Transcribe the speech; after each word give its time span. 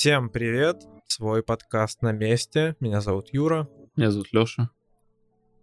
Всем 0.00 0.30
привет! 0.30 0.86
Свой 1.08 1.42
подкаст 1.42 2.02
на 2.02 2.12
месте. 2.12 2.76
Меня 2.78 3.00
зовут 3.00 3.30
Юра. 3.32 3.68
Меня 3.96 4.12
зовут 4.12 4.32
Лёша. 4.32 4.70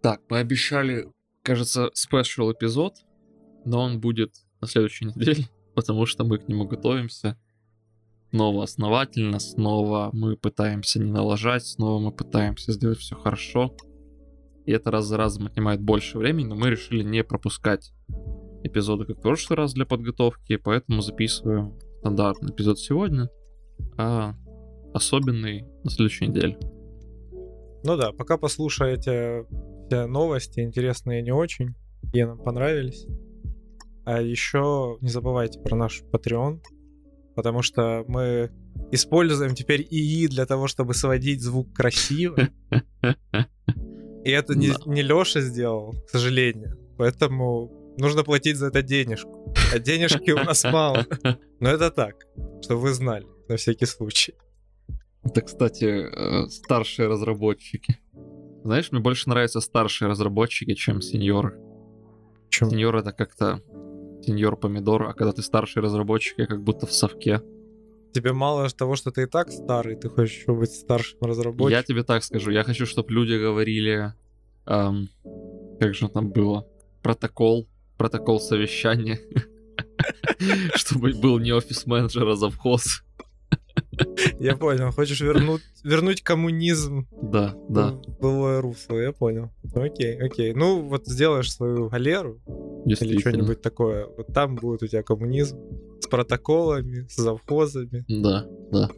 Так, 0.02 0.20
мы 0.28 0.40
обещали, 0.40 1.08
кажется, 1.42 1.88
спешл 1.94 2.52
эпизод, 2.52 2.96
но 3.64 3.80
он 3.80 3.98
будет 3.98 4.34
на 4.60 4.66
следующей 4.68 5.06
неделе, 5.06 5.48
потому 5.74 6.04
что 6.04 6.24
мы 6.24 6.36
к 6.36 6.48
нему 6.48 6.66
готовимся. 6.66 7.40
Снова 8.28 8.64
основательно, 8.64 9.38
снова 9.38 10.10
мы 10.12 10.36
пытаемся 10.36 10.98
не 10.98 11.10
налажать, 11.10 11.64
снова 11.64 11.98
мы 11.98 12.12
пытаемся 12.12 12.72
сделать 12.72 12.98
все 12.98 13.16
хорошо. 13.16 13.74
И 14.66 14.70
это 14.70 14.90
раз 14.90 15.06
за 15.06 15.16
разом 15.16 15.46
отнимает 15.46 15.80
больше 15.80 16.18
времени, 16.18 16.48
но 16.48 16.56
мы 16.56 16.68
решили 16.68 17.02
не 17.02 17.24
пропускать 17.24 17.94
эпизоды, 18.62 19.06
как 19.06 19.16
в 19.16 19.22
прошлый 19.22 19.56
раз 19.56 19.72
для 19.72 19.86
подготовки, 19.86 20.56
поэтому 20.56 21.00
записываю 21.00 21.78
стандартный 22.00 22.52
эпизод 22.52 22.78
сегодня, 22.78 23.30
а 23.96 24.34
особенный 24.94 25.64
на 25.84 25.90
следующей 25.90 26.28
неделе. 26.28 26.58
Ну 27.84 27.96
да, 27.96 28.12
пока 28.12 28.36
послушаете 28.36 29.46
все 29.86 30.06
новости, 30.06 30.60
интересные 30.60 31.22
не 31.22 31.32
очень, 31.32 31.74
и 32.12 32.24
нам 32.24 32.38
понравились. 32.38 33.06
А 34.04 34.20
еще 34.20 34.98
не 35.00 35.08
забывайте 35.08 35.60
про 35.60 35.76
наш 35.76 36.02
Patreon, 36.12 36.60
потому 37.34 37.62
что 37.62 38.04
мы 38.08 38.50
используем 38.90 39.54
теперь 39.54 39.82
ИИ 39.82 40.28
для 40.28 40.46
того, 40.46 40.66
чтобы 40.66 40.94
сводить 40.94 41.42
звук 41.42 41.72
красиво. 41.72 42.36
И 44.24 44.30
это 44.30 44.56
не, 44.56 44.70
не 44.86 45.02
Леша 45.02 45.40
сделал, 45.40 45.94
к 46.06 46.10
сожалению. 46.10 46.76
Поэтому 46.98 47.70
нужно 47.98 48.24
платить 48.24 48.56
за 48.56 48.66
это 48.66 48.82
денежку. 48.82 49.54
А 49.72 49.78
денежки 49.78 50.30
у 50.32 50.36
нас 50.36 50.64
мало. 50.64 51.06
Но 51.60 51.70
это 51.70 51.90
так, 51.90 52.16
чтобы 52.62 52.80
вы 52.80 52.92
знали, 52.92 53.26
на 53.48 53.56
всякий 53.56 53.86
случай. 53.86 54.34
Это, 55.24 55.40
кстати, 55.42 55.84
э, 55.84 56.48
старшие 56.48 57.08
разработчики. 57.08 57.98
Знаешь, 58.64 58.92
мне 58.92 59.00
больше 59.00 59.28
нравятся 59.28 59.60
старшие 59.60 60.08
разработчики, 60.08 60.74
чем 60.74 61.00
сеньоры. 61.00 61.58
Почему? 62.46 62.70
Сеньор 62.70 62.96
это 62.96 63.12
как-то 63.12 63.60
сеньор 64.24 64.56
помидор, 64.56 65.02
а 65.04 65.14
когда 65.14 65.32
ты 65.32 65.42
старший 65.42 65.82
разработчик, 65.82 66.38
я 66.38 66.46
как 66.46 66.62
будто 66.62 66.86
в 66.86 66.92
совке. 66.92 67.42
Тебе 68.12 68.32
мало 68.32 68.68
того, 68.70 68.96
что 68.96 69.10
ты 69.10 69.22
и 69.22 69.26
так 69.26 69.50
старый, 69.50 69.96
ты 69.96 70.08
хочешь 70.08 70.38
еще 70.38 70.54
быть 70.54 70.72
старшим 70.72 71.20
разработчиком. 71.20 71.70
Я 71.70 71.82
тебе 71.82 72.02
так 72.02 72.24
скажу, 72.24 72.50
я 72.50 72.64
хочу, 72.64 72.86
чтобы 72.86 73.12
люди 73.12 73.34
говорили, 73.34 74.14
эм, 74.66 75.08
как 75.78 75.94
же 75.94 76.08
там 76.08 76.30
было, 76.30 76.66
протокол, 77.02 77.68
протокол 77.98 78.40
совещания, 78.40 79.20
чтобы 80.74 81.12
был 81.12 81.38
не 81.38 81.52
офис-менеджер, 81.52 82.26
а 82.26 82.36
завхоз. 82.36 83.02
Я 84.40 84.56
понял, 84.56 84.90
хочешь 84.92 85.20
вернуть, 85.20 85.62
вернуть 85.84 86.22
коммунизм 86.22 87.06
Да, 87.22 87.54
да, 87.68 87.92
в 87.92 88.20
былое 88.20 88.60
русло, 88.60 88.96
я 88.96 89.12
понял. 89.12 89.50
Окей, 89.74 90.20
окей. 90.20 90.54
Ну, 90.54 90.82
вот 90.82 91.06
сделаешь 91.06 91.52
свою 91.52 91.88
галеру 91.88 92.40
или 92.86 93.18
что-нибудь 93.18 93.62
такое, 93.62 94.06
вот 94.06 94.28
там 94.28 94.56
будет 94.56 94.82
у 94.82 94.86
тебя 94.86 95.02
коммунизм 95.02 95.58
с 96.00 96.06
протоколами, 96.06 97.06
с 97.08 97.16
завхозами. 97.16 98.04
Да, 98.08 98.46
да. 98.70 98.90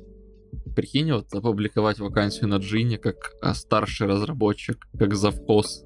Прикинь, 0.74 1.12
вот 1.12 1.32
опубликовать 1.32 1.98
вакансию 1.98 2.48
на 2.48 2.56
Джине 2.56 2.98
как 2.98 3.32
а, 3.40 3.54
старший 3.54 4.06
разработчик, 4.06 4.86
как 4.98 5.14
завхоз. 5.14 5.84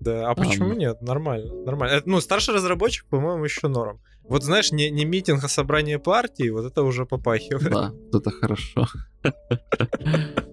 Да, 0.00 0.28
а 0.28 0.34
почему 0.34 0.72
Ам. 0.72 0.78
нет? 0.78 1.00
Нормально, 1.00 1.54
нормально. 1.64 1.94
Это, 1.94 2.08
ну, 2.08 2.20
старший 2.20 2.54
разработчик, 2.54 3.06
по-моему, 3.08 3.44
еще 3.44 3.68
норм. 3.68 4.00
Вот 4.24 4.44
знаешь, 4.44 4.72
не, 4.72 4.90
не 4.90 5.04
митинг, 5.04 5.44
а 5.44 5.48
собрание 5.48 5.98
партии, 5.98 6.50
вот 6.50 6.64
это 6.64 6.82
уже 6.82 7.06
попахивает. 7.06 7.72
Да, 7.72 7.92
это 8.12 8.30
хорошо. 8.30 8.86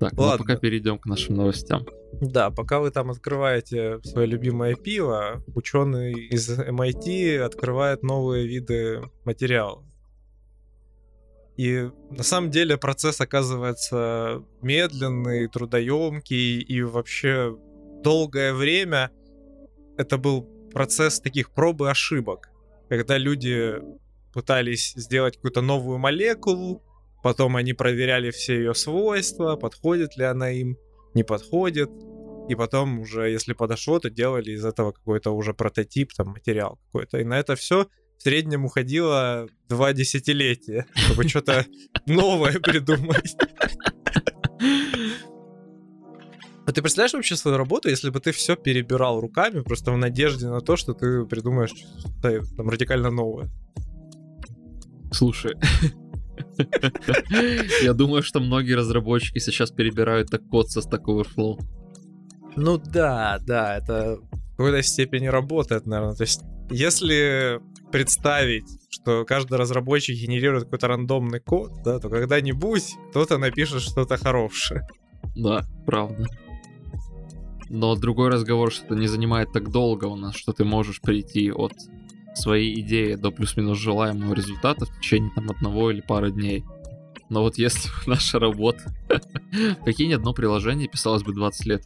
Так, 0.00 0.12
ну 0.14 0.22
Ладно. 0.24 0.38
пока 0.44 0.56
перейдем 0.56 0.98
к 0.98 1.06
нашим 1.06 1.36
новостям. 1.36 1.86
Да, 2.20 2.50
пока 2.50 2.80
вы 2.80 2.90
там 2.90 3.10
открываете 3.10 4.00
свое 4.02 4.26
любимое 4.26 4.74
пиво, 4.74 5.42
ученый 5.54 6.12
из 6.12 6.50
MIT 6.50 7.38
открывает 7.38 8.02
новые 8.02 8.46
виды 8.46 9.02
материалов. 9.24 9.84
И 11.56 11.88
на 12.10 12.22
самом 12.24 12.50
деле 12.50 12.76
процесс 12.76 13.20
оказывается 13.20 14.42
медленный, 14.60 15.48
трудоемкий, 15.48 16.60
и 16.60 16.82
вообще 16.82 17.56
долгое 18.02 18.52
время 18.52 19.10
это 19.96 20.18
был 20.18 20.42
процесс 20.74 21.20
таких 21.20 21.50
проб 21.50 21.82
и 21.82 21.86
ошибок, 21.86 22.50
когда 22.88 23.16
люди 23.16 23.76
пытались 24.32 24.92
сделать 24.96 25.36
какую-то 25.36 25.62
новую 25.62 25.98
молекулу, 25.98 26.82
потом 27.22 27.56
они 27.56 27.72
проверяли 27.72 28.30
все 28.30 28.56
ее 28.56 28.74
свойства, 28.74 29.56
подходит 29.56 30.16
ли 30.16 30.24
она 30.24 30.50
им, 30.50 30.76
не 31.14 31.22
подходит, 31.22 31.90
и 32.48 32.54
потом 32.54 32.98
уже, 32.98 33.30
если 33.30 33.54
подошло, 33.54 34.00
то 34.00 34.10
делали 34.10 34.50
из 34.50 34.64
этого 34.64 34.92
какой-то 34.92 35.30
уже 35.30 35.54
прототип, 35.54 36.12
там, 36.12 36.28
материал 36.28 36.78
какой-то. 36.86 37.18
И 37.18 37.24
на 37.24 37.38
это 37.38 37.56
все 37.56 37.88
в 38.18 38.22
среднем 38.22 38.64
уходило 38.64 39.48
два 39.68 39.92
десятилетия, 39.92 40.86
чтобы 40.94 41.26
что-то 41.28 41.64
новое 42.06 42.58
придумать. 42.60 43.34
Ты 46.74 46.82
представляешь 46.82 47.12
вообще 47.12 47.36
свою 47.36 47.56
работу, 47.56 47.88
если 47.88 48.10
бы 48.10 48.18
ты 48.18 48.32
все 48.32 48.56
перебирал 48.56 49.20
руками, 49.20 49.60
просто 49.60 49.92
в 49.92 49.96
надежде 49.96 50.48
на 50.48 50.60
то, 50.60 50.76
что 50.76 50.92
ты 50.92 51.24
придумаешь 51.24 51.70
что-то 51.70 52.42
там 52.56 52.68
радикально 52.68 53.10
новое? 53.10 53.48
Слушай, 55.12 55.54
я 57.82 57.92
думаю, 57.92 58.22
что 58.22 58.40
многие 58.40 58.72
разработчики 58.72 59.38
сейчас 59.38 59.70
перебирают 59.70 60.30
так 60.30 60.46
код 60.48 60.68
со 60.68 60.80
Stack 60.80 61.04
Overflow. 61.06 61.60
Ну 62.56 62.78
да, 62.78 63.38
да, 63.40 63.76
это 63.76 64.18
в 64.32 64.56
какой-то 64.56 64.82
степени 64.82 65.26
работает, 65.26 65.86
наверное. 65.86 66.16
То 66.16 66.24
есть, 66.24 66.42
если 66.70 67.60
представить, 67.92 68.66
что 68.90 69.24
каждый 69.24 69.58
разработчик 69.58 70.16
генерирует 70.16 70.64
какой-то 70.64 70.88
рандомный 70.88 71.38
код, 71.38 71.70
да, 71.84 72.00
то 72.00 72.08
когда-нибудь 72.08 72.94
кто-то 73.10 73.38
напишет 73.38 73.82
что-то 73.82 74.16
хорошее. 74.16 74.86
Да, 75.36 75.64
правда. 75.86 76.26
Но 77.68 77.94
другой 77.96 78.28
разговор, 78.28 78.72
что 78.72 78.84
это 78.86 78.94
не 78.94 79.06
занимает 79.06 79.52
так 79.52 79.70
долго 79.70 80.04
у 80.06 80.16
нас, 80.16 80.34
что 80.34 80.52
ты 80.52 80.64
можешь 80.64 81.00
прийти 81.00 81.50
от 81.50 81.72
своей 82.34 82.80
идеи 82.80 83.14
до 83.14 83.30
плюс-минус 83.30 83.78
желаемого 83.78 84.34
результата 84.34 84.84
в 84.84 84.98
течение 84.98 85.30
там 85.34 85.50
одного 85.50 85.90
или 85.90 86.00
пары 86.00 86.30
дней. 86.30 86.64
Но 87.30 87.42
вот 87.42 87.58
если 87.58 87.90
наша 88.06 88.38
работа... 88.38 88.94
Прикинь, 89.84 90.14
одно 90.14 90.32
приложение 90.32 90.88
писалось 90.88 91.22
бы 91.22 91.32
20 91.32 91.66
лет. 91.66 91.84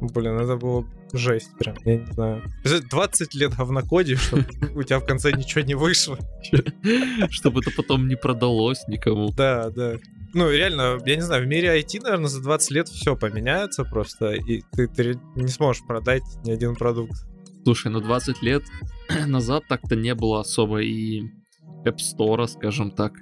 Блин, 0.00 0.38
это 0.38 0.56
было 0.56 0.86
жесть 1.12 1.50
прям, 1.58 1.76
я 1.84 1.96
не 1.96 2.12
знаю. 2.12 2.42
20 2.64 3.34
лет 3.34 3.54
говнокодишь, 3.54 4.20
чтобы 4.20 4.46
у 4.74 4.82
тебя 4.82 4.98
в 4.98 5.06
конце 5.06 5.32
ничего 5.32 5.62
не 5.62 5.74
вышло. 5.74 6.18
Чтобы 7.30 7.60
это 7.60 7.70
потом 7.74 8.06
не 8.06 8.16
продалось 8.16 8.86
никому. 8.88 9.30
Да, 9.32 9.70
да. 9.70 9.94
Ну, 10.36 10.50
реально, 10.50 10.98
я 11.06 11.16
не 11.16 11.22
знаю, 11.22 11.44
в 11.44 11.46
мире 11.46 11.80
IT, 11.80 12.02
наверное, 12.02 12.28
за 12.28 12.42
20 12.42 12.70
лет 12.72 12.88
все 12.88 13.16
поменяется 13.16 13.84
просто, 13.84 14.32
и 14.32 14.60
ты, 14.72 14.86
ты 14.86 15.18
не 15.34 15.48
сможешь 15.48 15.82
продать 15.86 16.24
ни 16.44 16.50
один 16.50 16.74
продукт. 16.76 17.24
Слушай, 17.64 17.90
ну 17.90 18.02
20 18.02 18.42
лет 18.42 18.62
назад 19.26 19.64
так-то 19.66 19.96
не 19.96 20.14
было 20.14 20.40
особо 20.40 20.82
и 20.82 21.22
App 21.86 21.96
Store, 21.96 22.46
скажем 22.48 22.90
так. 22.90 23.14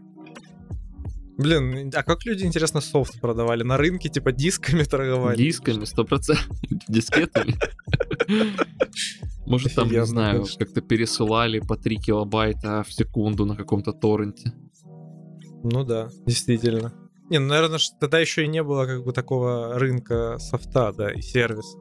Блин, 1.38 1.92
а 1.94 2.02
как 2.02 2.24
люди, 2.24 2.42
интересно, 2.42 2.80
софт 2.80 3.20
продавали? 3.20 3.62
На 3.62 3.76
рынке, 3.76 4.08
типа, 4.08 4.32
дисками 4.32 4.82
торговали? 4.90 5.36
Дисками, 5.36 5.84
100%. 5.84 6.36
Дискетами. 6.88 7.54
Может, 9.46 9.76
там, 9.76 9.88
не 9.88 10.04
знаю, 10.04 10.46
как-то 10.58 10.80
пересылали 10.80 11.60
по 11.60 11.76
3 11.76 11.96
килобайта 11.98 12.82
в 12.82 12.92
секунду 12.92 13.46
на 13.46 13.54
каком-то 13.54 13.92
торренте. 13.92 14.52
Ну 15.62 15.84
да, 15.84 16.08
действительно. 16.26 16.92
Не, 17.30 17.38
ну, 17.38 17.48
наверное, 17.48 17.78
тогда 18.00 18.18
еще 18.18 18.44
и 18.44 18.48
не 18.48 18.62
было 18.62 18.86
как 18.86 19.04
бы 19.04 19.12
такого 19.12 19.78
рынка 19.78 20.36
софта, 20.38 20.92
да, 20.92 21.10
и 21.12 21.20
сервиса. 21.20 21.78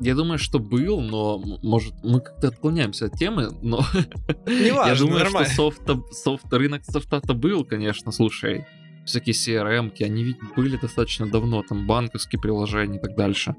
Я 0.00 0.14
думаю, 0.14 0.38
что 0.38 0.60
был, 0.60 1.00
но, 1.00 1.38
может, 1.62 1.92
мы 2.04 2.20
как-то 2.20 2.48
отклоняемся 2.48 3.06
от 3.06 3.14
темы, 3.14 3.48
но 3.62 3.78
Неважно, 4.46 4.92
я 4.92 4.96
думаю, 4.96 5.18
нормально. 5.24 5.48
что 5.48 5.56
софта, 5.56 6.00
софт, 6.12 6.52
рынок 6.52 6.84
софта-то 6.84 7.34
был, 7.34 7.64
конечно, 7.64 8.12
слушай. 8.12 8.64
Всякие 9.04 9.32
CRM-ки, 9.32 10.04
они 10.04 10.22
ведь 10.22 10.36
были 10.54 10.76
достаточно 10.76 11.28
давно, 11.28 11.62
там 11.62 11.86
банковские 11.86 12.40
приложения 12.40 12.98
и 12.98 13.00
так 13.00 13.16
дальше. 13.16 13.56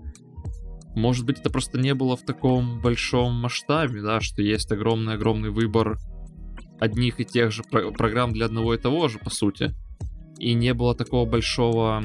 Может 0.95 1.25
быть, 1.25 1.39
это 1.39 1.49
просто 1.49 1.77
не 1.79 1.93
было 1.93 2.15
в 2.15 2.23
таком 2.23 2.81
большом 2.81 3.33
масштабе, 3.33 4.01
да, 4.01 4.21
что 4.21 4.41
есть 4.41 4.71
огромный-огромный 4.71 5.49
выбор 5.49 5.97
одних 6.79 7.19
и 7.19 7.25
тех 7.25 7.51
же 7.51 7.63
про- 7.63 7.91
программ 7.91 8.31
для 8.31 8.45
одного 8.45 8.73
и 8.75 8.77
того 8.77 9.07
же, 9.09 9.17
по 9.19 9.29
сути. 9.29 9.73
И 10.39 10.53
не 10.53 10.73
было 10.73 10.95
такого 10.95 11.29
большого 11.29 12.01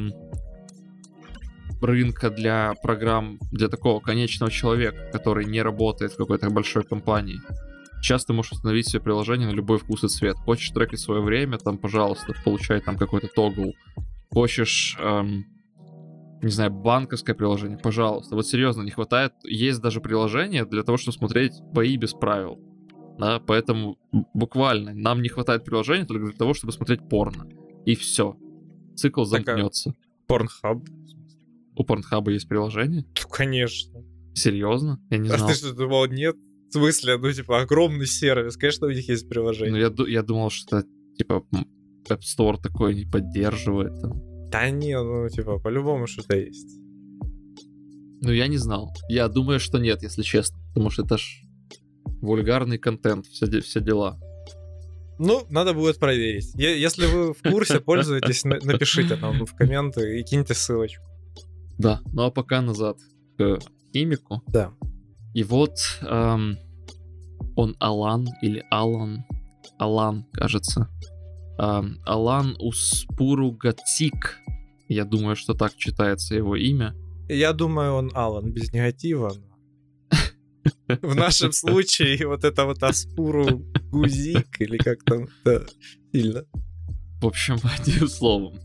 рынка 1.80 2.30
для 2.30 2.74
программ 2.82 3.38
для 3.52 3.68
такого 3.68 4.00
конечного 4.00 4.50
человека, 4.50 5.10
который 5.12 5.44
не 5.44 5.62
работает 5.62 6.12
в 6.12 6.16
какой-то 6.16 6.50
большой 6.50 6.84
компании. 6.84 7.40
Сейчас 8.00 8.24
ты 8.24 8.32
можешь 8.32 8.52
установить 8.52 8.88
себе 8.88 9.00
приложение 9.00 9.48
на 9.48 9.52
любой 9.52 9.78
вкус 9.78 10.04
и 10.04 10.08
цвет. 10.08 10.36
Хочешь 10.36 10.70
трекать 10.70 11.00
свое 11.00 11.22
время, 11.22 11.58
там, 11.58 11.78
пожалуйста, 11.78 12.34
получай 12.44 12.80
там 12.80 12.98
какой-то 12.98 13.28
тогл. 13.28 13.72
Хочешь, 14.30 14.96
эм, 15.00 15.46
не 16.42 16.50
знаю, 16.50 16.70
банковское 16.70 17.34
приложение, 17.34 17.78
пожалуйста. 17.78 18.34
Вот 18.34 18.46
серьезно, 18.46 18.82
не 18.82 18.90
хватает. 18.90 19.32
Есть 19.44 19.80
даже 19.80 20.00
приложение 20.00 20.66
для 20.66 20.82
того, 20.82 20.98
чтобы 20.98 21.16
смотреть 21.16 21.52
бои 21.72 21.96
без 21.96 22.12
правил. 22.12 22.58
Да, 23.18 23.40
поэтому 23.40 23.96
буквально 24.34 24.92
нам 24.92 25.22
не 25.22 25.28
хватает 25.28 25.64
приложения 25.64 26.04
только 26.04 26.26
для 26.26 26.36
того, 26.36 26.52
чтобы 26.52 26.72
смотреть 26.72 27.08
порно. 27.08 27.46
И 27.86 27.94
все. 27.94 28.36
Цикл 28.96 29.22
а 29.22 29.24
замкнется. 29.26 29.94
Порнхаб. 30.26 30.78
У 31.76 31.84
Порнхаба 31.84 32.30
есть 32.30 32.48
приложение? 32.48 33.04
Ну, 33.22 33.28
конечно. 33.28 34.00
Серьезно? 34.34 35.00
Я 35.10 35.18
не 35.18 35.28
А 35.28 35.36
знал. 35.38 35.48
ты 35.50 35.54
что, 35.56 35.72
думал, 35.74 36.06
нет? 36.06 36.36
В 36.70 36.72
смысле, 36.72 37.18
ну, 37.18 37.32
типа, 37.32 37.60
огромный 37.60 38.06
сервис. 38.06 38.56
Конечно, 38.56 38.86
у 38.86 38.90
них 38.90 39.08
есть 39.08 39.24
Ну, 39.24 39.30
приложение. 39.30 39.80
я, 39.80 39.90
ду- 39.90 40.06
я 40.06 40.22
думал, 40.22 40.50
что 40.50 40.78
это, 40.78 40.88
типа, 41.18 41.44
App 42.08 42.20
Store 42.20 42.60
такой 42.60 42.94
не 42.94 43.04
поддерживает. 43.04 44.00
там. 44.00 44.12
Да 44.50 44.70
не, 44.70 45.00
ну, 45.00 45.28
типа, 45.28 45.58
по-любому 45.58 46.06
что-то 46.06 46.36
есть. 46.36 46.78
Ну, 48.20 48.32
я 48.32 48.46
не 48.48 48.56
знал. 48.56 48.90
Я 49.08 49.28
думаю, 49.28 49.60
что 49.60 49.78
нет, 49.78 50.02
если 50.02 50.22
честно. 50.22 50.58
Потому 50.68 50.90
что 50.90 51.02
это 51.04 51.18
ж 51.18 51.42
вульгарный 52.22 52.78
контент, 52.78 53.26
все, 53.26 53.46
все 53.60 53.80
дела. 53.80 54.18
Ну, 55.18 55.46
надо 55.50 55.74
будет 55.74 55.98
проверить. 55.98 56.52
Если 56.54 57.06
вы 57.06 57.32
в 57.34 57.42
курсе, 57.42 57.80
пользуетесь, 57.84 58.44
на- 58.44 58.58
напишите 58.62 59.16
нам 59.16 59.46
в 59.46 59.54
комменты 59.54 60.18
и 60.20 60.22
киньте 60.24 60.54
ссылочку. 60.54 61.02
Да. 61.78 62.00
Ну, 62.12 62.22
а 62.24 62.30
пока 62.30 62.60
назад 62.60 62.98
к 63.38 63.58
химику. 63.92 64.42
Да. 64.48 64.72
И 65.34 65.42
вот 65.42 65.76
эм, 66.02 66.56
он 67.56 67.76
Алан 67.80 68.28
или 68.42 68.64
Алан. 68.70 69.24
Алан, 69.78 70.24
кажется. 70.32 70.88
Эм, 71.58 71.98
Алан 72.04 72.56
Успуругацик. 72.58 74.38
Я 74.88 75.04
думаю, 75.04 75.36
что 75.36 75.54
так 75.54 75.74
читается 75.76 76.34
его 76.34 76.56
имя. 76.56 76.94
Я 77.28 77.52
думаю, 77.52 77.94
он 77.94 78.10
Алан 78.14 78.52
без 78.52 78.72
негатива. 78.72 79.32
В 81.02 81.14
нашем 81.14 81.52
случае 81.52 82.26
вот 82.26 82.44
это 82.44 82.64
вот 82.64 82.82
Аспуру 82.82 83.64
Гузик 83.90 84.60
или 84.60 84.76
как 84.78 85.02
там, 85.04 85.28
да, 85.44 85.62
сильно. 86.12 86.44
В 87.20 87.26
общем, 87.26 87.56
одним 87.78 88.08
словом, 88.08 88.58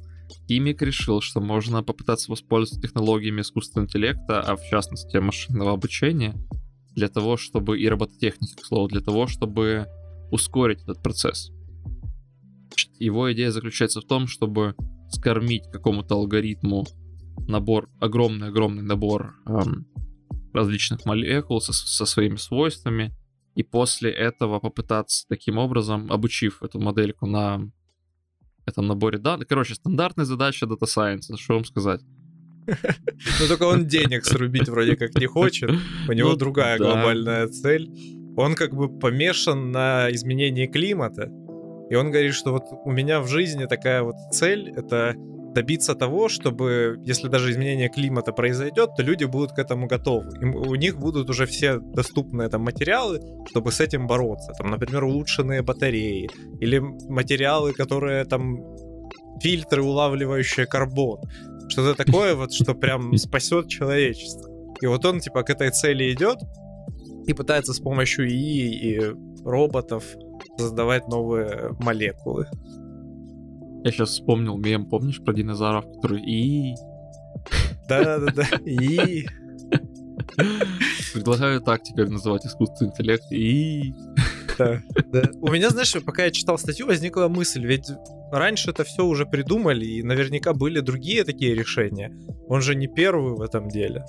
химик 0.48 0.82
решил, 0.82 1.22
что 1.22 1.42
можно 1.42 1.84
попытаться 1.84 2.32
воспользоваться 2.32 2.82
технологиями 2.82 3.42
искусственного 3.42 3.88
интеллекта, 3.88 4.42
а 4.42 4.56
в 4.56 4.64
частности 4.70 5.18
машинного 5.18 5.74
обучения, 5.74 6.36
для 6.96 7.08
того, 7.08 7.38
чтобы, 7.38 7.80
и 7.80 7.88
робототехники, 7.88 8.56
к 8.56 8.66
слову, 8.66 8.88
для 8.88 9.02
того, 9.02 9.28
чтобы 9.28 9.88
ускорить 10.32 10.82
этот 10.84 11.02
процесс. 11.02 11.52
Его 13.00 13.32
идея 13.34 13.52
заключается 13.52 14.02
в 14.02 14.06
том, 14.06 14.28
чтобы 14.28 14.76
скормить 15.10 15.64
какому-то 15.72 16.16
алгоритму 16.16 16.86
набор, 17.48 17.90
огромный-огромный 18.00 18.84
набор 18.84 19.36
эм, 19.48 19.88
различных 20.54 21.06
молекул 21.06 21.62
со, 21.62 21.74
со 21.74 22.06
своими 22.06 22.38
свойствами, 22.38 23.12
и 23.56 23.64
после 23.64 24.12
этого 24.12 24.60
попытаться 24.60 25.26
таким 25.28 25.58
образом, 25.58 26.12
обучив 26.12 26.64
эту 26.64 26.80
модельку 26.80 27.26
на 27.26 27.70
этом 28.66 28.88
наборе 28.88 29.18
данных. 29.18 29.48
Короче, 29.48 29.76
стандартная 29.76 30.26
задача 30.26 30.66
Data 30.66 30.86
Science, 30.86 31.36
что 31.38 31.56
вам 31.56 31.66
сказать. 31.66 32.02
Но 32.68 33.48
только 33.48 33.64
он 33.64 33.88
денег 33.88 34.26
срубить 34.26 34.70
вроде 34.70 34.96
как 34.96 35.16
не 35.16 35.26
хочет. 35.26 35.72
У 36.08 36.12
него 36.12 36.30
Ну, 36.30 36.36
другая 36.36 36.78
глобальная 36.78 37.48
цель. 37.48 37.90
Он 38.38 38.56
как 38.56 38.74
бы 38.74 39.00
помешан 39.00 39.72
на 39.72 40.10
изменении 40.12 40.68
климата. 40.68 41.30
И 41.90 41.96
он 41.96 42.12
говорит, 42.12 42.36
что 42.36 42.52
вот 42.52 42.66
у 42.86 42.92
меня 42.92 43.22
в 43.22 43.28
жизни 43.28 43.66
такая 43.66 44.04
вот 44.04 44.16
цель— 44.32 44.70
это 44.76 45.16
добиться 45.60 45.94
того, 45.94 46.30
чтобы, 46.30 46.96
если 47.08 47.28
даже 47.28 47.52
изменение 47.52 47.90
климата 47.90 48.32
произойдет, 48.32 48.90
то 48.96 49.04
люди 49.04 49.26
будут 49.26 49.52
к 49.52 49.60
этому 49.60 49.88
готовы. 49.88 50.30
Им- 50.42 50.56
у 50.56 50.76
них 50.76 50.98
будут 50.98 51.30
уже 51.30 51.46
все 51.46 51.80
доступные 51.80 52.50
там 52.50 52.62
материалы, 52.62 53.20
чтобы 53.50 53.72
с 53.72 53.82
этим 53.82 54.08
бороться. 54.08 54.54
Там, 54.58 54.72
например, 54.72 55.04
улучшенные 55.04 55.62
батареи 55.62 56.30
или 56.62 56.80
материалы, 57.10 57.74
которые 57.74 58.24
там 58.26 58.58
фильтры, 59.42 59.82
улавливающие 59.84 60.66
карбон. 60.66 61.20
Что-то 61.70 62.06
такое 62.06 62.36
вот, 62.36 62.54
что 62.54 62.74
прям 62.74 63.18
спасет 63.18 63.68
человечество. 63.68 64.50
И 64.82 64.88
вот 64.88 65.06
он 65.06 65.20
типа 65.20 65.44
к 65.44 65.50
этой 65.50 65.72
цели 65.72 66.14
идет 66.14 66.38
и 67.28 67.34
пытается 67.34 67.74
с 67.74 67.80
помощью 67.80 68.28
ИИ 68.28 68.96
и 68.96 69.16
роботов 69.44 70.04
создавать 70.58 71.08
новые 71.10 71.76
молекулы. 71.80 72.48
Я 73.84 73.92
сейчас 73.92 74.10
вспомнил 74.10 74.58
мем, 74.58 74.86
помнишь, 74.86 75.22
про 75.24 75.34
динозавров, 75.34 75.86
который 75.96 76.22
и 76.22 76.76
Да-да-да. 77.88 78.46
И 78.66 79.26
предлагаю 81.14 81.62
так 81.62 81.84
теперь 81.84 82.10
называть 82.10 82.46
искусственный 82.46 82.92
интеллект 82.92 83.24
и 83.32 83.94
да, 84.58 84.82
да. 85.08 85.24
У 85.42 85.50
меня, 85.52 85.70
знаешь, 85.70 85.96
пока 86.04 86.26
я 86.26 86.32
читал 86.32 86.58
статью, 86.58 86.86
возникла 86.86 87.30
мысль, 87.30 87.66
ведь 87.66 87.90
раньше 88.32 88.72
это 88.72 88.84
все 88.84 89.06
уже 89.06 89.26
придумали, 89.26 89.86
и 89.86 90.04
наверняка 90.04 90.54
были 90.54 90.82
другие 90.82 91.24
такие 91.24 91.56
решения. 91.56 92.14
Он 92.50 92.62
же 92.62 92.76
не 92.76 92.88
первый 92.88 93.36
в 93.36 93.42
этом 93.42 93.70
деле. 93.70 94.04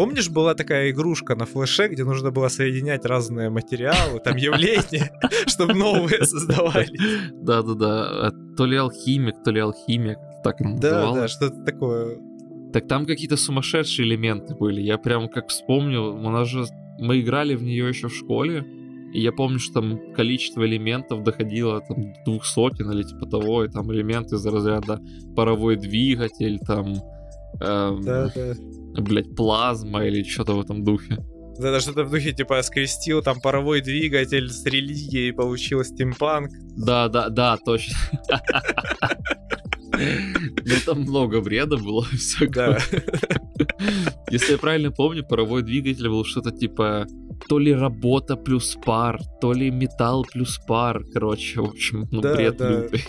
Помнишь, 0.00 0.30
была 0.30 0.54
такая 0.54 0.92
игрушка 0.92 1.34
на 1.34 1.44
флеше, 1.44 1.88
где 1.88 2.04
нужно 2.04 2.30
было 2.30 2.48
соединять 2.48 3.04
разные 3.04 3.50
материалы, 3.50 4.18
там 4.18 4.34
явления, 4.34 5.12
чтобы 5.46 5.74
новые 5.74 6.24
создавали. 6.24 6.88
да-да-да, 7.34 8.28
а 8.28 8.32
то 8.56 8.64
ли 8.64 8.78
алхимик, 8.78 9.42
то 9.44 9.50
ли 9.50 9.60
алхимик, 9.60 10.16
так 10.42 10.56
Да, 10.80 11.12
да, 11.12 11.28
что-то 11.28 11.62
такое. 11.64 12.16
Так 12.72 12.88
там 12.88 13.04
какие-то 13.04 13.36
сумасшедшие 13.36 14.08
элементы 14.08 14.54
были. 14.54 14.80
Я 14.80 14.96
прям 14.96 15.28
как 15.28 15.48
вспомнил, 15.48 16.06
у 16.14 16.30
нас 16.30 16.48
же 16.48 16.64
мы 16.98 17.20
играли 17.20 17.54
в 17.54 17.62
нее 17.62 17.86
еще 17.86 18.08
в 18.08 18.14
школе, 18.16 18.64
и 19.12 19.20
я 19.20 19.32
помню, 19.32 19.58
что 19.58 19.82
там 19.82 20.14
количество 20.14 20.66
элементов 20.66 21.22
доходило 21.24 21.82
там 21.82 22.14
до 22.14 22.24
двух 22.24 22.46
сотен 22.46 22.90
или 22.90 23.02
типа 23.02 23.26
того, 23.26 23.64
и 23.64 23.68
там 23.68 23.92
элементы 23.92 24.36
из 24.36 24.46
разряда 24.46 24.98
паровой 25.36 25.76
двигатель, 25.76 26.58
там, 26.60 26.94
эм, 27.60 28.02
Да, 28.02 28.32
да. 28.34 28.54
блядь, 29.02 29.34
плазма 29.34 30.04
или 30.04 30.22
что-то 30.22 30.54
в 30.54 30.60
этом 30.60 30.84
духе. 30.84 31.16
Да, 31.58 31.72
да, 31.72 31.80
что-то 31.80 32.04
в 32.04 32.10
духе, 32.10 32.32
типа, 32.32 32.62
скрестил 32.62 33.22
там 33.22 33.40
паровой 33.40 33.82
двигатель 33.82 34.48
с 34.48 34.64
религией, 34.64 35.32
получил 35.32 35.84
стимпанк. 35.84 36.50
Да, 36.76 37.08
да, 37.08 37.28
да, 37.28 37.56
точно. 37.58 37.96
Ну 39.92 40.74
там 40.86 41.00
много 41.02 41.40
бреда 41.42 41.76
было 41.76 42.02
всякого. 42.16 42.78
Если 44.30 44.52
я 44.52 44.58
правильно 44.58 44.90
помню, 44.90 45.24
паровой 45.26 45.62
двигатель 45.62 46.08
был 46.08 46.24
что-то 46.24 46.52
типа 46.52 47.06
то 47.48 47.58
ли 47.58 47.74
работа 47.74 48.36
плюс 48.36 48.78
пар, 48.84 49.20
то 49.40 49.52
ли 49.52 49.70
металл 49.70 50.24
плюс 50.24 50.58
пар. 50.66 51.02
Короче, 51.12 51.60
в 51.60 51.64
общем, 51.64 52.06
ну 52.10 52.22
бред 52.22 52.60
лютый. 52.60 53.02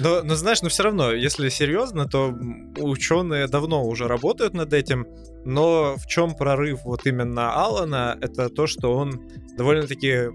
Но, 0.00 0.22
но 0.22 0.34
знаешь, 0.34 0.62
но 0.62 0.68
все 0.68 0.84
равно, 0.84 1.12
если 1.12 1.48
серьезно, 1.48 2.08
то 2.08 2.34
ученые 2.78 3.48
давно 3.48 3.84
уже 3.84 4.06
работают 4.06 4.54
над 4.54 4.72
этим. 4.72 5.06
Но 5.44 5.96
в 5.96 6.06
чем 6.06 6.34
прорыв 6.34 6.80
вот 6.84 7.06
именно 7.06 7.52
Алана, 7.52 8.18
это 8.20 8.48
то, 8.48 8.66
что 8.66 8.92
он 8.94 9.28
довольно-таки 9.56 10.30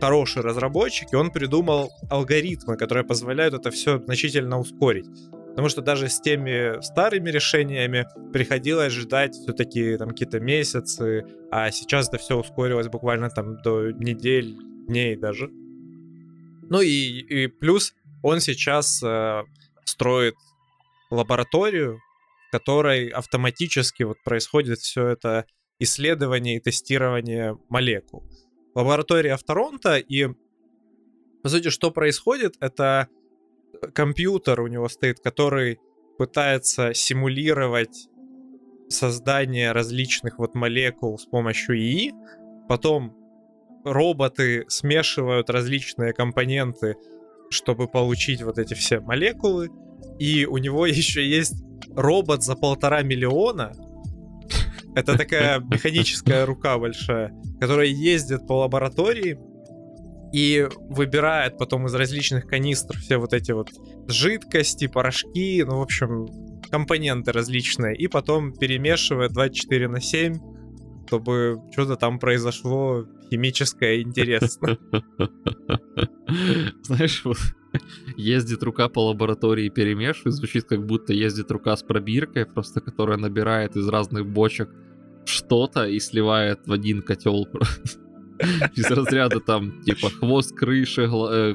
хороший 0.00 0.42
разработчик, 0.42 1.12
и 1.12 1.16
он 1.16 1.30
придумал 1.30 1.90
алгоритмы, 2.08 2.76
которые 2.76 3.04
позволяют 3.04 3.54
это 3.54 3.70
все 3.70 3.98
значительно 3.98 4.58
ускорить. 4.58 5.06
Потому 5.50 5.68
что 5.68 5.82
даже 5.82 6.08
с 6.08 6.20
теми 6.20 6.80
старыми 6.82 7.28
решениями 7.30 8.06
приходилось 8.32 8.92
ждать 8.92 9.34
все-таки 9.34 9.96
там 9.98 10.10
какие-то 10.10 10.40
месяцы, 10.40 11.26
а 11.50 11.70
сейчас 11.70 12.08
это 12.08 12.18
все 12.18 12.38
ускорилось 12.38 12.88
буквально 12.88 13.28
там 13.30 13.60
до 13.62 13.90
недель, 13.90 14.56
дней 14.86 15.16
даже. 15.16 15.50
Ну 16.70 16.80
и, 16.80 16.88
и 16.88 17.46
плюс 17.48 17.94
он 18.22 18.40
сейчас 18.40 19.02
э, 19.02 19.42
строит 19.84 20.34
лабораторию, 21.10 22.00
в 22.48 22.52
которой 22.52 23.08
автоматически 23.08 24.02
вот 24.02 24.22
происходит 24.24 24.78
все 24.78 25.06
это 25.08 25.46
исследование 25.78 26.56
и 26.56 26.60
тестирование 26.60 27.56
молекул. 27.68 28.24
Лаборатория 28.74 29.36
в 29.36 29.42
Торонто, 29.42 29.96
и 29.96 30.28
по 31.42 31.48
сути, 31.48 31.70
что 31.70 31.90
происходит, 31.90 32.54
это 32.60 33.08
компьютер 33.94 34.60
у 34.60 34.66
него 34.66 34.88
стоит, 34.88 35.20
который 35.20 35.78
пытается 36.18 36.92
симулировать 36.92 38.08
создание 38.88 39.72
различных 39.72 40.38
вот 40.38 40.54
молекул 40.54 41.18
с 41.18 41.24
помощью 41.24 41.76
ИИ, 41.76 42.12
потом 42.68 43.16
роботы 43.84 44.64
смешивают 44.68 45.48
различные 45.48 46.12
компоненты, 46.12 46.96
чтобы 47.50 47.88
получить 47.88 48.42
вот 48.42 48.58
эти 48.58 48.74
все 48.74 49.00
молекулы, 49.00 49.68
и 50.18 50.46
у 50.46 50.56
него 50.58 50.86
еще 50.86 51.28
есть 51.28 51.62
робот 51.94 52.42
за 52.42 52.56
полтора 52.56 53.02
миллиона, 53.02 53.72
Это 54.94 55.16
такая 55.16 55.60
механическая 55.70 56.46
рука 56.46 56.78
большая, 56.78 57.32
которая 57.60 57.86
ездит 57.86 58.46
по 58.46 58.60
лаборатории 58.60 59.38
и 60.32 60.68
выбирает 60.88 61.58
потом 61.58 61.86
из 61.86 61.94
различных 61.94 62.46
канистр 62.46 62.96
все 62.98 63.16
вот 63.18 63.32
эти 63.32 63.50
вот 63.52 63.70
жидкости, 64.06 64.86
порошки, 64.86 65.64
ну, 65.66 65.78
в 65.78 65.82
общем, 65.82 66.26
компоненты 66.70 67.32
различные, 67.32 67.96
и 67.96 68.06
потом 68.06 68.52
перемешивает 68.52 69.32
24 69.32 69.88
на 69.88 70.00
7, 70.00 70.38
чтобы 71.06 71.60
что-то 71.72 71.96
там 71.96 72.20
произошло 72.20 73.04
химическое 73.30 74.02
интересно. 74.02 74.78
Знаешь, 76.82 77.24
вот 77.24 77.38
ездит 78.16 78.62
рука 78.62 78.88
по 78.88 79.06
лаборатории 79.08 79.68
перемешивает, 79.68 80.34
звучит 80.34 80.64
как 80.64 80.84
будто 80.84 81.12
ездит 81.12 81.50
рука 81.50 81.76
с 81.76 81.82
пробиркой, 81.82 82.46
просто 82.46 82.80
которая 82.80 83.18
набирает 83.18 83.76
из 83.76 83.88
разных 83.88 84.26
бочек 84.26 84.70
что-то 85.24 85.86
и 85.86 86.00
сливает 86.00 86.66
в 86.66 86.72
один 86.72 87.02
котел 87.02 87.46
из 88.74 88.90
разряда 88.90 89.40
там 89.40 89.82
типа 89.82 90.10
хвост 90.10 90.56
крыши, 90.56 91.02
э, 91.02 91.54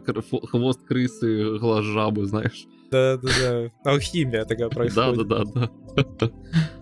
хвост 0.49 0.85
крысы, 0.85 1.57
глаз 1.57 1.83
жабы, 1.85 2.25
знаешь. 2.25 2.65
Да-да-да, 2.91 3.71
алхимия 3.83 4.45
такая 4.45 4.69
происходит. 4.69 5.27
Да-да-да. 5.27 5.71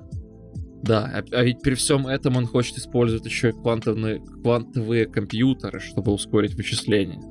Да, 0.83 1.09
а, 1.13 1.23
а 1.31 1.43
ведь 1.43 1.61
при 1.61 1.75
всем 1.75 2.07
этом 2.07 2.35
он 2.35 2.45
хочет 2.45 2.77
использовать 2.77 3.25
еще 3.25 3.49
и 3.49 3.51
квантовые, 3.53 4.19
квантовые 4.19 5.05
компьютеры, 5.05 5.79
чтобы 5.79 6.11
ускорить 6.11 6.55
вычисления. 6.55 7.21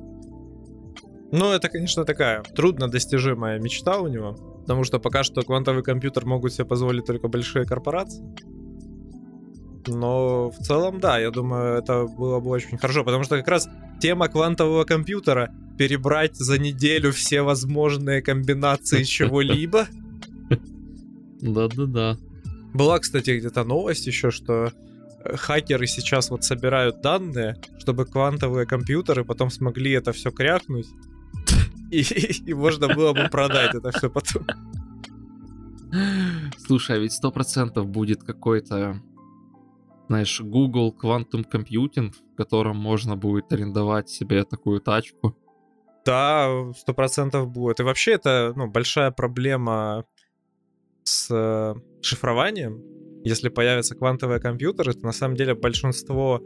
Ну, 1.31 1.51
это, 1.51 1.69
конечно, 1.69 2.03
такая 2.03 2.41
труднодостижимая 2.41 3.59
мечта 3.59 3.99
у 3.99 4.07
него, 4.07 4.33
потому 4.61 4.83
что 4.83 4.99
пока 4.99 5.23
что 5.23 5.43
квантовый 5.43 5.83
компьютер 5.83 6.25
могут 6.25 6.53
себе 6.53 6.65
позволить 6.65 7.05
только 7.05 7.27
большие 7.27 7.65
корпорации. 7.65 8.25
Но 9.85 10.49
в 10.49 10.57
целом, 10.57 10.99
да, 10.99 11.19
я 11.19 11.29
думаю, 11.29 11.77
это 11.77 12.05
было 12.05 12.39
бы 12.39 12.49
очень 12.49 12.79
хорошо, 12.79 13.03
потому 13.03 13.23
что 13.23 13.37
как 13.37 13.47
раз 13.47 13.69
тема 13.99 14.29
квантового 14.29 14.83
компьютера 14.83 15.53
перебрать 15.77 16.35
за 16.37 16.57
неделю 16.57 17.11
все 17.11 17.43
возможные 17.43 18.23
комбинации 18.23 19.03
чего-либо. 19.03 19.87
Да-да-да. 21.41 22.17
Была, 22.73 22.99
кстати, 22.99 23.37
где-то 23.37 23.63
новость 23.63 24.07
еще, 24.07 24.31
что 24.31 24.71
э, 25.23 25.35
хакеры 25.35 25.87
сейчас 25.87 26.29
вот 26.29 26.43
собирают 26.43 27.01
данные, 27.01 27.57
чтобы 27.77 28.05
квантовые 28.05 28.65
компьютеры 28.65 29.23
потом 29.23 29.49
смогли 29.49 29.91
это 29.91 30.11
все 30.11 30.31
крякнуть 30.31 30.87
и, 31.93 32.01
и 32.45 32.53
можно 32.53 32.93
было 32.93 33.13
бы 33.13 33.29
продать 33.29 33.75
это 33.75 33.91
все 33.91 34.09
потом. 34.09 34.45
Слушай, 36.57 36.97
а 36.97 36.99
ведь 36.99 37.13
сто 37.13 37.31
процентов 37.31 37.87
будет 37.87 38.23
какой-то, 38.23 38.99
знаешь, 40.07 40.41
Google 40.41 40.95
Quantum 40.99 41.45
Computing, 41.49 42.11
в 42.11 42.35
котором 42.35 42.77
можно 42.77 43.15
будет 43.15 43.53
арендовать 43.53 44.09
себе 44.09 44.43
такую 44.43 44.81
тачку. 44.81 45.37
Да, 46.03 46.73
сто 46.75 46.93
процентов 46.93 47.49
будет. 47.49 47.79
И 47.79 47.83
вообще 47.83 48.13
это 48.13 48.53
ну, 48.55 48.67
большая 48.67 49.11
проблема 49.11 50.05
с 51.03 51.29
э, 51.29 51.75
шифрованием. 52.05 52.83
Если 53.23 53.49
появятся 53.49 53.95
квантовые 53.95 54.39
компьютеры, 54.39 54.93
то 54.93 55.05
на 55.05 55.13
самом 55.13 55.35
деле 55.35 55.55
большинство 55.55 56.41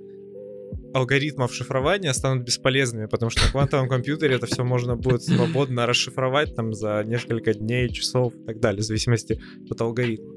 алгоритмов 0.94 1.54
шифрования 1.54 2.14
станут 2.14 2.46
бесполезными, 2.46 3.08
потому 3.08 3.30
что 3.30 3.46
на 3.46 3.52
квантовом 3.52 3.90
компьютере 3.90 4.36
это 4.36 4.46
все 4.46 4.64
можно 4.64 4.96
будет 4.96 5.24
свободно 5.24 5.86
расшифровать 5.86 6.56
там 6.56 6.74
за 6.74 7.04
несколько 7.06 7.54
дней, 7.54 7.90
часов 7.90 8.34
и 8.36 8.46
так 8.46 8.60
далее, 8.60 8.82
в 8.82 8.86
зависимости 8.86 9.42
от 9.70 9.82
алгоритма. 9.82 10.34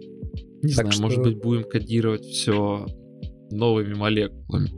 Не 0.63 0.75
так 0.75 0.87
знаю, 0.87 0.93
что... 0.93 1.03
может 1.03 1.23
быть, 1.23 1.39
будем 1.39 1.65
кодировать 1.65 2.25
все 2.25 2.87
новыми 3.51 3.95
молекулами. 3.95 4.71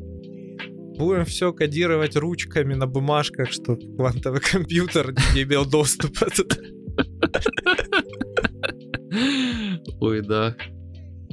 Будем 0.96 1.25
все 1.25 1.52
кодировать 1.52 2.16
ручками 2.16 2.75
на 2.75 2.87
бумажках, 2.87 3.50
чтобы 3.50 3.80
квантовый 3.96 4.40
компьютер 4.40 5.14
не 5.34 5.42
имел 5.42 5.64
доступа. 5.64 6.26
Ой, 10.00 10.23
да. 10.23 10.57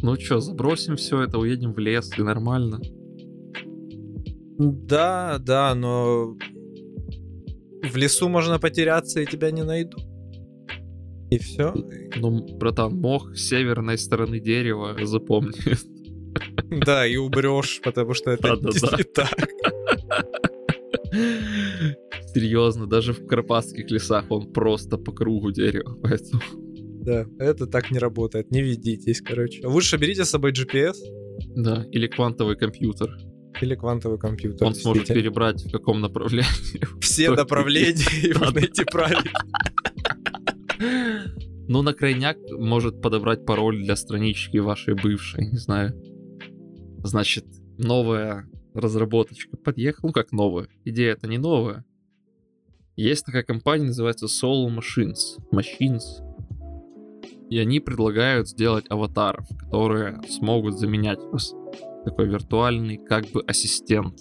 Ну 0.01 0.15
что, 0.15 0.39
забросим 0.39 0.95
все 0.95 1.23
это, 1.23 1.37
уедем 1.37 1.73
в 1.73 1.79
лес, 1.79 2.11
и 2.17 2.21
нормально. 2.21 2.79
Да, 4.57 5.37
да, 5.39 5.73
но 5.75 6.37
в 7.83 7.95
лесу 7.95 8.29
можно 8.29 8.59
потеряться 8.59 9.21
и 9.21 9.25
тебя 9.25 9.51
не 9.51 9.63
найдут. 9.63 10.05
И 11.29 11.37
все. 11.37 11.73
Ну, 12.17 12.57
братан, 12.57 12.95
мох 12.95 13.35
с 13.35 13.47
северной 13.47 13.97
стороны 13.97 14.39
дерева, 14.39 14.97
запомни. 15.03 15.53
Да, 16.85 17.07
и 17.07 17.15
умрешь, 17.15 17.81
потому 17.83 18.13
что 18.13 18.31
это 18.31 18.49
не 18.97 19.03
так. 19.03 19.49
Серьезно, 22.33 22.85
даже 22.85 23.13
в 23.13 23.25
карпатских 23.25 23.89
лесах 23.89 24.25
он 24.29 24.51
просто 24.53 24.97
по 24.97 25.11
кругу 25.11 25.51
дерева, 25.51 25.97
поэтому... 26.01 26.41
Да, 26.99 27.25
это 27.39 27.65
так 27.65 27.91
не 27.91 27.99
работает, 27.99 28.51
не 28.51 28.61
ведитесь, 28.61 29.21
короче. 29.21 29.65
Лучше 29.65 29.97
берите 29.97 30.25
с 30.25 30.29
собой 30.29 30.51
GPS. 30.51 30.95
Да, 31.55 31.85
или 31.91 32.07
квантовый 32.07 32.57
компьютер. 32.57 33.17
Или 33.61 33.75
квантовый 33.75 34.19
компьютер. 34.19 34.67
Он 34.67 34.75
сможет 34.75 35.07
перебрать 35.07 35.63
в 35.65 35.71
каком 35.71 36.01
направлении. 36.01 36.45
Все 37.01 37.31
направления 37.31 38.05
и 38.23 38.53
найти 38.53 38.83
правильно. 38.85 39.31
Ну, 41.71 41.83
на 41.83 41.93
крайняк 41.93 42.37
может 42.49 42.99
подобрать 42.99 43.45
пароль 43.45 43.83
для 43.83 43.95
странички 43.95 44.57
вашей 44.57 44.95
бывшей, 44.95 45.51
не 45.51 45.57
знаю. 45.59 45.93
Значит, 47.03 47.45
новая 47.77 48.49
разработочка 48.73 49.55
подъехала. 49.55 50.07
Ну, 50.07 50.13
как 50.13 50.31
новая. 50.31 50.67
Идея 50.83 51.11
это 51.11 51.27
не 51.27 51.37
новая. 51.37 51.85
Есть 52.95 53.23
такая 53.23 53.43
компания, 53.43 53.85
называется 53.85 54.25
Soul 54.25 54.67
Machines. 54.75 55.37
Machines. 55.53 56.01
И 57.49 57.57
они 57.57 57.79
предлагают 57.79 58.47
сделать 58.47 58.85
аватаров, 58.89 59.47
которые 59.57 60.21
смогут 60.29 60.77
заменять 60.77 61.19
вас 61.31 61.53
такой 62.05 62.27
виртуальный 62.27 62.97
как 62.97 63.25
бы 63.31 63.41
ассистент. 63.41 64.19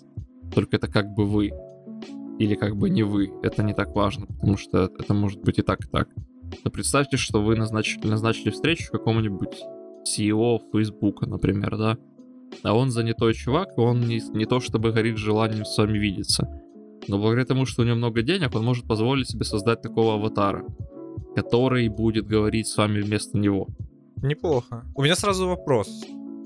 Только 0.55 0.77
это 0.77 0.89
как 0.89 1.15
бы 1.15 1.27
вы. 1.27 1.53
Или 2.39 2.55
как 2.55 2.77
бы 2.77 2.89
не 2.89 3.03
вы. 3.03 3.33
Это 3.43 3.63
не 3.63 3.75
так 3.75 3.95
важно, 3.95 4.27
потому 4.27 4.57
что 4.57 4.91
это 4.99 5.13
может 5.13 5.41
быть 5.43 5.59
и 5.59 5.63
так, 5.63 5.85
и 5.85 5.89
так. 5.89 6.09
Но 6.65 6.71
представьте, 6.71 7.17
что 7.17 7.43
вы 7.43 7.57
назначили, 7.57 8.07
назначили 8.07 8.51
встречу 8.51 8.91
какому-нибудь 8.91 9.63
CEO 10.07 10.61
Facebook, 10.73 11.27
например, 11.27 11.77
да? 11.77 11.99
А 12.63 12.75
он 12.75 12.91
занятой 12.91 13.35
чувак, 13.35 13.77
он 13.77 14.01
не, 14.01 14.21
не 14.33 14.47
то 14.47 14.61
чтобы 14.61 14.93
горит 14.93 15.19
желанием 15.19 15.65
с 15.65 15.77
вами 15.77 15.99
видеться. 15.99 16.49
Но 17.07 17.19
благодаря 17.19 17.45
тому, 17.45 17.67
что 17.67 17.83
у 17.83 17.85
него 17.85 17.97
много 17.97 18.23
денег, 18.23 18.55
он 18.55 18.65
может 18.65 18.87
позволить 18.87 19.29
себе 19.29 19.45
создать 19.45 19.83
такого 19.83 20.15
аватара, 20.15 20.65
который 21.35 21.89
будет 21.89 22.27
говорить 22.27 22.67
с 22.67 22.77
вами 22.77 23.01
вместо 23.01 23.39
него. 23.39 23.69
Неплохо. 24.23 24.85
У 24.95 25.03
меня 25.03 25.15
сразу 25.15 25.47
вопрос 25.49 25.89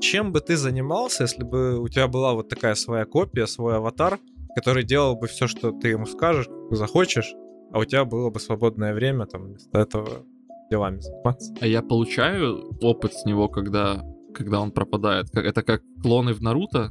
чем 0.03 0.33
бы 0.33 0.41
ты 0.41 0.57
занимался, 0.57 1.23
если 1.23 1.45
бы 1.45 1.79
у 1.79 1.89
тебя 1.89 2.09
была 2.09 2.35
вот 2.35 2.49
такая 2.49 2.75
своя 2.75 3.05
копия, 3.05 3.47
свой 3.47 3.77
аватар, 3.77 4.19
который 4.55 4.85
делал 4.85 5.17
бы 5.17 5.29
все, 5.29 5.47
что 5.47 5.71
ты 5.71 5.89
ему 5.89 6.07
скажешь, 6.07 6.49
захочешь, 6.71 7.33
а 7.73 7.79
у 7.79 7.85
тебя 7.85 8.05
было 8.05 8.29
бы 8.29 8.41
свободное 8.41 8.93
время 8.93 9.27
там 9.27 9.45
вместо 9.45 9.79
этого 9.79 10.27
делами 10.71 11.01
заниматься. 11.01 11.55
А 11.61 11.67
я 11.67 11.83
получаю 11.83 12.77
опыт 12.83 13.15
с 13.15 13.25
него, 13.25 13.49
когда, 13.49 14.05
когда 14.35 14.61
он 14.61 14.73
пропадает? 14.73 15.35
Это 15.35 15.63
как 15.63 15.83
клоны 16.03 16.35
в 16.35 16.43
Наруто? 16.43 16.91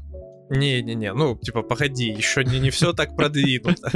Не-не-не, 0.51 1.13
ну, 1.13 1.37
типа, 1.37 1.63
походи, 1.63 2.09
еще 2.09 2.43
не, 2.43 2.59
не 2.59 2.71
все 2.71 2.91
так 2.91 3.15
продвинуто. 3.15 3.89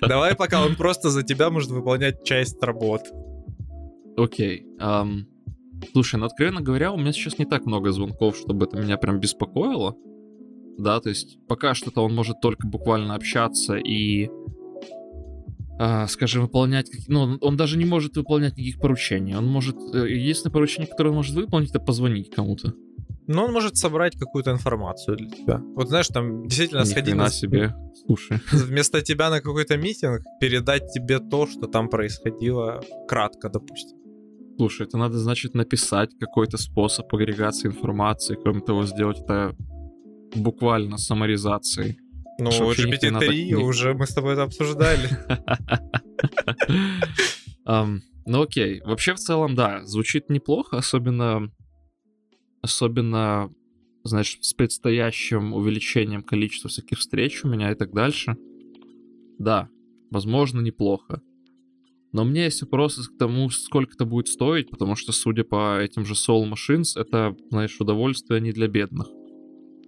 Давай 0.00 0.36
пока 0.36 0.64
он 0.64 0.76
просто 0.76 1.10
за 1.10 1.24
тебя 1.24 1.50
может 1.50 1.70
выполнять 1.70 2.22
часть 2.22 2.62
работ. 2.62 3.02
Окей. 4.16 4.64
Слушай, 5.92 6.20
ну 6.20 6.26
откровенно 6.26 6.60
говоря, 6.60 6.92
у 6.92 6.98
меня 6.98 7.12
сейчас 7.12 7.36
не 7.36 7.46
так 7.46 7.66
много 7.66 7.90
звонков, 7.90 8.36
чтобы 8.36 8.66
это 8.66 8.78
меня 8.78 8.96
прям 8.96 9.18
беспокоило. 9.18 9.96
Да, 10.78 11.00
то 11.00 11.08
есть 11.08 11.38
пока 11.48 11.74
что-то 11.74 12.02
он 12.02 12.14
может 12.14 12.40
только 12.40 12.68
буквально 12.68 13.16
общаться 13.16 13.74
и, 13.74 14.30
э, 15.80 16.06
скажем, 16.06 16.42
выполнять... 16.42 16.88
Ну, 17.08 17.38
он 17.40 17.56
даже 17.56 17.76
не 17.76 17.84
может 17.84 18.16
выполнять 18.16 18.56
никаких 18.56 18.80
поручений. 18.80 19.34
Он 19.34 19.46
может... 19.46 19.74
Э, 19.92 20.08
единственное 20.08 20.52
поручение, 20.52 20.88
которое 20.88 21.10
он 21.10 21.16
может 21.16 21.34
выполнить, 21.34 21.70
это 21.70 21.80
позвонить 21.80 22.30
кому-то. 22.30 22.74
Но 23.28 23.44
он 23.44 23.52
может 23.52 23.76
собрать 23.76 24.18
какую-то 24.18 24.50
информацию 24.52 25.18
для 25.18 25.28
тебя. 25.28 25.60
Вот 25.76 25.88
знаешь, 25.88 26.08
там 26.08 26.46
действительно 26.46 26.86
сходить 26.86 27.14
на 27.14 27.28
себе, 27.28 27.74
слушай. 28.06 28.40
Вместо 28.52 29.02
тебя 29.02 29.28
на 29.28 29.42
какой-то 29.42 29.76
митинг 29.76 30.22
передать 30.40 30.90
тебе 30.92 31.18
то, 31.18 31.46
что 31.46 31.66
там 31.66 31.90
происходило 31.90 32.82
кратко, 33.06 33.50
допустим. 33.50 33.98
Слушай, 34.56 34.86
это 34.86 34.96
надо, 34.96 35.18
значит, 35.18 35.54
написать 35.54 36.10
какой-то 36.18 36.56
способ 36.56 37.14
агрегации 37.14 37.68
информации, 37.68 38.34
кроме 38.42 38.60
того, 38.60 38.86
сделать 38.86 39.20
это 39.20 39.54
буквально 40.34 40.96
саморизацией. 40.96 41.98
Ну, 42.40 42.50
GPT-3 42.50 43.10
надо... 43.10 43.58
уже 43.58 43.92
мы 43.92 44.06
с 44.06 44.14
тобой 44.14 44.32
это 44.32 44.44
обсуждали. 44.44 45.08
Ну 48.30 48.42
окей, 48.42 48.82
вообще 48.84 49.14
в 49.14 49.18
целом, 49.18 49.54
да, 49.54 49.82
звучит 49.86 50.28
неплохо, 50.28 50.76
особенно 50.76 51.50
особенно, 52.62 53.52
знаешь, 54.04 54.38
с 54.40 54.54
предстоящим 54.54 55.52
увеличением 55.52 56.22
количества 56.22 56.70
всяких 56.70 56.98
встреч 56.98 57.44
у 57.44 57.48
меня 57.48 57.72
и 57.72 57.74
так 57.74 57.92
дальше, 57.92 58.36
да, 59.38 59.68
возможно, 60.10 60.60
неплохо. 60.60 61.22
Но 62.12 62.24
меня 62.24 62.44
есть 62.44 62.62
вопросы 62.62 63.02
к 63.02 63.18
тому, 63.18 63.50
сколько 63.50 63.92
это 63.92 64.06
будет 64.06 64.28
стоить, 64.28 64.70
потому 64.70 64.96
что, 64.96 65.12
судя 65.12 65.44
по 65.44 65.78
этим 65.78 66.04
же 66.04 66.14
Soul 66.14 66.50
Machines, 66.50 66.98
это, 66.98 67.36
знаешь, 67.50 67.78
удовольствие 67.80 68.40
не 68.40 68.52
для 68.52 68.66
бедных. 68.66 69.08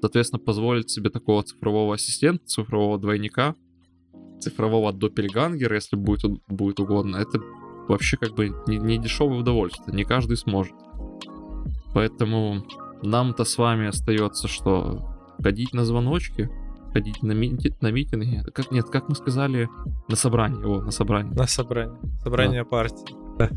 Соответственно, 0.00 0.40
позволить 0.40 0.90
себе 0.90 1.10
такого 1.10 1.42
цифрового 1.42 1.94
ассистента, 1.94 2.44
цифрового 2.46 2.98
двойника, 2.98 3.54
цифрового 4.40 4.92
доппельгангера, 4.92 5.74
если 5.74 5.96
будет, 5.96 6.40
будет 6.46 6.80
угодно, 6.80 7.16
это 7.16 7.40
вообще 7.88 8.16
как 8.16 8.34
бы 8.34 8.50
не, 8.66 8.78
не 8.78 8.98
дешевое 8.98 9.40
удовольствие, 9.40 9.94
не 9.94 10.04
каждый 10.04 10.36
сможет. 10.36 10.74
Поэтому 11.94 12.64
нам-то 13.02 13.44
с 13.44 13.58
вами 13.58 13.88
остается 13.88 14.48
что? 14.48 15.16
Ходить 15.42 15.72
на 15.72 15.84
звоночки, 15.84 16.50
ходить 16.92 17.22
на, 17.22 17.32
мити 17.32 17.74
на 17.80 17.90
митинги. 17.90 18.42
Как, 18.52 18.70
нет, 18.70 18.86
как 18.86 19.08
мы 19.08 19.14
сказали, 19.14 19.68
на 20.08 20.16
собрание. 20.16 20.64
О, 20.64 20.82
на 20.82 20.90
собрание. 20.90 21.34
На 21.34 21.46
собрание. 21.46 21.98
Собрание 22.22 22.62
да. 22.62 22.68
партии. 22.68 23.14
Да. 23.38 23.50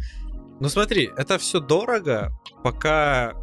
Ну 0.60 0.70
смотри, 0.70 1.10
это 1.18 1.38
все 1.38 1.60
дорого, 1.60 2.32
пока 2.64 3.34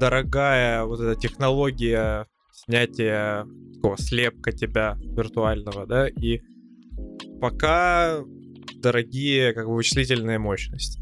дорогая 0.00 0.84
вот 0.84 1.00
эта 1.00 1.20
технология 1.20 2.26
снятия 2.52 3.46
такого 3.74 3.98
слепка 3.98 4.52
тебя 4.52 4.96
виртуального, 5.00 5.86
да, 5.86 6.08
и 6.08 6.40
пока 7.40 8.20
дорогие 8.76 9.52
как 9.52 9.66
бы 9.66 9.74
вычислительные 9.74 10.38
мощности. 10.38 11.00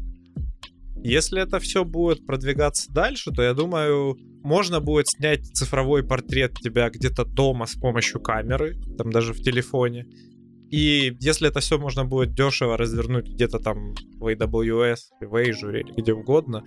Если 1.03 1.41
это 1.41 1.59
все 1.59 1.85
будет 1.85 2.25
продвигаться 2.25 2.91
дальше, 2.91 3.31
то 3.31 3.41
я 3.41 3.53
думаю, 3.53 4.17
можно 4.43 4.79
будет 4.79 5.07
снять 5.07 5.45
цифровой 5.53 6.03
портрет 6.03 6.53
тебя 6.59 6.89
где-то 6.89 7.25
дома 7.25 7.65
с 7.65 7.75
помощью 7.75 8.19
камеры, 8.19 8.75
там 8.97 9.11
даже 9.11 9.33
в 9.33 9.41
телефоне. 9.41 10.07
И 10.69 11.15
если 11.19 11.47
это 11.47 11.59
все 11.61 11.77
можно 11.77 12.03
будет 12.03 12.33
дешево 12.33 12.77
развернуть 12.77 13.29
где-то 13.29 13.59
там 13.59 13.93
в 14.19 14.27
AWS, 14.27 14.97
в 15.21 15.35
Azure 15.35 15.79
или 15.79 15.93
где 15.95 16.13
угодно, 16.13 16.63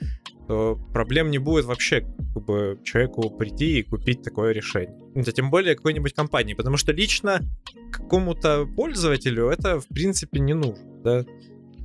то 0.49 0.79
проблем 0.93 1.31
не 1.31 1.39
будет 1.39 1.67
вообще 1.67 2.01
как 2.35 2.45
бы, 2.45 2.81
человеку 2.83 3.31
прийти 3.31 3.79
и 3.79 3.83
купить 3.83 4.23
такое 4.23 4.53
решение. 4.53 4.97
Это 5.15 5.33
тем 5.33 5.51
более 5.51 5.75
какой-нибудь 5.75 6.15
компании, 6.15 6.55
потому 6.55 6.77
что 6.77 6.93
лично 6.93 7.41
какому-то 7.93 8.67
пользователю 8.75 9.49
это 9.49 9.81
в 9.81 9.87
принципе 9.89 10.41
не 10.41 10.55
нужно. 10.55 11.03
Да? 11.05 11.25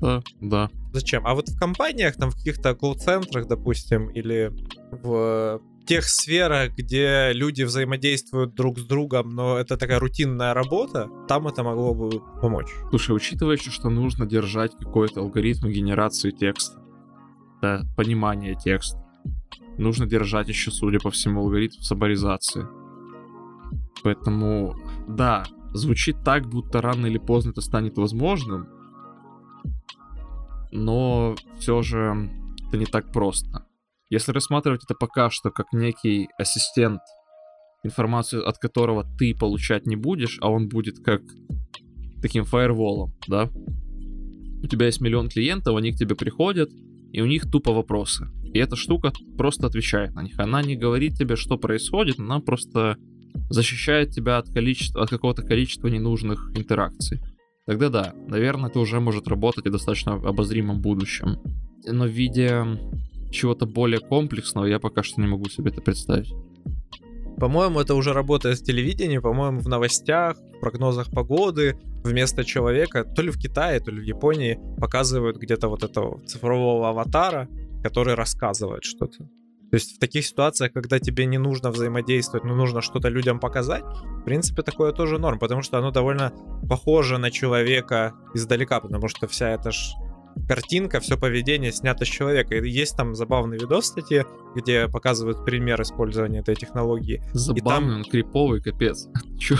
Да, 0.01 0.23
да. 0.41 0.69
Зачем? 0.95 1.27
А 1.27 1.33
вот 1.33 1.49
в 1.49 1.59
компаниях, 1.59 2.15
там 2.15 2.31
в 2.31 2.35
каких-то 2.35 2.73
колл-центрах, 2.73 3.49
допустим, 3.49 4.07
или 4.11 4.49
в 4.91 5.59
тех 5.85 6.05
сферах, 6.05 6.71
где 6.71 7.33
люди 7.33 7.63
взаимодействуют 7.63 8.55
друг 8.55 8.79
с 8.79 8.85
другом, 8.85 9.31
но 9.31 9.57
это 9.57 9.75
такая 9.75 9.99
рутинная 9.99 10.53
работа, 10.53 11.09
там 11.27 11.49
это 11.49 11.63
могло 11.63 11.93
бы 11.93 12.21
помочь. 12.41 12.69
Слушай, 12.91 13.13
учитывая 13.13 13.57
еще, 13.57 13.71
что 13.71 13.89
нужно 13.89 14.25
держать 14.25 14.71
какой-то 14.79 15.19
алгоритм 15.19 15.67
генерации 15.67 16.31
текста, 16.31 16.81
да, 17.61 17.81
понимание 17.97 18.55
текста, 18.55 19.05
нужно 19.77 20.05
держать 20.05 20.47
еще, 20.47 20.71
судя 20.71 20.99
по 20.99 21.11
всему, 21.11 21.41
алгоритм 21.41 21.81
саборизации. 21.81 22.65
Поэтому, 24.01 24.77
да, 25.09 25.43
звучит 25.73 26.23
так, 26.23 26.47
будто 26.47 26.81
рано 26.81 27.07
или 27.07 27.17
поздно 27.17 27.49
это 27.49 27.59
станет 27.59 27.97
возможным, 27.97 28.69
но 30.75 31.36
все 31.58 31.82
же 31.82 32.29
это 32.67 32.77
не 32.77 32.86
так 32.86 33.12
просто. 33.12 33.65
Если 34.10 34.32
рассматривать 34.32 34.84
это 34.84 34.94
пока 34.94 35.29
что 35.29 35.50
как 35.50 35.74
некий 35.74 36.29
ассистент, 36.38 37.01
информацию 37.84 38.48
от 38.48 38.58
которого 38.58 39.05
ты 39.17 39.36
получать 39.36 39.88
не 39.88 39.96
будешь, 39.96 40.38
а 40.41 40.50
он 40.50 40.67
будет 40.67 41.00
как 41.00 41.22
таким 42.22 42.46
фаерволом, 42.46 43.13
да? 43.27 43.50
У 44.63 44.67
тебя 44.67 44.88
есть 44.88 45.02
миллион 45.02 45.30
клиентов, 45.30 45.76
они 45.76 45.91
к 45.91 45.97
тебе 45.97 46.15
приходят, 46.15 46.69
и 47.12 47.21
у 47.21 47.26
них 47.26 47.49
тупо 47.49 47.71
вопросы. 47.71 48.28
И 48.54 48.58
эта 48.58 48.76
штука 48.76 49.13
просто 49.38 49.67
отвечает 49.67 50.13
на 50.15 50.23
них. 50.23 50.39
Она 50.39 50.62
не 50.62 50.76
говорит 50.76 51.17
тебе, 51.17 51.36
что 51.36 51.58
происходит, 51.58 52.19
она 52.19 52.39
просто 52.39 52.97
защищает 53.49 54.12
тебя 54.12 54.38
от, 54.38 54.49
количества, 54.49 55.04
от 55.04 55.10
какого-то 55.10 55.43
количества 55.43 55.88
ненужных 55.88 56.52
интеракций. 56.56 57.19
Тогда 57.65 57.89
да, 57.89 58.13
наверное, 58.28 58.69
это 58.69 58.80
уже 58.80 58.99
может 58.99 59.28
работать 59.28 59.65
и 59.65 59.71
достаточно 59.71 60.13
обозримом 60.13 60.82
будущем. 60.82 61.39
Но 61.86 62.06
в 62.06 62.10
виде 62.10 62.63
чего-то 63.32 63.65
более 63.65 63.99
комплексного 63.99 64.65
я 64.65 64.80
пока 64.80 65.04
что 65.04 65.21
не 65.21 65.28
могу 65.28 65.49
себе 65.49 65.71
это 65.71 65.82
представить. 65.82 66.34
По-моему, 67.38 67.82
это 67.82 67.95
уже 67.95 68.13
работает 68.13 68.60
в 68.60 68.63
телевидении, 68.63 69.17
по-моему, 69.17 69.60
в 69.60 69.67
новостях, 69.67 70.38
в 70.38 70.60
прогнозах 70.60 71.12
погоды 71.12 71.78
вместо 72.04 72.45
человека, 72.45 73.04
то 73.04 73.21
ли 73.21 73.30
в 73.30 73.38
Китае, 73.38 73.80
то 73.80 73.91
ли 73.91 73.99
в 73.99 74.04
Японии, 74.04 74.60
показывают 74.80 75.38
где-то 75.38 75.67
вот 75.67 75.84
этого 75.84 76.21
цифрового 76.25 76.89
аватара, 76.89 77.49
который 77.84 78.13
рассказывает 78.13 78.84
что-то. 78.84 79.28
То 79.75 79.77
есть 79.77 79.97
в 79.97 79.99
таких 79.99 80.25
ситуациях, 80.25 80.71
когда 80.71 80.99
тебе 80.99 81.25
не 81.25 81.38
нужно 81.38 81.69
взаимодействовать, 81.69 82.45
но 82.45 82.55
нужно 82.55 82.79
что-то 82.79 83.09
людям 83.09 83.41
показать, 83.41 83.83
в 83.83 84.23
принципе, 84.23 84.61
такое 84.61 84.93
тоже 84.93 85.19
норм, 85.19 85.38
потому 85.38 85.63
что 85.63 85.77
оно 85.77 85.91
довольно 85.91 86.31
похоже 86.69 87.17
на 87.17 87.29
человека 87.29 88.13
издалека, 88.33 88.79
потому 88.79 89.09
что 89.09 89.27
вся 89.27 89.49
эта 89.49 89.71
ж 89.71 89.95
картинка, 90.47 91.01
все 91.01 91.17
поведение 91.17 91.73
снято 91.73 92.05
с 92.05 92.07
человека. 92.07 92.55
И 92.55 92.69
есть 92.69 92.95
там 92.95 93.15
забавный 93.15 93.57
видос, 93.57 93.89
кстати, 93.89 94.25
где 94.55 94.88
показывают 94.88 95.43
пример 95.43 95.81
использования 95.81 96.39
этой 96.39 96.55
технологии. 96.55 97.21
Забавный, 97.33 97.89
там... 97.89 97.97
он 97.97 98.03
криповый, 98.05 98.61
капец. 98.61 99.09
Чё? 99.41 99.57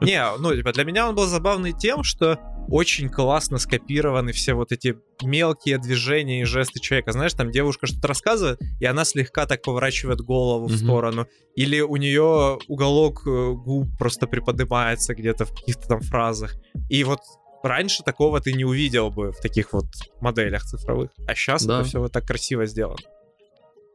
Не, 0.00 0.24
ну, 0.38 0.54
типа, 0.54 0.72
для 0.72 0.84
меня 0.84 1.08
он 1.08 1.16
был 1.16 1.26
забавный 1.26 1.72
тем, 1.72 2.04
что 2.04 2.38
очень 2.70 3.08
классно 3.08 3.58
скопированы 3.58 4.32
все 4.32 4.54
вот 4.54 4.72
эти 4.72 4.96
мелкие 5.22 5.78
движения 5.78 6.42
и 6.42 6.44
жесты 6.44 6.80
человека. 6.80 7.12
Знаешь, 7.12 7.34
там 7.34 7.50
девушка 7.50 7.86
что-то 7.86 8.08
рассказывает, 8.08 8.60
и 8.78 8.84
она 8.84 9.04
слегка 9.04 9.46
так 9.46 9.62
поворачивает 9.62 10.20
голову 10.20 10.66
mm-hmm. 10.66 10.72
в 10.72 10.78
сторону. 10.78 11.26
Или 11.56 11.80
у 11.80 11.96
нее 11.96 12.58
уголок 12.68 13.26
э, 13.26 13.52
губ 13.52 13.88
просто 13.98 14.26
приподнимается 14.26 15.14
где-то 15.14 15.44
в 15.44 15.50
каких-то 15.50 15.88
там 15.88 16.00
фразах. 16.00 16.54
И 16.88 17.02
вот 17.02 17.20
раньше 17.62 18.02
такого 18.04 18.40
ты 18.40 18.52
не 18.52 18.64
увидел 18.64 19.10
бы 19.10 19.32
в 19.32 19.40
таких 19.40 19.72
вот 19.72 19.86
моделях 20.20 20.62
цифровых. 20.62 21.10
А 21.26 21.34
сейчас 21.34 21.66
да. 21.66 21.80
это 21.80 21.88
все 21.88 22.00
вот 22.00 22.12
так 22.12 22.24
красиво 22.24 22.66
сделано. 22.66 22.98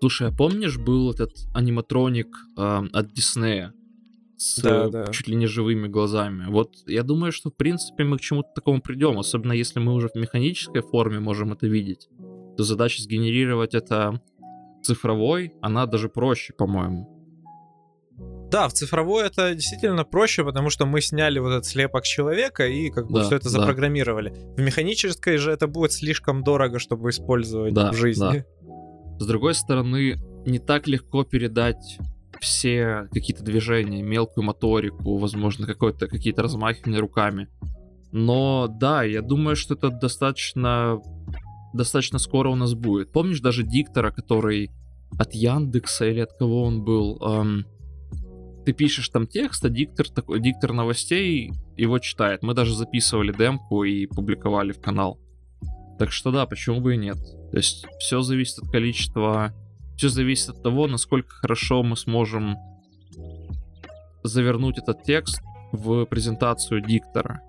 Слушай, 0.01 0.27
а 0.27 0.31
помнишь, 0.31 0.77
был 0.77 1.11
этот 1.11 1.31
аниматроник 1.53 2.27
э, 2.57 2.83
от 2.91 3.13
Диснея? 3.13 3.73
С 4.37 4.61
да, 4.61 4.89
да. 4.89 5.07
чуть 5.07 5.27
ли 5.27 5.35
не 5.35 5.47
живыми 5.47 5.87
глазами. 5.87 6.45
Вот 6.49 6.75
я 6.87 7.03
думаю, 7.03 7.31
что 7.31 7.49
в 7.49 7.55
принципе 7.55 8.03
мы 8.03 8.17
к 8.17 8.21
чему-то 8.21 8.49
такому 8.53 8.81
придем, 8.81 9.17
особенно 9.17 9.53
если 9.53 9.79
мы 9.79 9.93
уже 9.93 10.09
в 10.09 10.15
механической 10.15 10.81
форме 10.81 11.19
можем 11.19 11.53
это 11.53 11.67
видеть. 11.67 12.09
То 12.57 12.63
задача 12.63 13.01
сгенерировать 13.01 13.75
это 13.75 14.21
цифровой, 14.83 15.53
она 15.61 15.85
даже 15.85 16.09
проще, 16.09 16.53
по-моему. 16.53 17.11
Да, 18.51 18.67
в 18.67 18.73
цифровой 18.73 19.25
это 19.25 19.55
действительно 19.55 20.05
проще, 20.05 20.43
потому 20.43 20.69
что 20.69 20.85
мы 20.85 21.01
сняли 21.01 21.39
вот 21.39 21.49
этот 21.49 21.65
слепок 21.65 22.03
человека 22.03 22.67
и 22.67 22.89
как 22.89 23.07
бы 23.07 23.19
да, 23.19 23.25
все 23.25 23.35
это 23.37 23.49
запрограммировали. 23.49 24.29
Да. 24.29 24.61
В 24.61 24.65
механической 24.65 25.37
же 25.37 25.51
это 25.51 25.67
будет 25.67 25.91
слишком 25.91 26.43
дорого, 26.43 26.79
чтобы 26.79 27.09
использовать 27.09 27.73
да, 27.73 27.91
в 27.91 27.95
жизни. 27.95 28.45
Да. 28.61 29.19
С 29.19 29.25
другой 29.25 29.55
стороны, 29.55 30.17
не 30.45 30.59
так 30.59 30.87
легко 30.87 31.23
передать 31.23 31.97
все 32.39 33.07
какие-то 33.11 33.43
движения, 33.43 34.01
мелкую 34.01 34.45
моторику, 34.45 35.17
возможно, 35.17 35.65
какой-то, 35.67 36.07
какие-то 36.07 36.43
размахивания 36.43 36.99
руками. 36.99 37.47
Но 38.11 38.67
да, 38.67 39.03
я 39.03 39.21
думаю, 39.21 39.55
что 39.55 39.73
это 39.73 39.89
достаточно, 39.89 41.01
достаточно 41.73 42.19
скоро 42.19 42.49
у 42.49 42.55
нас 42.55 42.73
будет. 42.73 43.11
Помнишь 43.11 43.41
даже 43.41 43.63
диктора, 43.63 44.11
который 44.11 44.71
от 45.17 45.33
Яндекса 45.33 46.05
или 46.05 46.21
от 46.21 46.33
кого 46.33 46.63
он 46.63 46.83
был? 46.83 47.17
Эм, 47.21 47.65
ты 48.65 48.73
пишешь 48.73 49.09
там 49.09 49.27
текст, 49.27 49.63
а 49.65 49.69
диктор, 49.69 50.09
такой, 50.09 50.39
диктор 50.39 50.73
новостей 50.73 51.51
его 51.77 51.99
читает. 51.99 52.41
Мы 52.41 52.53
даже 52.53 52.75
записывали 52.75 53.31
демку 53.31 53.83
и 53.83 54.07
публиковали 54.07 54.71
в 54.71 54.81
канал. 54.81 55.19
Так 55.99 56.11
что 56.11 56.31
да, 56.31 56.45
почему 56.45 56.81
бы 56.81 56.95
и 56.95 56.97
нет. 56.97 57.17
То 57.51 57.57
есть 57.57 57.85
все 57.99 58.21
зависит 58.21 58.59
от 58.59 58.69
количества... 58.69 59.53
Все 59.97 60.09
зависит 60.09 60.49
от 60.49 60.63
того, 60.63 60.87
насколько 60.87 61.29
хорошо 61.29 61.83
мы 61.83 61.95
сможем 61.95 62.57
завернуть 64.23 64.77
этот 64.77 65.03
текст 65.03 65.41
в 65.71 66.05
презентацию 66.05 66.81
диктора. 66.81 67.41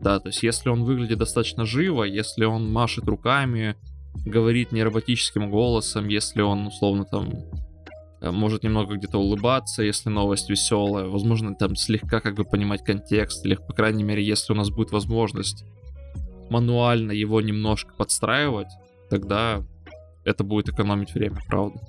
Да, 0.00 0.20
то 0.20 0.28
есть 0.28 0.42
если 0.42 0.68
он 0.68 0.84
выглядит 0.84 1.18
достаточно 1.18 1.64
живо, 1.64 2.04
если 2.04 2.44
он 2.44 2.70
машет 2.70 3.04
руками, 3.06 3.76
говорит 4.24 4.72
нероботическим 4.72 5.50
голосом, 5.50 6.08
если 6.08 6.42
он 6.42 6.68
условно 6.68 7.04
там 7.04 7.30
Э, 8.20 8.30
может 8.30 8.62
немного 8.62 8.96
где-то 8.96 9.18
улыбаться, 9.18 9.82
если 9.82 10.08
новость 10.08 10.50
веселая, 10.50 11.06
возможно, 11.06 11.54
там 11.54 11.76
слегка 11.76 12.20
как 12.20 12.34
бы 12.34 12.44
понимать 12.44 12.84
контекст, 12.84 13.44
или, 13.44 13.54
по 13.54 13.72
крайней 13.72 14.02
мере, 14.02 14.24
если 14.24 14.52
у 14.52 14.56
нас 14.56 14.70
будет 14.70 14.90
возможность 14.90 15.64
мануально 16.50 17.12
его 17.12 17.40
немножко 17.40 17.94
подстраивать, 17.94 18.68
тогда 19.10 19.62
это 20.28 20.44
будет 20.44 20.68
экономить 20.68 21.14
время, 21.14 21.38
правда. 21.46 21.80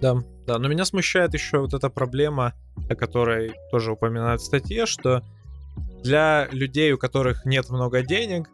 Да, 0.00 0.16
Да, 0.46 0.58
но 0.58 0.68
меня 0.68 0.84
смущает 0.84 1.34
еще 1.34 1.58
вот 1.58 1.74
эта 1.74 1.90
проблема, 1.90 2.54
о 2.88 2.94
которой 2.94 3.52
тоже 3.70 3.92
упоминают 3.92 4.40
в 4.40 4.44
статье, 4.44 4.86
что 4.86 5.22
для 6.02 6.48
людей, 6.50 6.92
у 6.92 6.98
которых 6.98 7.44
нет 7.44 7.68
много 7.70 8.02
денег, 8.02 8.48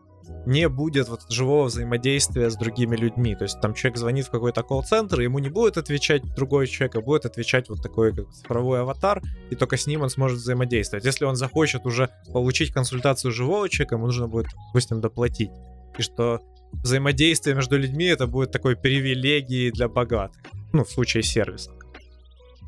не 0.44 0.68
будет 0.68 1.08
вот 1.08 1.20
живого 1.30 1.64
взаимодействия 1.64 2.50
с 2.50 2.56
другими 2.56 2.96
людьми. 2.96 3.34
То 3.34 3.44
есть 3.44 3.60
там 3.60 3.74
человек 3.74 3.98
звонит 3.98 4.26
в 4.26 4.30
какой-то 4.30 4.62
колл-центр, 4.62 5.20
ему 5.20 5.38
не 5.38 5.48
будет 5.48 5.76
отвечать 5.76 6.22
другой 6.34 6.66
человек, 6.66 6.96
а 6.96 7.00
будет 7.00 7.26
отвечать 7.26 7.68
вот 7.68 7.82
такой 7.82 8.12
как 8.14 8.30
цифровой 8.32 8.80
аватар, 8.80 9.22
и 9.50 9.54
только 9.54 9.76
с 9.76 9.86
ним 9.86 10.02
он 10.02 10.10
сможет 10.10 10.38
взаимодействовать. 10.38 11.04
Если 11.04 11.24
он 11.24 11.36
захочет 11.36 11.86
уже 11.86 12.10
получить 12.32 12.72
консультацию 12.72 13.32
живого 13.32 13.68
человека, 13.68 13.94
ему 13.94 14.06
нужно 14.06 14.28
будет, 14.28 14.48
допустим, 14.68 15.00
доплатить. 15.00 15.50
И 15.98 16.02
что 16.02 16.40
взаимодействие 16.72 17.56
между 17.56 17.78
людьми 17.78 18.04
это 18.06 18.26
будет 18.26 18.50
такой 18.52 18.76
привилегией 18.76 19.70
для 19.70 19.88
богатых. 19.88 20.42
Ну, 20.72 20.84
в 20.84 20.90
случае 20.90 21.22
сервиса. 21.22 21.70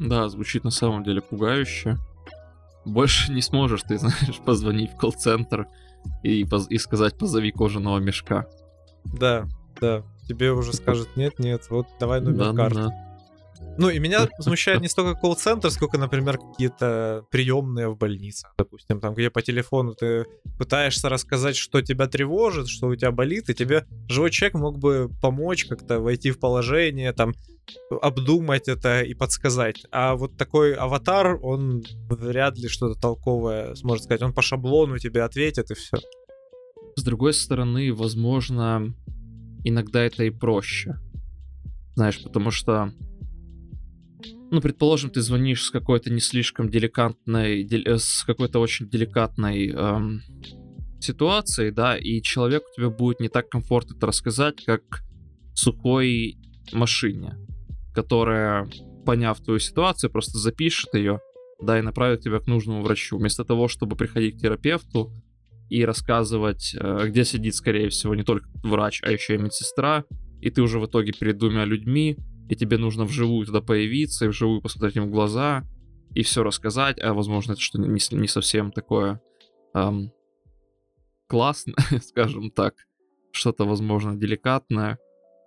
Да, 0.00 0.28
звучит 0.28 0.64
на 0.64 0.70
самом 0.70 1.02
деле 1.04 1.20
пугающе. 1.20 1.96
Больше 2.84 3.32
не 3.32 3.42
сможешь, 3.42 3.82
ты 3.82 3.98
знаешь, 3.98 4.38
позвонить 4.44 4.92
в 4.92 4.96
колл-центр 4.96 5.66
и, 6.22 6.46
и 6.70 6.78
сказать 6.78 7.18
позови 7.18 7.50
кожаного 7.50 7.98
мешка. 7.98 8.46
Да, 9.04 9.46
да. 9.80 10.02
Тебе 10.26 10.52
уже 10.52 10.72
скажут 10.72 11.16
нет, 11.16 11.38
нет, 11.38 11.62
вот 11.70 11.86
давай 11.98 12.20
номер 12.20 12.52
да, 12.52 12.52
карты. 12.52 12.74
Да, 12.74 12.88
да. 12.88 13.07
Ну, 13.76 13.90
и 13.90 13.98
меня 13.98 14.28
смущает 14.40 14.80
не 14.80 14.88
столько 14.88 15.18
колл-центр, 15.18 15.70
сколько, 15.70 15.98
например, 15.98 16.38
какие-то 16.38 17.24
приемные 17.30 17.88
в 17.88 17.96
больнице. 17.96 18.48
Допустим, 18.58 19.00
там, 19.00 19.14
где 19.14 19.30
по 19.30 19.42
телефону 19.42 19.94
ты 19.94 20.24
пытаешься 20.58 21.08
рассказать, 21.08 21.56
что 21.56 21.80
тебя 21.80 22.06
тревожит, 22.06 22.68
что 22.68 22.88
у 22.88 22.96
тебя 22.96 23.10
болит, 23.10 23.50
и 23.50 23.54
тебе 23.54 23.86
живой 24.08 24.30
человек 24.30 24.54
мог 24.54 24.78
бы 24.78 25.10
помочь 25.22 25.64
как-то 25.66 26.00
войти 26.00 26.30
в 26.30 26.40
положение, 26.40 27.12
там, 27.12 27.34
обдумать 28.02 28.68
это 28.68 29.02
и 29.02 29.14
подсказать. 29.14 29.84
А 29.90 30.14
вот 30.14 30.36
такой 30.36 30.74
аватар, 30.74 31.38
он 31.42 31.84
вряд 32.08 32.58
ли 32.58 32.68
что-то 32.68 33.00
толковое 33.00 33.74
сможет 33.74 34.04
сказать. 34.04 34.22
Он 34.22 34.32
по 34.32 34.42
шаблону 34.42 34.98
тебе 34.98 35.22
ответит, 35.22 35.70
и 35.70 35.74
все. 35.74 35.98
С 36.96 37.02
другой 37.02 37.32
стороны, 37.32 37.92
возможно, 37.92 38.94
иногда 39.64 40.02
это 40.02 40.24
и 40.24 40.30
проще. 40.30 40.98
Знаешь, 41.94 42.22
потому 42.22 42.50
что 42.50 42.92
ну, 44.50 44.60
предположим, 44.60 45.10
ты 45.10 45.20
звонишь 45.20 45.64
с 45.64 45.70
какой-то 45.70 46.10
не 46.10 46.20
слишком 46.20 46.70
деликатной, 46.70 47.64
дел, 47.64 47.98
с 47.98 48.24
какой-то 48.24 48.60
очень 48.60 48.88
деликатной 48.88 49.68
эм, 49.68 50.22
ситуацией, 51.00 51.70
да, 51.70 51.96
и 51.96 52.22
человеку 52.22 52.66
тебе 52.74 52.90
будет 52.90 53.20
не 53.20 53.28
так 53.28 53.48
комфортно 53.48 53.94
это 53.96 54.06
рассказать, 54.06 54.64
как 54.64 55.02
сухой 55.54 56.38
машине, 56.72 57.36
которая, 57.94 58.68
поняв 59.04 59.40
твою 59.40 59.58
ситуацию, 59.58 60.10
просто 60.10 60.38
запишет 60.38 60.94
ее, 60.94 61.20
да, 61.60 61.78
и 61.78 61.82
направит 61.82 62.22
тебя 62.22 62.38
к 62.38 62.46
нужному 62.46 62.82
врачу. 62.82 63.18
Вместо 63.18 63.44
того, 63.44 63.68
чтобы 63.68 63.96
приходить 63.96 64.36
к 64.36 64.40
терапевту 64.40 65.12
и 65.68 65.84
рассказывать, 65.84 66.74
э, 66.78 67.08
где 67.08 67.24
сидит, 67.24 67.54
скорее 67.54 67.88
всего, 67.90 68.14
не 68.14 68.22
только 68.22 68.48
врач, 68.62 69.02
а 69.04 69.10
еще 69.10 69.34
и 69.34 69.38
медсестра, 69.38 70.04
и 70.40 70.50
ты 70.50 70.62
уже 70.62 70.78
в 70.78 70.86
итоге 70.86 71.12
перед 71.12 71.36
двумя 71.36 71.64
людьми, 71.64 72.16
и 72.48 72.56
тебе 72.56 72.78
нужно 72.78 73.04
вживую 73.04 73.46
туда 73.46 73.60
появиться, 73.60 74.24
и 74.24 74.28
вживую 74.28 74.62
посмотреть 74.62 74.96
им 74.96 75.06
в 75.06 75.10
глаза, 75.10 75.64
и 76.14 76.22
все 76.22 76.42
рассказать, 76.42 77.00
а 77.00 77.12
возможно 77.12 77.52
это 77.52 77.60
что 77.60 77.78
не, 77.78 78.00
не 78.16 78.28
совсем 78.28 78.72
такое 78.72 79.20
эм, 79.74 80.12
классное, 81.26 81.76
скажем 82.02 82.50
так, 82.50 82.74
что-то, 83.30 83.64
возможно, 83.64 84.16
деликатное. 84.16 84.98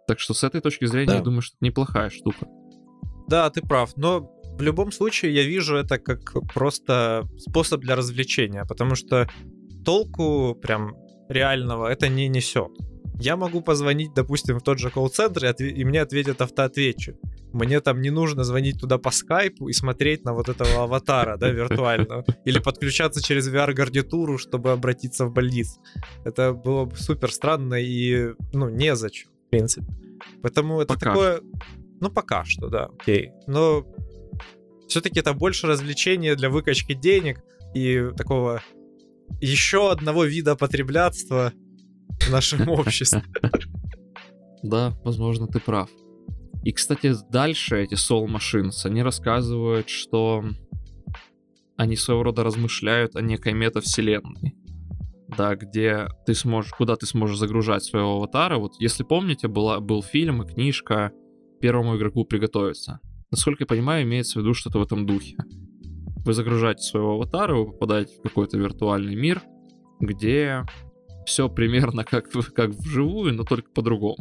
Так 0.07 0.19
что 0.19 0.33
с 0.33 0.43
этой 0.43 0.61
точки 0.61 0.85
зрения, 0.85 1.07
да. 1.07 1.15
я 1.17 1.21
думаю, 1.21 1.41
что 1.41 1.55
это 1.57 1.65
неплохая 1.65 2.09
штука. 2.09 2.47
Да, 3.27 3.49
ты 3.49 3.61
прав, 3.61 3.95
но 3.97 4.29
в 4.57 4.61
любом 4.61 4.91
случае 4.91 5.33
я 5.33 5.43
вижу 5.43 5.75
это 5.75 5.97
как 5.97 6.33
просто 6.53 7.27
способ 7.37 7.81
для 7.81 7.95
развлечения, 7.95 8.65
потому 8.65 8.95
что 8.95 9.29
толку 9.83 10.55
прям 10.61 10.95
реального 11.29 11.87
это 11.87 12.09
не 12.09 12.27
несет. 12.27 12.71
Я 13.21 13.37
могу 13.37 13.61
позвонить, 13.61 14.13
допустим, 14.13 14.59
в 14.59 14.63
тот 14.63 14.79
же 14.79 14.89
колл-центр, 14.89 15.45
и, 15.45 15.69
и 15.69 15.85
мне 15.85 16.01
ответит 16.01 16.41
автоответчик. 16.41 17.15
Мне 17.53 17.79
там 17.81 18.01
не 18.01 18.09
нужно 18.09 18.43
звонить 18.43 18.79
туда 18.79 18.97
по 18.97 19.11
скайпу 19.11 19.67
и 19.67 19.73
смотреть 19.73 20.25
на 20.25 20.33
вот 20.33 20.49
этого 20.49 20.83
аватара, 20.83 21.37
да, 21.37 21.49
виртуального. 21.49 22.25
Или 22.45 22.59
подключаться 22.59 23.21
через 23.21 23.47
VR-гарнитуру, 23.47 24.37
чтобы 24.37 24.71
обратиться 24.71 25.25
в 25.25 25.33
больницу. 25.33 25.81
Это 26.25 26.53
было 26.53 26.85
бы 26.85 26.95
супер 26.95 27.31
странно 27.31 27.75
и, 27.75 28.33
ну, 28.53 28.69
незачем, 28.69 29.29
в 29.47 29.49
принципе. 29.51 29.87
Поэтому 30.41 30.81
это 30.81 30.93
пока 30.93 31.11
такое... 31.11 31.41
Ну, 31.99 32.09
пока 32.09 32.43
что, 32.45 32.69
да, 32.69 32.89
окей. 32.99 33.31
Но 33.45 33.85
все-таки 34.87 35.19
это 35.19 35.33
больше 35.33 35.67
развлечение 35.67 36.35
для 36.35 36.49
выкачки 36.49 36.93
денег 36.93 37.43
и 37.75 38.09
такого 38.17 38.61
еще 39.39 39.91
одного 39.91 40.25
вида 40.25 40.55
потреблятства, 40.55 41.53
нашем 42.31 42.69
обществе. 42.69 43.23
Да, 44.63 44.93
возможно, 45.03 45.47
ты 45.47 45.59
прав. 45.59 45.89
И, 46.63 46.71
кстати, 46.71 47.13
дальше 47.31 47.83
эти 47.83 47.95
Soul 47.95 48.27
Machines, 48.27 48.85
они 48.85 49.01
рассказывают, 49.01 49.89
что 49.89 50.43
они 51.75 51.95
своего 51.95 52.23
рода 52.23 52.43
размышляют 52.43 53.15
о 53.15 53.21
некой 53.21 53.53
метавселенной. 53.53 54.55
Да, 55.35 55.55
где 55.55 56.07
ты 56.25 56.35
сможешь, 56.35 56.73
куда 56.73 56.95
ты 56.95 57.05
сможешь 57.05 57.37
загружать 57.37 57.83
своего 57.83 58.17
аватара. 58.17 58.57
Вот 58.57 58.73
если 58.79 59.03
помните, 59.03 59.47
была, 59.47 59.79
был 59.79 60.03
фильм 60.03 60.43
и 60.43 60.47
книжка 60.47 61.11
«Первому 61.59 61.97
игроку 61.97 62.25
приготовиться». 62.25 62.99
Насколько 63.31 63.63
я 63.63 63.67
понимаю, 63.67 64.03
имеется 64.03 64.39
в 64.39 64.43
виду 64.43 64.53
что-то 64.53 64.79
в 64.79 64.83
этом 64.83 65.05
духе. 65.05 65.37
Вы 66.23 66.33
загружаете 66.33 66.83
своего 66.83 67.13
аватара, 67.13 67.55
вы 67.55 67.71
попадаете 67.71 68.15
в 68.17 68.21
какой-то 68.21 68.57
виртуальный 68.57 69.15
мир, 69.15 69.41
где 69.99 70.63
все 71.25 71.49
примерно 71.49 72.03
как, 72.03 72.29
как 72.53 72.71
вживую, 72.71 73.33
но 73.33 73.43
только 73.43 73.69
по-другому. 73.71 74.17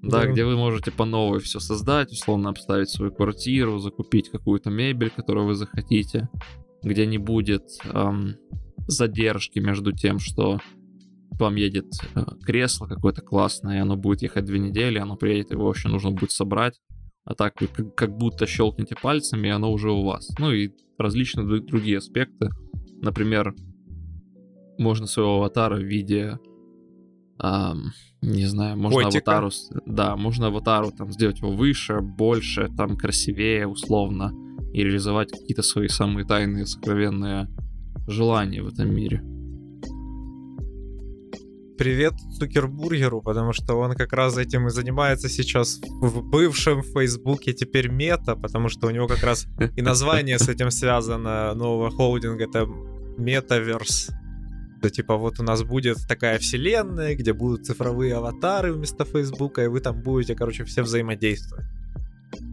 Да, 0.00 0.26
где 0.26 0.44
вы 0.44 0.56
можете 0.56 0.92
по 0.92 1.04
новой 1.04 1.40
все 1.40 1.58
создать, 1.58 2.12
условно 2.12 2.50
обставить 2.50 2.88
свою 2.88 3.10
квартиру, 3.10 3.80
закупить 3.80 4.30
какую-то 4.30 4.70
мебель, 4.70 5.10
которую 5.10 5.48
вы 5.48 5.56
захотите, 5.56 6.28
где 6.84 7.04
не 7.04 7.18
будет 7.18 7.64
эм, 7.84 8.36
задержки 8.86 9.58
между 9.58 9.90
тем, 9.90 10.20
что 10.20 10.60
к 11.36 11.40
вам 11.40 11.56
едет 11.56 11.86
э, 12.14 12.24
кресло 12.44 12.86
какое-то 12.86 13.22
классное, 13.22 13.78
и 13.78 13.80
оно 13.80 13.96
будет 13.96 14.22
ехать 14.22 14.44
две 14.44 14.60
недели, 14.60 14.98
оно 14.98 15.16
приедет, 15.16 15.50
его 15.50 15.66
вообще 15.66 15.88
нужно 15.88 16.12
будет 16.12 16.30
собрать, 16.30 16.80
а 17.24 17.34
так 17.34 17.60
вы 17.60 17.66
как, 17.66 17.94
как 17.94 18.16
будто 18.16 18.46
щелкнете 18.46 18.94
пальцами, 19.00 19.48
и 19.48 19.50
оно 19.50 19.72
уже 19.72 19.90
у 19.90 20.02
вас. 20.02 20.28
Ну 20.38 20.52
и 20.52 20.70
различные 20.96 21.60
другие 21.60 21.98
аспекты. 21.98 22.50
Например, 23.02 23.54
можно 24.78 25.06
своего 25.06 25.36
аватара 25.36 25.76
в 25.76 25.82
виде 25.82 26.38
а, 27.40 27.74
не 28.20 28.46
знаю, 28.46 28.76
можно 28.76 29.04
Котика. 29.04 29.38
аватару, 29.38 29.50
да, 29.86 30.16
можно 30.16 30.48
аватару 30.48 30.90
там 30.90 31.12
сделать 31.12 31.38
его 31.38 31.52
выше, 31.52 32.00
больше, 32.00 32.68
там 32.76 32.96
красивее, 32.96 33.68
условно, 33.68 34.32
и 34.72 34.82
реализовать 34.82 35.30
какие-то 35.30 35.62
свои 35.62 35.88
самые 35.88 36.26
тайные, 36.26 36.66
сокровенные 36.66 37.48
желания 38.08 38.62
в 38.62 38.68
этом 38.68 38.92
мире. 38.92 39.22
Привет 41.78 42.14
Цукербургеру, 42.36 43.22
потому 43.22 43.52
что 43.52 43.76
он 43.76 43.94
как 43.94 44.12
раз 44.12 44.36
этим 44.36 44.66
и 44.66 44.70
занимается 44.70 45.28
сейчас 45.28 45.80
в 46.00 46.28
бывшем 46.28 46.82
Фейсбуке, 46.82 47.52
теперь 47.52 47.88
мета, 47.88 48.34
потому 48.34 48.68
что 48.68 48.88
у 48.88 48.90
него 48.90 49.06
как 49.06 49.22
раз 49.22 49.46
и 49.76 49.82
название 49.82 50.40
с 50.40 50.48
этим 50.48 50.72
связано 50.72 51.54
нового 51.54 51.90
холдинга, 51.90 52.44
это 52.44 52.66
Metaverse 53.16 54.17
что 54.78 54.90
типа 54.90 55.16
вот 55.16 55.40
у 55.40 55.42
нас 55.42 55.62
будет 55.62 55.98
такая 56.06 56.38
вселенная, 56.38 57.14
где 57.14 57.32
будут 57.32 57.66
цифровые 57.66 58.14
аватары 58.14 58.72
вместо 58.72 59.04
Фейсбука, 59.04 59.64
и 59.64 59.66
вы 59.66 59.80
там 59.80 60.00
будете, 60.00 60.34
короче, 60.34 60.64
все 60.64 60.82
взаимодействовать. 60.82 61.66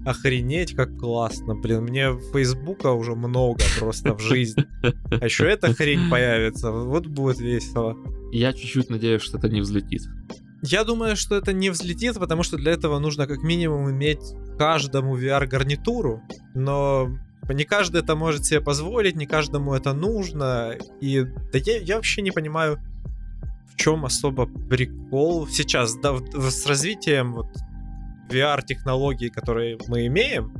Охренеть, 0.05 0.75
как 0.75 0.97
классно. 0.97 1.55
Блин, 1.55 1.83
мне 1.83 2.17
Фейсбука 2.31 2.91
уже 2.91 3.15
много 3.15 3.61
просто 3.79 4.15
в 4.15 4.19
жизни. 4.19 4.65
А 5.11 5.25
еще 5.25 5.47
эта 5.49 5.73
хрень 5.73 6.09
появится. 6.09 6.71
Вот 6.71 7.07
будет 7.07 7.39
весело. 7.39 7.95
Я 8.31 8.53
чуть-чуть 8.53 8.89
надеюсь, 8.89 9.21
что 9.21 9.37
это 9.37 9.49
не 9.49 9.61
взлетит. 9.61 10.03
Я 10.61 10.83
думаю, 10.83 11.15
что 11.15 11.35
это 11.35 11.53
не 11.53 11.69
взлетит, 11.69 12.15
потому 12.15 12.43
что 12.43 12.57
для 12.57 12.71
этого 12.71 12.99
нужно 12.99 13.27
как 13.27 13.43
минимум 13.43 13.91
иметь 13.91 14.21
каждому 14.57 15.17
VR-гарнитуру, 15.17 16.21
но 16.53 17.09
не 17.53 17.63
каждый 17.63 18.01
это 18.01 18.15
может 18.15 18.45
себе 18.45 18.61
позволить, 18.61 19.15
не 19.15 19.25
каждому 19.25 19.73
это 19.73 19.93
нужно. 19.93 20.75
И 21.01 21.23
да 21.23 21.59
я, 21.59 21.77
я 21.77 21.95
вообще 21.95 22.21
не 22.21 22.31
понимаю, 22.31 22.79
в 23.71 23.75
чем 23.75 24.05
особо 24.05 24.47
прикол 24.47 25.47
сейчас, 25.47 25.95
да, 25.95 26.17
с 26.17 26.65
развитием 26.65 27.33
вот 27.33 27.47
VR-технологий, 28.29 29.29
которые 29.29 29.77
мы 29.87 30.07
имеем, 30.07 30.53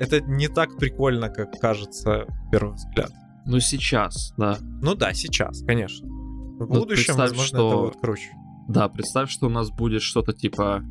это 0.00 0.20
не 0.20 0.48
так 0.48 0.76
прикольно, 0.76 1.28
как 1.28 1.52
кажется 1.60 2.26
в 2.28 2.50
первый 2.50 2.74
взгляд. 2.74 3.12
Ну, 3.46 3.60
сейчас, 3.60 4.34
да. 4.36 4.58
Ну 4.82 4.94
да, 4.94 5.12
сейчас, 5.14 5.62
конечно. 5.62 6.06
В 6.06 6.60
ну, 6.60 6.80
будущем, 6.80 7.14
возможно, 7.14 7.46
что... 7.46 7.68
это 7.68 7.76
будет 7.78 8.00
круче. 8.00 8.30
Да, 8.68 8.88
представь, 8.88 9.30
что 9.30 9.46
у 9.46 9.50
нас 9.50 9.70
будет 9.70 10.02
что-то 10.02 10.32
типа 10.32 10.82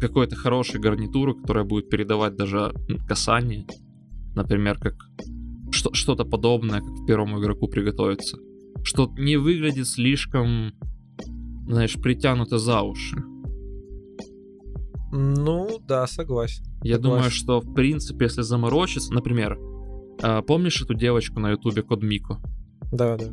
какой-то 0.00 0.36
хорошей 0.36 0.80
гарнитуры, 0.80 1.34
которая 1.34 1.64
будет 1.64 1.90
передавать 1.90 2.36
даже 2.36 2.72
касание. 3.08 3.66
Например, 4.34 4.78
как 4.78 4.94
что- 5.70 5.92
что-то 5.94 6.24
подобное, 6.24 6.80
как 6.80 7.06
первому 7.06 7.40
игроку 7.40 7.68
приготовиться. 7.68 8.38
Что 8.82 9.10
не 9.16 9.36
выглядит 9.36 9.86
слишком, 9.86 10.72
знаешь, 11.66 11.94
притянуто 11.94 12.58
за 12.58 12.82
уши. 12.82 13.16
Ну, 15.12 15.78
да, 15.86 16.06
согласен. 16.06 16.64
Я 16.82 16.96
Согласен. 16.96 17.02
думаю, 17.02 17.30
что 17.30 17.60
в 17.60 17.72
принципе, 17.74 18.24
если 18.24 18.42
заморочиться, 18.42 19.12
например, 19.12 19.56
а, 20.22 20.42
помнишь 20.42 20.82
эту 20.82 20.94
девочку 20.94 21.38
на 21.40 21.50
ютубе 21.52 21.82
Код 21.82 22.02
Мико? 22.02 22.40
Да, 22.92 23.16
да. 23.16 23.26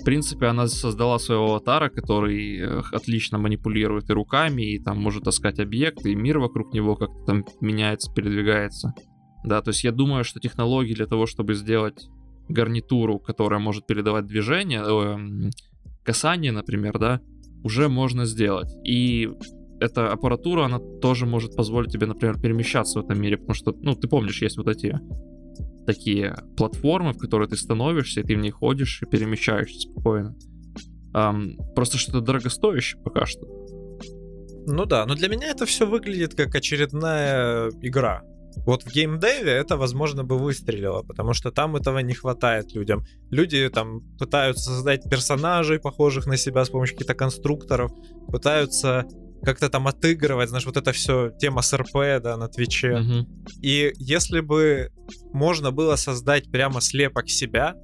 В 0.00 0.04
принципе, 0.04 0.46
она 0.46 0.66
создала 0.66 1.18
своего 1.20 1.44
аватара, 1.50 1.88
который 1.88 2.58
э, 2.58 2.80
отлично 2.90 3.38
манипулирует 3.38 4.10
и 4.10 4.12
руками, 4.12 4.74
и 4.74 4.82
там 4.82 5.00
может 5.00 5.22
таскать 5.24 5.60
объекты, 5.60 6.10
и 6.10 6.16
мир 6.16 6.40
вокруг 6.40 6.74
него 6.74 6.96
как-то 6.96 7.22
там 7.24 7.44
меняется, 7.60 8.12
передвигается. 8.12 8.94
Да, 9.44 9.60
то 9.60 9.70
есть 9.70 9.84
я 9.84 9.92
думаю, 9.92 10.24
что 10.24 10.40
технологии 10.40 10.94
для 10.94 11.06
того, 11.06 11.26
чтобы 11.26 11.54
сделать 11.54 12.08
гарнитуру, 12.48 13.18
которая 13.18 13.60
может 13.60 13.86
передавать 13.86 14.26
движение, 14.26 14.80
э, 14.80 15.14
м, 15.14 15.50
касание, 16.04 16.52
например, 16.52 16.98
да, 16.98 17.20
уже 17.64 17.88
можно 17.88 18.24
сделать. 18.24 18.72
И 18.84 19.30
эта 19.80 20.12
аппаратура, 20.12 20.64
она 20.64 20.78
тоже 20.78 21.26
может 21.26 21.56
позволить 21.56 21.92
тебе, 21.92 22.06
например, 22.06 22.40
перемещаться 22.40 23.00
в 23.00 23.04
этом 23.04 23.20
мире, 23.20 23.36
потому 23.36 23.54
что, 23.54 23.74
ну, 23.80 23.94
ты 23.94 24.08
помнишь, 24.08 24.42
есть 24.42 24.56
вот 24.56 24.68
эти 24.68 24.98
такие 25.86 26.36
платформы, 26.56 27.12
в 27.12 27.18
которые 27.18 27.48
ты 27.48 27.56
становишься, 27.56 28.20
и 28.20 28.24
ты 28.24 28.36
в 28.36 28.38
них 28.38 28.54
ходишь 28.54 29.02
и 29.02 29.06
перемещаешься 29.06 29.80
спокойно. 29.80 30.36
Ам, 31.14 31.56
просто 31.74 31.98
что-то 31.98 32.20
дорогостоящее 32.20 33.02
пока 33.02 33.26
что. 33.26 33.46
Ну 34.66 34.84
да, 34.86 35.04
но 35.06 35.14
для 35.14 35.28
меня 35.28 35.48
это 35.48 35.66
все 35.66 35.86
выглядит 35.86 36.34
как 36.34 36.54
очередная 36.54 37.70
игра. 37.82 38.22
Вот 38.56 38.82
в 38.84 38.92
геймдеве 38.92 39.50
это, 39.50 39.76
возможно, 39.76 40.24
бы 40.24 40.38
выстрелило, 40.38 41.02
потому 41.02 41.32
что 41.32 41.50
там 41.50 41.76
этого 41.76 41.98
не 41.98 42.14
хватает 42.14 42.74
людям. 42.74 43.04
Люди 43.30 43.68
там 43.68 44.00
пытаются 44.18 44.70
создать 44.70 45.08
персонажей, 45.08 45.78
похожих 45.78 46.26
на 46.26 46.36
себя 46.36 46.64
с 46.64 46.70
помощью 46.70 46.96
каких-то 46.96 47.14
конструкторов, 47.14 47.92
пытаются 48.28 49.06
как-то 49.42 49.68
там 49.68 49.88
отыгрывать, 49.88 50.48
знаешь, 50.48 50.66
вот 50.66 50.76
это 50.76 50.92
все 50.92 51.30
тема 51.30 51.62
с 51.62 51.76
РП, 51.76 52.22
да, 52.22 52.36
на 52.36 52.48
Твиче. 52.48 52.96
Мгм. 52.96 53.44
И 53.60 53.92
если 53.96 54.40
бы 54.40 54.92
можно 55.32 55.72
было 55.72 55.96
создать 55.96 56.50
прямо 56.50 56.80
слепок 56.80 57.28
себя, 57.28 57.74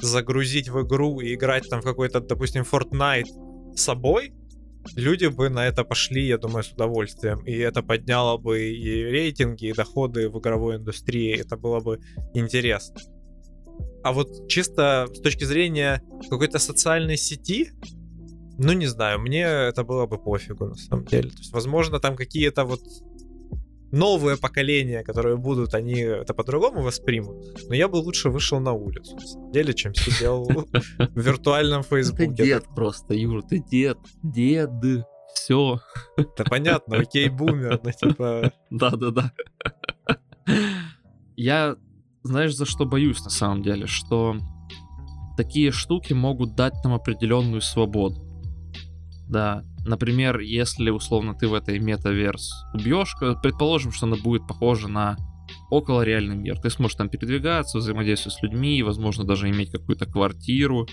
загрузить 0.00 0.68
в 0.68 0.82
игру 0.82 1.20
и 1.20 1.34
играть 1.34 1.68
там 1.68 1.80
в 1.80 1.84
какой-то, 1.84 2.20
допустим, 2.20 2.62
Fortnite 2.62 3.26
собой, 3.74 4.32
люди 4.96 5.26
бы 5.26 5.48
на 5.48 5.66
это 5.66 5.84
пошли, 5.84 6.26
я 6.26 6.38
думаю, 6.38 6.62
с 6.62 6.72
удовольствием. 6.72 7.44
И 7.44 7.52
это 7.52 7.82
подняло 7.82 8.38
бы 8.38 8.60
и 8.60 9.04
рейтинги, 9.04 9.66
и 9.66 9.72
доходы 9.72 10.28
в 10.28 10.38
игровой 10.38 10.76
индустрии. 10.76 11.38
Это 11.38 11.56
было 11.56 11.80
бы 11.80 12.00
интересно. 12.34 13.00
А 14.02 14.12
вот 14.12 14.48
чисто 14.48 15.08
с 15.12 15.20
точки 15.20 15.44
зрения 15.44 16.02
какой-то 16.30 16.58
социальной 16.58 17.16
сети, 17.16 17.72
ну 18.58 18.72
не 18.72 18.86
знаю, 18.86 19.20
мне 19.20 19.42
это 19.42 19.84
было 19.84 20.06
бы 20.06 20.18
пофигу 20.18 20.66
на 20.66 20.74
самом 20.74 21.04
деле. 21.04 21.30
То 21.30 21.38
есть, 21.38 21.52
возможно, 21.52 22.00
там 22.00 22.16
какие-то 22.16 22.64
вот 22.64 22.80
новые 23.90 24.36
поколения, 24.36 25.02
которые 25.02 25.36
будут, 25.36 25.74
они 25.74 26.00
это 26.00 26.34
по-другому 26.34 26.82
воспримут. 26.82 27.68
Но 27.68 27.74
я 27.74 27.88
бы 27.88 27.96
лучше 27.96 28.30
вышел 28.30 28.60
на 28.60 28.72
улицу, 28.72 29.14
на 29.14 29.26
самом 29.26 29.52
деле, 29.52 29.74
чем 29.74 29.94
сидел 29.94 30.44
в 30.44 31.20
виртуальном 31.20 31.82
Ты 31.82 31.88
Фейсбуке. 31.88 32.26
дед 32.28 32.64
просто, 32.74 33.14
Юр, 33.14 33.42
ты 33.42 33.58
дед, 33.58 33.98
дед, 34.22 34.70
все. 35.34 35.80
Это 36.16 36.44
понятно, 36.44 36.98
окей, 36.98 37.28
бумер, 37.28 37.80
но 37.82 37.92
типа... 37.92 38.52
Да-да-да. 38.70 39.32
Я, 41.36 41.76
знаешь, 42.22 42.54
за 42.54 42.66
что 42.66 42.84
боюсь 42.84 43.22
на 43.22 43.30
самом 43.30 43.62
деле, 43.62 43.86
что 43.86 44.36
такие 45.36 45.70
штуки 45.70 46.12
могут 46.12 46.56
дать 46.56 46.74
нам 46.82 46.94
определенную 46.94 47.60
свободу. 47.60 48.24
Да, 49.28 49.62
например, 49.88 50.38
если 50.38 50.90
условно 50.90 51.34
ты 51.34 51.48
в 51.48 51.54
этой 51.54 51.78
метаверс 51.78 52.52
убьешь, 52.74 53.14
э, 53.20 53.34
предположим, 53.42 53.92
что 53.92 54.06
она 54.06 54.16
будет 54.16 54.46
похожа 54.46 54.88
на 54.88 55.16
около 55.70 56.02
реальный 56.02 56.36
мир. 56.36 56.58
Ты 56.60 56.70
сможешь 56.70 56.96
там 56.96 57.08
передвигаться, 57.08 57.78
взаимодействовать 57.78 58.38
с 58.38 58.42
людьми, 58.42 58.82
возможно, 58.82 59.24
даже 59.24 59.48
иметь 59.48 59.70
какую-то 59.70 60.06
квартиру. 60.06 60.86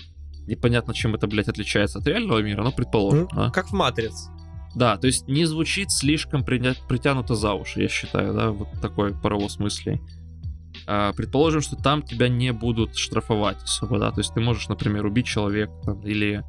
Непонятно, 0.46 0.94
чем 0.94 1.14
это, 1.14 1.26
блядь, 1.26 1.48
отличается 1.48 1.98
от 1.98 2.06
реального 2.06 2.40
мира, 2.40 2.62
но 2.62 2.72
предположим. 2.72 3.28
ну, 3.32 3.40
а? 3.40 3.50
Как 3.50 3.68
в 3.68 3.72
Матриц. 3.72 4.28
Да, 4.74 4.96
то 4.96 5.06
есть 5.06 5.26
не 5.26 5.46
звучит 5.46 5.90
слишком 5.90 6.44
притянуто 6.44 7.34
за 7.34 7.54
уши, 7.54 7.80
я 7.80 7.88
считаю, 7.88 8.34
да, 8.34 8.50
вот 8.50 8.68
такой 8.82 9.18
паровоз 9.18 9.58
мыслей. 9.58 10.02
А, 10.86 11.12
предположим, 11.14 11.62
что 11.62 11.76
там 11.76 12.02
тебя 12.02 12.28
не 12.28 12.52
будут 12.52 12.96
штрафовать 12.96 13.62
особо, 13.62 13.98
да, 13.98 14.10
то 14.10 14.20
есть 14.20 14.34
ты 14.34 14.40
можешь, 14.40 14.68
например, 14.68 15.06
убить 15.06 15.26
человека 15.26 15.72
там, 15.82 16.02
или 16.02 16.44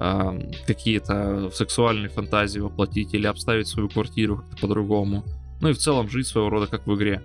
а, 0.00 0.34
какие-то 0.66 1.50
сексуальные 1.52 2.08
фантазии 2.08 2.58
воплотить, 2.58 3.12
или 3.12 3.26
обставить 3.26 3.68
свою 3.68 3.90
квартиру 3.90 4.38
как-то 4.38 4.56
по-другому. 4.56 5.24
Ну 5.60 5.68
и 5.68 5.72
в 5.74 5.78
целом 5.78 6.08
жить 6.08 6.26
своего 6.26 6.48
рода 6.48 6.66
как 6.66 6.86
в 6.86 6.94
игре. 6.94 7.22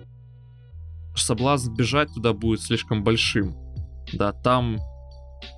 Соблазн 1.14 1.74
бежать 1.74 2.12
туда 2.12 2.34
будет 2.34 2.60
слишком 2.60 3.02
большим. 3.02 3.56
Да, 4.12 4.32
там 4.32 4.78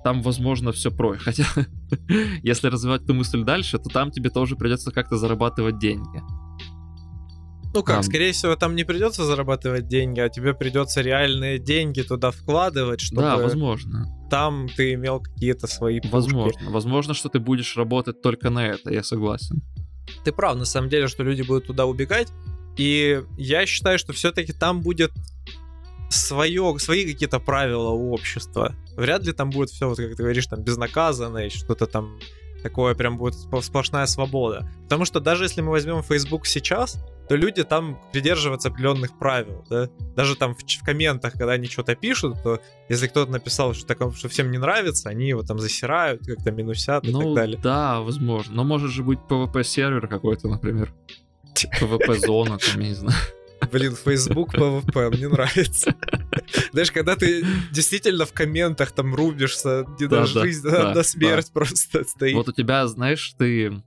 там, 0.03 0.21
возможно, 0.21 0.71
все 0.71 0.91
про. 0.91 1.17
Хотя, 1.19 1.45
если 2.41 2.67
развивать 2.67 3.03
эту 3.03 3.13
мысль 3.13 3.43
дальше, 3.43 3.77
то 3.79 3.89
там 3.89 4.11
тебе 4.11 4.29
тоже 4.29 4.55
придется 4.55 4.91
как-то 4.91 5.17
зарабатывать 5.17 5.77
деньги. 5.77 6.21
Ну 7.73 7.83
как, 7.83 7.95
Там. 7.97 8.03
скорее 8.03 8.31
всего, 8.31 8.55
там 8.55 8.75
не 8.75 8.83
придется 8.83 9.25
зарабатывать 9.25 9.87
деньги, 9.87 10.19
а 10.19 10.29
тебе 10.29 10.53
придется 10.53 11.01
реальные 11.01 11.59
деньги 11.59 12.01
туда 12.01 12.31
вкладывать, 12.31 12.99
чтобы 12.99 13.21
Да, 13.21 13.37
возможно. 13.37 14.07
там 14.29 14.67
ты 14.75 14.93
имел 14.93 15.19
какие-то 15.19 15.67
свои 15.67 15.99
пушки. 15.99 16.13
Возможно. 16.13 16.69
Возможно, 16.71 17.13
что 17.13 17.29
ты 17.29 17.39
будешь 17.39 17.77
работать 17.77 18.21
только 18.21 18.49
на 18.49 18.65
это, 18.67 18.91
я 18.91 19.03
согласен. 19.03 19.61
Ты 20.23 20.31
прав, 20.31 20.57
на 20.57 20.65
самом 20.65 20.89
деле, 20.89 21.07
что 21.07 21.23
люди 21.23 21.43
будут 21.43 21.67
туда 21.67 21.85
убегать. 21.85 22.29
И 22.77 23.21
я 23.37 23.65
считаю, 23.67 23.99
что 23.99 24.13
все-таки 24.13 24.53
там 24.53 24.81
будет 24.81 25.11
свое, 26.09 26.75
свои 26.79 27.05
какие-то 27.11 27.39
правила 27.39 27.89
у 27.89 28.11
общества. 28.13 28.73
Вряд 28.97 29.25
ли 29.25 29.31
там 29.33 29.49
будет 29.51 29.69
все, 29.69 29.87
вот 29.87 29.97
как 29.97 30.15
ты 30.15 30.23
говоришь, 30.23 30.47
там 30.47 30.63
безнаказанно, 30.63 31.39
и 31.45 31.49
что-то 31.49 31.85
там 31.85 32.17
такое 32.63 32.95
прям 32.95 33.17
будет 33.17 33.35
сплошная 33.35 34.05
свобода. 34.07 34.69
Потому 34.83 35.05
что 35.05 35.19
даже 35.19 35.43
если 35.45 35.61
мы 35.61 35.69
возьмем 35.71 36.01
Facebook 36.03 36.47
сейчас, 36.47 36.97
то 37.29 37.35
люди 37.35 37.63
там 37.63 37.97
придерживаются 38.11 38.69
определенных 38.69 39.17
правил, 39.17 39.63
да? 39.69 39.87
Даже 40.15 40.35
там 40.35 40.55
в, 40.55 40.59
в 40.63 40.83
комментах, 40.83 41.33
когда 41.33 41.53
они 41.53 41.67
что-то 41.67 41.95
пишут, 41.95 42.41
то 42.43 42.59
если 42.89 43.07
кто-то 43.07 43.31
написал, 43.31 43.73
что, 43.75 43.85
такое, 43.85 44.11
что 44.11 44.27
всем 44.29 44.49
не 44.51 44.57
нравится, 44.57 45.09
они 45.09 45.27
его 45.29 45.43
там 45.43 45.59
засирают, 45.59 46.25
как-то 46.25 46.51
минусят 46.51 47.03
и 47.05 47.11
так 47.13 47.21
Ну, 47.21 47.35
далее. 47.35 47.59
да, 47.61 48.01
возможно. 48.01 48.55
Но 48.55 48.63
может 48.63 48.89
же 48.91 49.03
быть 49.03 49.19
PvP-сервер 49.29 50.07
какой-то, 50.07 50.47
например. 50.49 50.91
PvP-зона, 51.55 52.57
там, 52.57 52.81
я 52.81 52.87
не 52.89 52.93
знаю. 52.95 53.17
Блин, 53.71 53.95
Facebook 53.95 54.55
PvP, 54.55 55.15
мне 55.17 55.27
нравится. 55.27 55.93
Знаешь, 56.71 56.91
когда 56.91 57.15
ты 57.15 57.45
действительно 57.71 58.25
в 58.25 58.33
комментах 58.33 58.91
там 58.91 59.13
рубишься, 59.13 59.85
не 59.99 60.07
Да, 60.07 60.21
на 60.21 60.33
да, 60.33 60.41
жизнь, 60.41 60.63
да, 60.67 60.93
на, 60.93 61.03
смерть 61.03 61.51
просто 61.53 62.03
стоит. 62.05 62.35
Вот 62.35 62.47
у 62.49 62.51
тебя, 62.53 62.87
знаешь, 62.87 63.33
ты... 63.37 63.81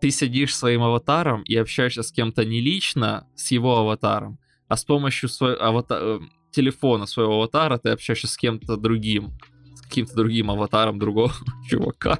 Ты 0.00 0.10
сидишь 0.10 0.54
своим 0.56 0.82
аватаром 0.82 1.42
и 1.42 1.56
общаешься 1.56 2.02
с 2.02 2.12
кем-то 2.12 2.44
не 2.44 2.60
лично 2.60 3.26
с 3.34 3.50
его 3.50 3.78
аватаром, 3.78 4.38
а 4.68 4.76
с 4.76 4.84
помощью 4.84 5.28
своего 5.28 5.60
авата- 5.60 5.98
э, 6.00 6.20
телефона 6.52 7.06
своего 7.06 7.34
аватара 7.34 7.78
ты 7.78 7.90
общаешься 7.90 8.28
с 8.28 8.36
кем-то 8.36 8.76
другим. 8.76 9.32
С 9.74 9.82
каким-то 9.82 10.14
другим 10.14 10.50
аватаром 10.50 10.98
другого 10.98 11.32
чувака, 11.68 12.18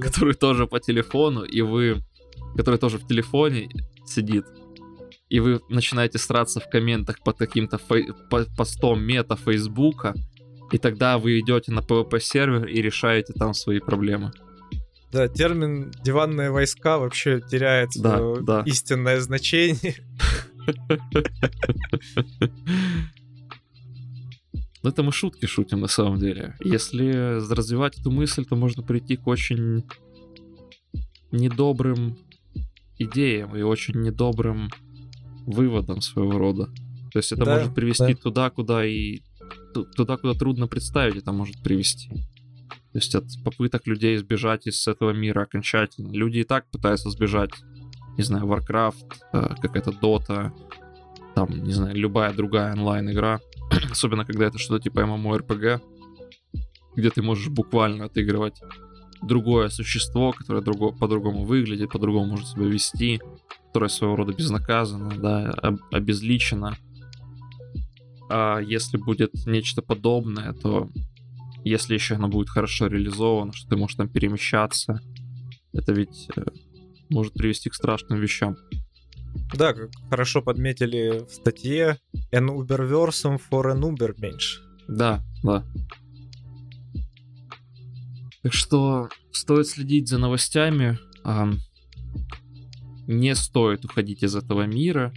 который 0.00 0.34
тоже 0.34 0.66
по 0.66 0.80
телефону, 0.80 1.42
и 1.42 1.60
вы... 1.60 2.02
Который 2.56 2.78
тоже 2.78 2.98
в 2.98 3.06
телефоне 3.06 3.68
сидит. 4.06 4.46
И 5.28 5.40
вы 5.40 5.60
начинаете 5.68 6.18
сраться 6.18 6.60
в 6.60 6.70
комментах 6.70 7.20
под 7.22 7.36
каким-то 7.36 7.76
фей- 7.76 8.12
по- 8.30 8.46
постом 8.56 9.02
мета 9.02 9.36
Фейсбука, 9.36 10.14
и 10.72 10.78
тогда 10.78 11.18
вы 11.18 11.40
идете 11.40 11.72
на 11.72 11.80
PvP 11.80 12.20
сервер 12.20 12.66
и 12.66 12.80
решаете 12.80 13.32
там 13.34 13.52
свои 13.54 13.80
проблемы. 13.80 14.32
Да, 15.12 15.26
термин 15.28 15.90
диванные 16.04 16.50
войска 16.50 16.98
вообще 16.98 17.40
теряет 17.40 17.90
Да, 17.96 18.18
свое 18.18 18.42
да. 18.42 18.62
истинное 18.66 19.20
значение. 19.20 19.94
Ну, 24.82 24.90
это 24.90 25.02
мы 25.02 25.10
шутки 25.12 25.46
шутим 25.46 25.80
на 25.80 25.88
самом 25.88 26.18
деле. 26.20 26.54
Если 26.60 27.10
развивать 27.52 27.98
эту 27.98 28.10
мысль, 28.12 28.44
то 28.44 28.54
можно 28.54 28.82
прийти 28.82 29.16
к 29.16 29.26
очень 29.26 29.84
недобрым 31.32 32.16
идеям 32.96 33.56
и 33.56 33.62
очень 33.62 34.00
недобрым 34.00 34.70
выводам 35.46 36.00
своего 36.00 36.38
рода. 36.38 36.66
То 37.12 37.18
есть 37.18 37.32
это 37.32 37.44
Да, 37.44 37.56
может 37.56 37.74
привести 37.74 38.14
да. 38.14 38.20
туда, 38.20 38.50
куда 38.50 38.86
и 38.86 39.20
ту- 39.74 39.84
туда, 39.96 40.16
куда 40.16 40.34
трудно 40.34 40.68
представить, 40.68 41.16
это 41.16 41.32
может 41.32 41.60
привести. 41.62 42.10
То 42.98 43.00
есть 43.00 43.14
от 43.14 43.44
попыток 43.44 43.86
людей 43.86 44.16
сбежать 44.16 44.66
из 44.66 44.88
этого 44.88 45.12
мира 45.12 45.42
окончательно. 45.42 46.10
Люди 46.10 46.38
и 46.38 46.44
так 46.44 46.68
пытаются 46.68 47.10
сбежать 47.10 47.52
не 48.16 48.24
знаю, 48.24 48.46
Warcraft, 48.46 49.14
э, 49.32 49.54
какая-то 49.62 49.92
Dota, 49.92 50.50
там, 51.36 51.48
не 51.62 51.72
знаю, 51.72 51.94
любая 51.94 52.32
другая 52.32 52.72
онлайн-игра, 52.72 53.38
особенно 53.92 54.24
когда 54.24 54.46
это 54.46 54.58
что-то 54.58 54.82
типа 54.82 54.98
MMORPG, 54.98 55.80
где 56.96 57.10
ты 57.10 57.22
можешь 57.22 57.46
буквально 57.46 58.06
отыгрывать 58.06 58.60
другое 59.22 59.68
существо, 59.68 60.32
которое 60.32 60.62
друго, 60.62 60.90
по-другому 60.90 61.44
выглядит, 61.44 61.92
по-другому 61.92 62.32
может 62.32 62.48
себя 62.48 62.66
вести, 62.66 63.20
которое 63.68 63.88
своего 63.88 64.16
рода 64.16 64.32
безнаказанно, 64.32 65.12
да, 65.16 65.50
об, 65.52 65.78
обезличено. 65.92 66.76
А 68.28 68.58
если 68.58 68.96
будет 68.96 69.30
нечто 69.46 69.82
подобное, 69.82 70.52
то 70.54 70.88
если 71.68 71.94
еще 71.94 72.14
оно 72.14 72.28
будет 72.28 72.48
хорошо 72.48 72.86
реализовано, 72.86 73.52
что 73.52 73.68
ты 73.68 73.76
можешь 73.76 73.96
там 73.96 74.08
перемещаться, 74.08 75.00
это 75.72 75.92
ведь 75.92 76.28
э, 76.36 76.42
может 77.10 77.34
привести 77.34 77.70
к 77.70 77.74
страшным 77.74 78.20
вещам. 78.20 78.56
Да, 79.54 79.72
как 79.72 79.90
хорошо 80.10 80.42
подметили 80.42 81.24
в 81.26 81.30
статье, 81.30 81.98
an 82.32 82.48
Uberversum 82.48 83.40
for 83.50 83.72
an 83.72 83.80
Uber 83.80 84.14
меньше. 84.18 84.60
Да, 84.88 85.22
да. 85.42 85.64
Так 88.42 88.52
что 88.52 89.08
стоит 89.32 89.66
следить 89.66 90.08
за 90.08 90.18
новостями, 90.18 90.98
а, 91.24 91.50
не 93.06 93.34
стоит 93.34 93.84
уходить 93.84 94.22
из 94.22 94.34
этого 94.36 94.66
мира, 94.66 95.12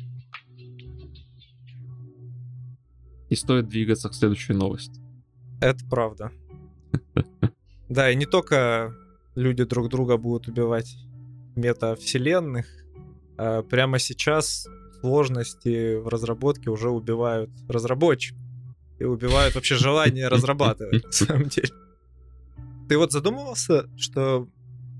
и 3.29 3.35
стоит 3.35 3.69
двигаться 3.69 4.09
к 4.09 4.13
следующей 4.13 4.53
новости. 4.53 4.99
Это 5.61 5.85
правда. 5.85 6.31
Да, 7.89 8.09
и 8.09 8.15
не 8.15 8.25
только 8.25 8.95
люди 9.35 9.63
друг 9.63 9.89
друга 9.89 10.17
будут 10.17 10.47
убивать 10.47 10.95
метавселенных, 11.55 12.65
а 13.37 13.63
прямо 13.63 13.99
сейчас 13.99 14.67
сложности 15.01 15.95
в 15.95 16.07
разработке 16.07 16.69
уже 16.69 16.89
убивают 16.89 17.49
разработчиков 17.67 18.39
и 18.99 19.03
убивают 19.03 19.55
вообще 19.55 19.75
желание 19.75 20.27
разрабатывать, 20.27 21.03
на 21.03 21.11
самом 21.11 21.45
деле. 21.45 21.69
Ты 22.87 22.97
вот 22.97 23.11
задумывался, 23.11 23.89
что 23.97 24.47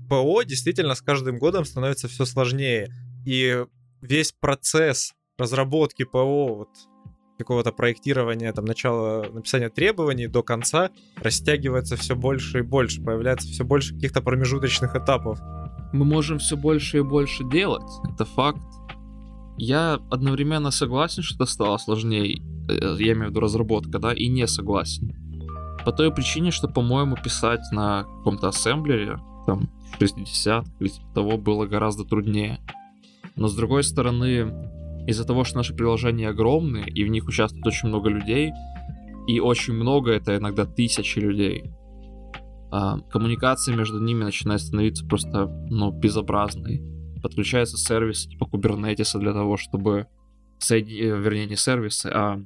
ПО 0.08 0.42
действительно 0.42 0.94
с 0.94 1.02
каждым 1.02 1.38
годом 1.38 1.64
становится 1.64 2.08
все 2.08 2.24
сложнее, 2.24 2.92
и 3.24 3.64
весь 4.00 4.32
процесс 4.32 5.14
разработки 5.38 6.04
ПО, 6.04 6.54
вот 6.54 6.68
какого-то 7.42 7.72
проектирования, 7.72 8.52
там, 8.52 8.64
начала 8.64 9.26
написания 9.32 9.68
требований 9.68 10.26
до 10.26 10.42
конца 10.42 10.90
растягивается 11.16 11.96
все 11.96 12.14
больше 12.14 12.60
и 12.60 12.62
больше, 12.62 13.02
появляется 13.02 13.48
все 13.48 13.64
больше 13.64 13.94
каких-то 13.94 14.22
промежуточных 14.22 14.96
этапов. 14.96 15.38
Мы 15.92 16.04
можем 16.04 16.38
все 16.38 16.56
больше 16.56 16.98
и 16.98 17.02
больше 17.02 17.44
делать, 17.44 17.90
это 18.12 18.24
факт. 18.24 18.60
Я 19.58 19.98
одновременно 20.10 20.70
согласен, 20.70 21.22
что 21.22 21.44
это 21.44 21.52
стало 21.52 21.76
сложнее, 21.76 22.42
э, 22.68 22.96
я 22.98 23.12
имею 23.12 23.26
в 23.26 23.30
виду 23.30 23.40
разработка, 23.40 23.98
да, 23.98 24.12
и 24.12 24.28
не 24.28 24.46
согласен. 24.46 25.14
По 25.84 25.92
той 25.92 26.12
причине, 26.12 26.50
что, 26.50 26.68
по-моему, 26.68 27.16
писать 27.16 27.60
на 27.72 28.04
каком-то 28.04 28.48
ассемблере, 28.48 29.18
там, 29.46 29.68
60 29.98 30.64
или 30.80 30.88
типа 30.88 31.06
того, 31.14 31.36
было 31.36 31.66
гораздо 31.66 32.04
труднее. 32.04 32.60
Но 33.36 33.48
с 33.48 33.54
другой 33.54 33.82
стороны, 33.82 34.71
из-за 35.06 35.24
того, 35.24 35.44
что 35.44 35.58
наши 35.58 35.74
приложения 35.74 36.28
огромные, 36.28 36.86
и 36.86 37.04
в 37.04 37.08
них 37.08 37.26
участвует 37.26 37.66
очень 37.66 37.88
много 37.88 38.08
людей, 38.08 38.52
и 39.26 39.40
очень 39.40 39.74
много, 39.74 40.12
это 40.12 40.36
иногда 40.36 40.64
тысячи 40.64 41.18
людей, 41.18 41.70
а, 42.70 42.98
коммуникация 43.10 43.76
между 43.76 44.00
ними 44.00 44.24
начинает 44.24 44.60
становиться 44.60 45.06
просто, 45.06 45.46
ну, 45.68 45.90
безобразной. 45.90 46.82
Подключаются 47.22 47.76
сервисы 47.76 48.30
типа 48.30 48.48
Kubernetes 48.50 49.18
для 49.18 49.32
того, 49.32 49.56
чтобы 49.56 50.06
соединить, 50.58 51.02
вернее, 51.02 51.46
не 51.46 51.56
сервисы, 51.56 52.06
а 52.06 52.40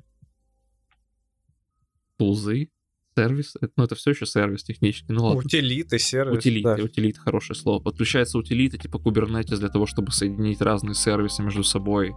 тулзы, 2.18 2.70
сервис, 3.16 3.54
ну 3.76 3.84
это 3.84 3.94
все 3.94 4.10
еще 4.10 4.26
сервис 4.26 4.64
технический, 4.64 5.12
ну 5.12 5.24
ладно. 5.24 5.40
Утилиты, 5.40 5.98
сервис. 5.98 6.38
Утилиты, 6.38 6.76
да. 6.76 6.82
утилиты, 6.82 7.20
хорошее 7.20 7.56
слово. 7.56 7.80
Подключается 7.80 8.38
утилиты 8.38 8.78
типа 8.78 8.96
Kubernetes 8.96 9.58
для 9.58 9.68
того, 9.68 9.86
чтобы 9.86 10.12
соединить 10.12 10.60
разные 10.60 10.94
сервисы 10.94 11.42
между 11.42 11.62
собой. 11.62 12.14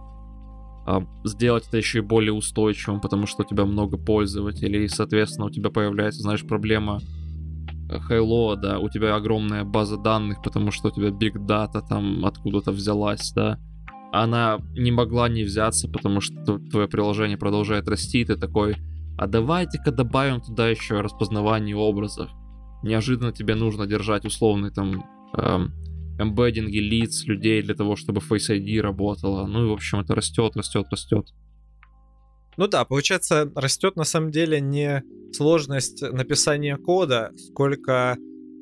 А, 0.86 1.02
сделать 1.24 1.68
это 1.68 1.76
еще 1.76 1.98
и 1.98 2.02
более 2.02 2.32
устойчивым, 2.32 3.00
потому 3.00 3.26
что 3.26 3.42
у 3.42 3.46
тебя 3.46 3.64
много 3.64 3.96
пользователей, 3.98 4.84
и, 4.84 4.88
соответственно, 4.88 5.46
у 5.46 5.50
тебя 5.50 5.70
появляется, 5.70 6.22
знаешь, 6.22 6.46
проблема 6.46 7.00
Hello, 8.08 8.54
да, 8.56 8.78
у 8.78 8.88
тебя 8.88 9.16
огромная 9.16 9.64
база 9.64 9.96
данных, 9.96 10.42
потому 10.42 10.70
что 10.70 10.88
у 10.88 10.90
тебя 10.92 11.08
big 11.08 11.34
data 11.46 11.82
там 11.86 12.24
откуда-то 12.24 12.70
взялась, 12.70 13.32
да. 13.32 13.58
Она 14.12 14.58
не 14.76 14.92
могла 14.92 15.28
не 15.28 15.42
взяться, 15.42 15.88
потому 15.88 16.20
что 16.20 16.58
твое 16.58 16.88
приложение 16.88 17.36
продолжает 17.36 17.88
расти, 17.88 18.20
и 18.20 18.24
ты 18.24 18.36
такой, 18.36 18.76
а 19.18 19.26
давайте-ка 19.26 19.92
добавим 19.92 20.40
туда 20.40 20.68
еще 20.68 21.00
распознавание 21.00 21.76
образов. 21.76 22.30
Неожиданно 22.82 23.32
тебе 23.32 23.54
нужно 23.54 23.86
держать 23.86 24.24
условный 24.24 24.70
там 24.70 25.04
эм, 25.36 25.74
эмбеддинги 26.20 26.78
лиц 26.78 27.24
людей 27.26 27.62
для 27.62 27.74
того, 27.74 27.96
чтобы 27.96 28.20
Face 28.20 28.50
ID 28.50 28.80
работала. 28.80 29.46
Ну 29.46 29.64
и, 29.64 29.68
в 29.68 29.72
общем, 29.72 30.00
это 30.00 30.14
растет, 30.14 30.56
растет, 30.56 30.86
растет. 30.90 31.26
Ну 32.56 32.66
да, 32.66 32.84
получается, 32.84 33.50
растет 33.54 33.96
на 33.96 34.04
самом 34.04 34.30
деле 34.30 34.60
не 34.60 35.02
сложность 35.32 36.02
написания 36.02 36.76
кода, 36.76 37.30
сколько 37.36 38.18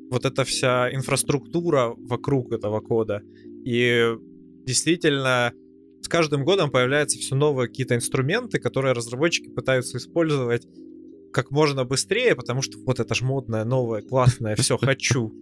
вот 0.09 0.25
эта 0.25 0.43
вся 0.43 0.93
инфраструктура 0.93 1.93
вокруг 1.97 2.51
этого 2.51 2.79
кода. 2.79 3.21
И 3.65 4.15
действительно, 4.65 5.51
с 6.01 6.07
каждым 6.07 6.45
годом 6.45 6.71
появляются 6.71 7.19
все 7.19 7.35
новые 7.35 7.67
какие-то 7.67 7.95
инструменты, 7.95 8.59
которые 8.59 8.93
разработчики 8.93 9.49
пытаются 9.49 9.97
использовать 9.97 10.67
как 11.31 11.51
можно 11.51 11.85
быстрее, 11.85 12.35
потому 12.35 12.61
что 12.61 12.79
вот 12.79 12.99
это 12.99 13.13
ж 13.13 13.21
модное, 13.21 13.63
новое, 13.65 14.01
классное, 14.01 14.55
все 14.55 14.77
хочу. 14.81 15.33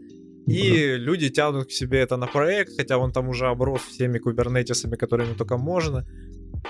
И 0.47 0.95
люди 0.95 1.29
тянут 1.29 1.67
к 1.67 1.71
себе 1.71 1.99
это 1.99 2.15
на 2.15 2.25
проект, 2.25 2.77
хотя 2.77 2.97
он 2.97 3.12
там 3.12 3.27
уже 3.27 3.47
оброс 3.47 3.81
всеми 3.81 4.17
кубернетисами, 4.17 4.95
которыми 4.95 5.33
только 5.33 5.57
можно. 5.57 6.05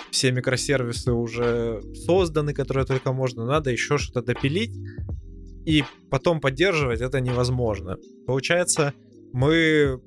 Все 0.10 0.32
микросервисы 0.32 1.12
уже 1.12 1.82
созданы, 1.94 2.54
которые 2.54 2.86
только 2.86 3.14
можно. 3.14 3.46
Надо 3.46 3.70
еще 3.70 4.00
что-то 4.00 4.34
допилить. 4.34 4.76
И 5.66 5.84
потом 6.10 6.42
поддерживать 6.42 7.02
это 7.02 7.22
невозможно. 7.22 7.98
Получается, 8.26 8.94
мы 9.32 10.02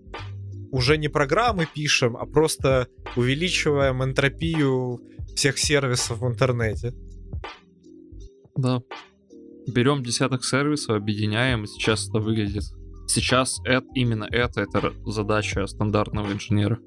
уже 0.72 0.98
не 0.98 1.08
программы 1.08 1.66
пишем, 1.72 2.16
а 2.16 2.26
просто 2.26 2.88
увеличиваем 3.14 4.02
энтропию 4.02 5.00
всех 5.36 5.58
сервисов 5.58 6.20
в 6.20 6.26
интернете. 6.26 6.92
Да. 8.56 8.82
Берем 9.68 10.02
десяток 10.02 10.44
сервисов, 10.44 10.96
объединяем, 10.96 11.64
и 11.64 11.66
сейчас 11.68 12.08
это 12.08 12.18
выглядит. 12.18 12.64
Сейчас 13.12 13.60
это, 13.64 13.88
именно 13.94 14.28
это, 14.30 14.60
это 14.60 14.92
задача 15.04 15.66
стандартного 15.66 16.32
инженера. 16.32 16.78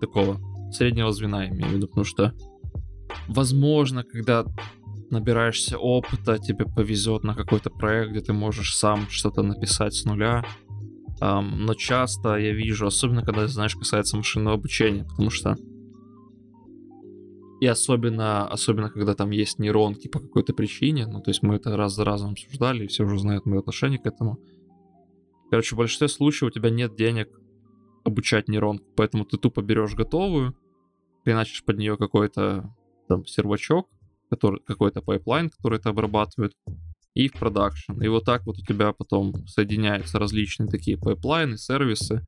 Такого 0.00 0.40
среднего 0.70 1.10
звена, 1.10 1.44
я 1.44 1.50
имею 1.50 1.66
в 1.66 1.72
виду, 1.72 1.88
потому 1.88 2.04
что 2.04 2.32
возможно, 3.26 4.04
когда 4.04 4.44
набираешься 5.10 5.76
опыта, 5.76 6.38
тебе 6.38 6.64
повезет 6.64 7.24
на 7.24 7.34
какой-то 7.34 7.70
проект, 7.70 8.12
где 8.12 8.20
ты 8.20 8.32
можешь 8.32 8.76
сам 8.76 9.08
что-то 9.08 9.42
написать 9.42 9.94
с 9.94 10.04
нуля, 10.04 10.44
Um, 11.20 11.56
но 11.56 11.74
часто 11.74 12.36
я 12.36 12.52
вижу, 12.52 12.86
особенно 12.86 13.24
когда, 13.24 13.48
знаешь, 13.48 13.74
касается 13.74 14.16
машинного 14.16 14.54
обучения, 14.54 15.02
потому 15.02 15.30
что 15.30 15.56
и 17.60 17.66
особенно, 17.66 18.46
особенно 18.46 18.88
когда 18.88 19.14
там 19.16 19.30
есть 19.30 19.58
нейронки 19.58 20.06
по 20.06 20.20
какой-то 20.20 20.52
причине, 20.52 21.08
ну, 21.08 21.20
то 21.20 21.30
есть 21.30 21.42
мы 21.42 21.56
это 21.56 21.76
раз 21.76 21.94
за 21.94 22.04
разом 22.04 22.30
обсуждали, 22.30 22.84
и 22.84 22.86
все 22.86 23.02
уже 23.02 23.18
знают 23.18 23.46
мое 23.46 23.58
отношение 23.58 23.98
к 23.98 24.06
этому. 24.06 24.38
Короче, 25.50 25.74
в 25.74 25.78
большинстве 25.78 26.08
случаев 26.08 26.50
у 26.50 26.54
тебя 26.54 26.70
нет 26.70 26.94
денег 26.96 27.28
обучать 28.04 28.48
нейронку, 28.48 28.84
поэтому 28.96 29.24
ты 29.24 29.36
тупо 29.36 29.62
берешь 29.62 29.94
готовую, 29.94 30.56
хреначишь 31.24 31.64
под 31.64 31.78
нее 31.78 31.96
какой-то 31.96 32.74
там 33.08 33.26
сервачок, 33.26 33.88
который, 34.30 34.60
какой-то 34.60 35.02
pipeline, 35.02 35.50
который 35.50 35.78
это 35.78 35.90
обрабатывает, 35.90 36.54
и 37.14 37.28
в 37.28 37.32
production. 37.32 38.00
И 38.00 38.08
вот 38.08 38.24
так 38.24 38.46
вот 38.46 38.58
у 38.58 38.62
тебя 38.62 38.92
потом 38.92 39.34
соединяются 39.46 40.18
различные 40.18 40.68
такие 40.68 40.96
пайплайны, 40.96 41.56
сервисы. 41.56 42.24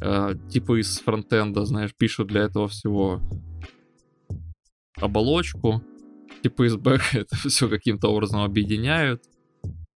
Э, 0.00 0.34
типа 0.50 0.80
из 0.80 1.00
фронтенда, 1.00 1.64
знаешь, 1.64 1.94
пишут 1.96 2.28
для 2.28 2.42
этого 2.42 2.68
всего 2.68 3.20
оболочку. 4.96 5.82
Типа 6.42 6.66
из 6.66 6.76
бэка 6.76 7.04
это 7.18 7.36
все 7.36 7.68
каким-то 7.68 8.08
образом 8.08 8.42
объединяют. 8.42 9.24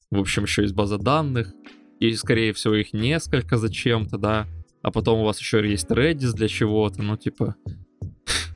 В 0.10 0.20
общем, 0.20 0.44
еще 0.44 0.64
есть 0.64 0.74
база 0.74 0.98
данных. 0.98 1.54
И, 2.00 2.14
скорее 2.14 2.54
всего, 2.54 2.76
их 2.76 2.94
несколько 2.94 3.58
зачем-то, 3.58 4.18
да. 4.18 4.48
А 4.82 4.92
потом 4.92 5.20
у 5.20 5.26
вас 5.26 5.40
еще 5.40 5.68
есть 5.68 5.90
Redis 5.90 6.34
для 6.34 6.48
чего-то. 6.48 7.02
Ну, 7.02 7.18
типа, 7.18 7.56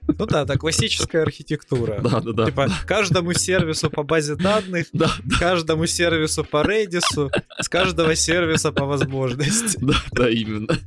ну 0.07 0.25
да, 0.25 0.45
да, 0.45 0.55
классическая 0.55 1.23
архитектура. 1.23 1.99
Да, 2.01 2.19
да, 2.21 2.31
да. 2.31 2.45
Типа 2.45 2.67
каждому 2.85 3.33
сервису 3.33 3.89
по 3.89 4.03
базе 4.03 4.35
данных, 4.35 4.87
да, 4.93 5.11
каждому 5.39 5.85
сервису 5.85 6.43
по 6.43 6.63
Redis, 6.63 7.31
с 7.59 7.69
каждого 7.69 8.15
сервиса 8.15 8.71
по 8.71 8.85
возможности. 8.85 9.77
Да, 9.81 9.95
да, 10.11 10.29
именно. 10.29 10.77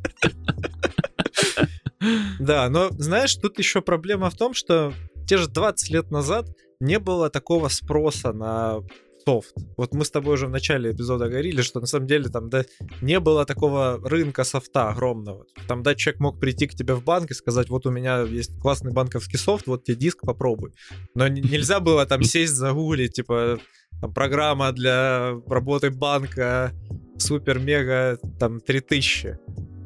Да, 2.38 2.68
но 2.68 2.90
знаешь, 2.90 3.34
тут 3.36 3.58
еще 3.58 3.80
проблема 3.80 4.28
в 4.30 4.36
том, 4.36 4.52
что 4.52 4.92
те 5.26 5.38
же 5.38 5.48
20 5.48 5.90
лет 5.90 6.10
назад 6.10 6.46
не 6.80 6.98
было 6.98 7.30
такого 7.30 7.68
спроса 7.68 8.32
на 8.32 8.80
софт. 9.24 9.54
Вот 9.76 9.94
мы 9.94 10.04
с 10.04 10.10
тобой 10.10 10.34
уже 10.34 10.46
в 10.46 10.50
начале 10.50 10.90
эпизода 10.90 11.28
говорили, 11.28 11.62
что 11.62 11.80
на 11.80 11.86
самом 11.86 12.06
деле 12.06 12.28
там 12.28 12.50
да, 12.50 12.64
не 13.00 13.20
было 13.20 13.44
такого 13.44 14.00
рынка 14.02 14.44
софта 14.44 14.90
огромного. 14.90 15.46
Там 15.68 15.82
да, 15.82 15.94
человек 15.94 16.20
мог 16.20 16.40
прийти 16.40 16.66
к 16.66 16.74
тебе 16.74 16.94
в 16.94 17.04
банк 17.04 17.30
и 17.30 17.34
сказать, 17.34 17.68
вот 17.68 17.86
у 17.86 17.90
меня 17.90 18.22
есть 18.22 18.58
классный 18.60 18.92
банковский 18.92 19.36
софт, 19.36 19.66
вот 19.66 19.84
тебе 19.84 19.96
диск, 19.96 20.20
попробуй. 20.22 20.72
Но 21.14 21.28
нельзя 21.28 21.80
было 21.80 22.06
там 22.06 22.22
сесть, 22.22 22.54
загуглить, 22.54 23.14
типа, 23.14 23.58
там, 24.00 24.12
программа 24.12 24.72
для 24.72 25.34
работы 25.46 25.90
банка, 25.90 26.72
супер-мега, 27.18 28.18
там, 28.38 28.60
3000 28.60 29.38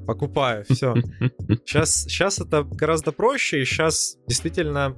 покупаю, 0.07 0.65
все. 0.71 0.95
Сейчас, 1.67 2.05
сейчас 2.05 2.41
это 2.41 2.63
гораздо 2.63 3.13
проще, 3.13 3.61
и 3.61 3.65
сейчас 3.67 4.17
действительно 4.27 4.97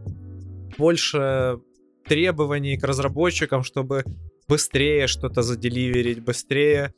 больше 0.79 1.59
требований 2.07 2.79
к 2.79 2.85
разработчикам, 2.85 3.65
чтобы 3.65 4.05
быстрее 4.51 5.07
что-то 5.07 5.43
заделиверить, 5.43 6.25
быстрее 6.25 6.93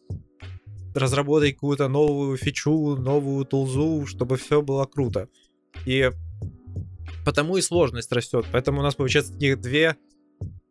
разработать 0.95 1.55
какую-то 1.55 1.89
новую 1.89 2.39
фичу, 2.39 2.97
новую 2.97 3.45
тулзу, 3.45 4.07
чтобы 4.07 4.39
все 4.39 4.63
было 4.63 4.87
круто. 4.87 5.29
И 5.85 6.11
потому 7.27 7.59
и 7.59 7.61
сложность 7.61 8.11
растет. 8.11 8.47
Поэтому 8.53 8.81
у 8.81 8.83
нас 8.83 8.95
получается 8.95 9.35
таких 9.35 9.61
две, 9.61 9.97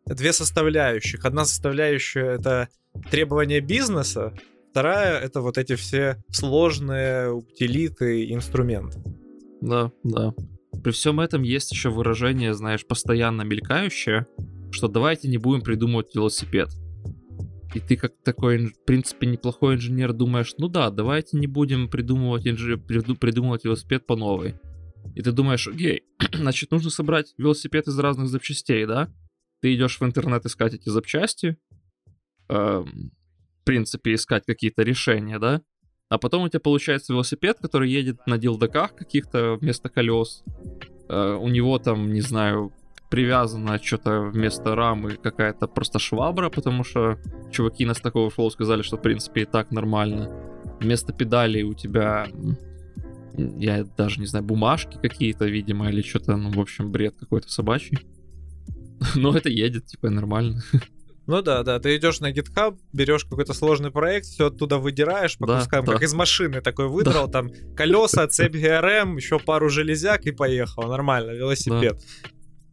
две 0.06 0.32
составляющих. 0.32 1.24
Одна 1.24 1.44
составляющая 1.44 2.26
это 2.26 2.68
требования 3.10 3.60
бизнеса, 3.60 4.34
вторая 4.70 5.20
это 5.20 5.40
вот 5.40 5.58
эти 5.58 5.76
все 5.76 6.22
сложные 6.30 7.32
утилиты 7.32 8.24
и 8.24 8.34
инструменты. 8.34 9.00
Да, 9.60 9.92
да. 10.02 10.34
При 10.82 10.90
всем 10.90 11.20
этом 11.20 11.42
есть 11.42 11.70
еще 11.70 11.90
выражение, 11.90 12.54
знаешь, 12.54 12.84
постоянно 12.84 13.42
мелькающее, 13.42 14.26
что 14.72 14.88
давайте 14.88 15.28
не 15.28 15.38
будем 15.38 15.62
придумывать 15.62 16.14
велосипед. 16.14 16.70
И 17.74 17.80
ты 17.80 17.96
как 17.96 18.12
такой, 18.22 18.66
в 18.66 18.84
принципе, 18.84 19.26
неплохой 19.26 19.76
инженер 19.76 20.12
думаешь, 20.12 20.54
ну 20.58 20.68
да, 20.68 20.90
давайте 20.90 21.38
не 21.38 21.46
будем 21.46 21.88
придумывать, 21.88 22.46
инж... 22.46 22.78
придумывать 22.86 23.64
велосипед 23.64 24.06
по 24.06 24.16
новой. 24.16 24.56
И 25.14 25.22
ты 25.22 25.32
думаешь, 25.32 25.66
окей, 25.66 26.02
значит, 26.32 26.70
нужно 26.70 26.90
собрать 26.90 27.34
велосипед 27.38 27.88
из 27.88 27.98
разных 27.98 28.28
запчастей, 28.28 28.84
да? 28.86 29.08
Ты 29.60 29.74
идешь 29.74 30.00
в 30.00 30.04
интернет 30.04 30.44
искать 30.44 30.74
эти 30.74 30.88
запчасти, 30.88 31.56
эм, 32.48 33.12
в 33.60 33.64
принципе, 33.64 34.14
искать 34.14 34.44
какие-то 34.44 34.82
решения, 34.82 35.38
да? 35.38 35.62
А 36.08 36.18
потом 36.18 36.42
у 36.42 36.48
тебя 36.48 36.60
получается 36.60 37.14
велосипед, 37.14 37.58
который 37.58 37.90
едет 37.90 38.26
на 38.26 38.36
дилдаках 38.36 38.94
каких-то 38.94 39.54
вместо 39.54 39.88
колес. 39.88 40.42
Э, 41.08 41.38
у 41.40 41.48
него 41.48 41.78
там, 41.78 42.12
не 42.12 42.20
знаю, 42.20 42.72
привязано 43.12 43.78
что-то 43.78 44.22
вместо 44.22 44.74
рамы 44.74 45.18
какая-то 45.22 45.66
просто 45.66 45.98
швабра, 45.98 46.48
потому 46.48 46.82
что 46.82 47.18
чуваки 47.50 47.84
на 47.84 47.90
Stack 47.90 48.12
Overflow 48.14 48.48
сказали, 48.48 48.80
что 48.80 48.96
в 48.96 49.02
принципе 49.02 49.42
и 49.42 49.44
так 49.44 49.70
нормально. 49.70 50.30
Вместо 50.80 51.12
педалей 51.12 51.62
у 51.62 51.74
тебя 51.74 52.26
я 53.36 53.84
даже 53.84 54.18
не 54.18 54.24
знаю, 54.24 54.46
бумажки 54.46 54.96
какие-то, 54.96 55.44
видимо, 55.44 55.90
или 55.90 56.00
что-то, 56.00 56.36
ну, 56.36 56.50
в 56.52 56.58
общем, 56.58 56.90
бред 56.90 57.14
какой-то 57.20 57.52
собачий. 57.52 57.98
Но 59.14 59.36
это 59.36 59.50
едет, 59.50 59.86
типа, 59.86 60.08
нормально. 60.08 60.62
Ну 61.26 61.42
да, 61.42 61.62
да, 61.64 61.78
ты 61.78 61.96
идешь 61.96 62.20
на 62.20 62.32
GitHub, 62.32 62.78
берешь 62.94 63.24
какой-то 63.24 63.52
сложный 63.52 63.90
проект, 63.90 64.26
все 64.26 64.46
оттуда 64.46 64.78
выдираешь 64.78 65.36
по 65.36 65.46
да, 65.46 65.58
кускам, 65.58 65.84
да. 65.84 65.92
как 65.92 66.02
из 66.02 66.14
машины 66.14 66.62
такой 66.62 66.88
выдрал, 66.88 67.26
да. 67.26 67.32
там 67.32 67.50
колеса, 67.76 68.26
цепь 68.26 68.56
GRM, 68.56 69.16
еще 69.16 69.38
пару 69.38 69.68
железяк 69.68 70.24
и 70.24 70.32
поехал. 70.32 70.88
Нормально, 70.88 71.32
велосипед. 71.32 71.98
Да. 71.98 72.28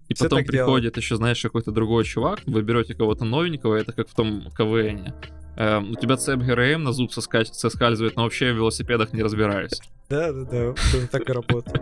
И 0.09 0.15
Все 0.15 0.25
потом 0.25 0.43
приходит 0.43 0.93
делают. 0.93 0.97
еще, 0.97 1.15
знаешь, 1.15 1.41
какой-то 1.41 1.71
другой 1.71 2.03
чувак, 2.03 2.39
вы 2.45 2.61
берете 2.63 2.95
кого-то 2.95 3.25
новенького, 3.25 3.75
это 3.75 3.93
как 3.93 4.09
в 4.09 4.15
том 4.15 4.49
КВН. 4.57 5.13
Эм, 5.55 5.91
у 5.91 5.95
тебя 5.95 6.17
цепь 6.17 6.39
ГРМ 6.39 6.83
на 6.83 6.91
зуб 6.93 7.11
соска- 7.11 7.45
соскальзывает, 7.45 8.15
но 8.15 8.23
вообще 8.23 8.51
в 8.51 8.55
велосипедах 8.55 9.13
не 9.13 9.21
разбираюсь. 9.21 9.79
Да, 10.09 10.31
да, 10.33 10.43
да, 10.45 10.73
так 11.11 11.29
и 11.29 11.31
работает. 11.31 11.81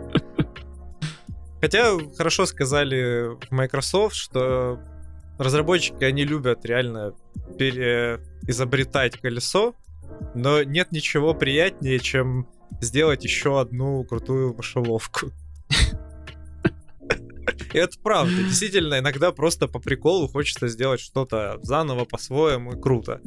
Хотя 1.60 1.96
хорошо 2.16 2.44
сказали 2.46 3.36
в 3.48 3.50
Microsoft, 3.50 4.14
что 4.14 4.78
разработчики, 5.38 6.04
они 6.04 6.24
любят 6.24 6.64
реально 6.64 7.14
переизобретать 7.58 9.18
колесо, 9.20 9.74
но 10.34 10.62
нет 10.62 10.92
ничего 10.92 11.34
приятнее, 11.34 11.98
чем 11.98 12.46
сделать 12.80 13.24
еще 13.24 13.60
одну 13.60 14.04
крутую 14.04 14.54
мышеловку. 14.54 15.30
Это 17.72 17.98
правда. 18.02 18.34
Действительно, 18.34 18.98
иногда 18.98 19.32
просто 19.32 19.68
по 19.68 19.78
приколу 19.78 20.28
хочется 20.28 20.68
сделать 20.68 21.00
что-то 21.00 21.58
заново, 21.62 22.04
по-своему, 22.04 22.72
и 22.72 22.80
круто. 22.80 23.20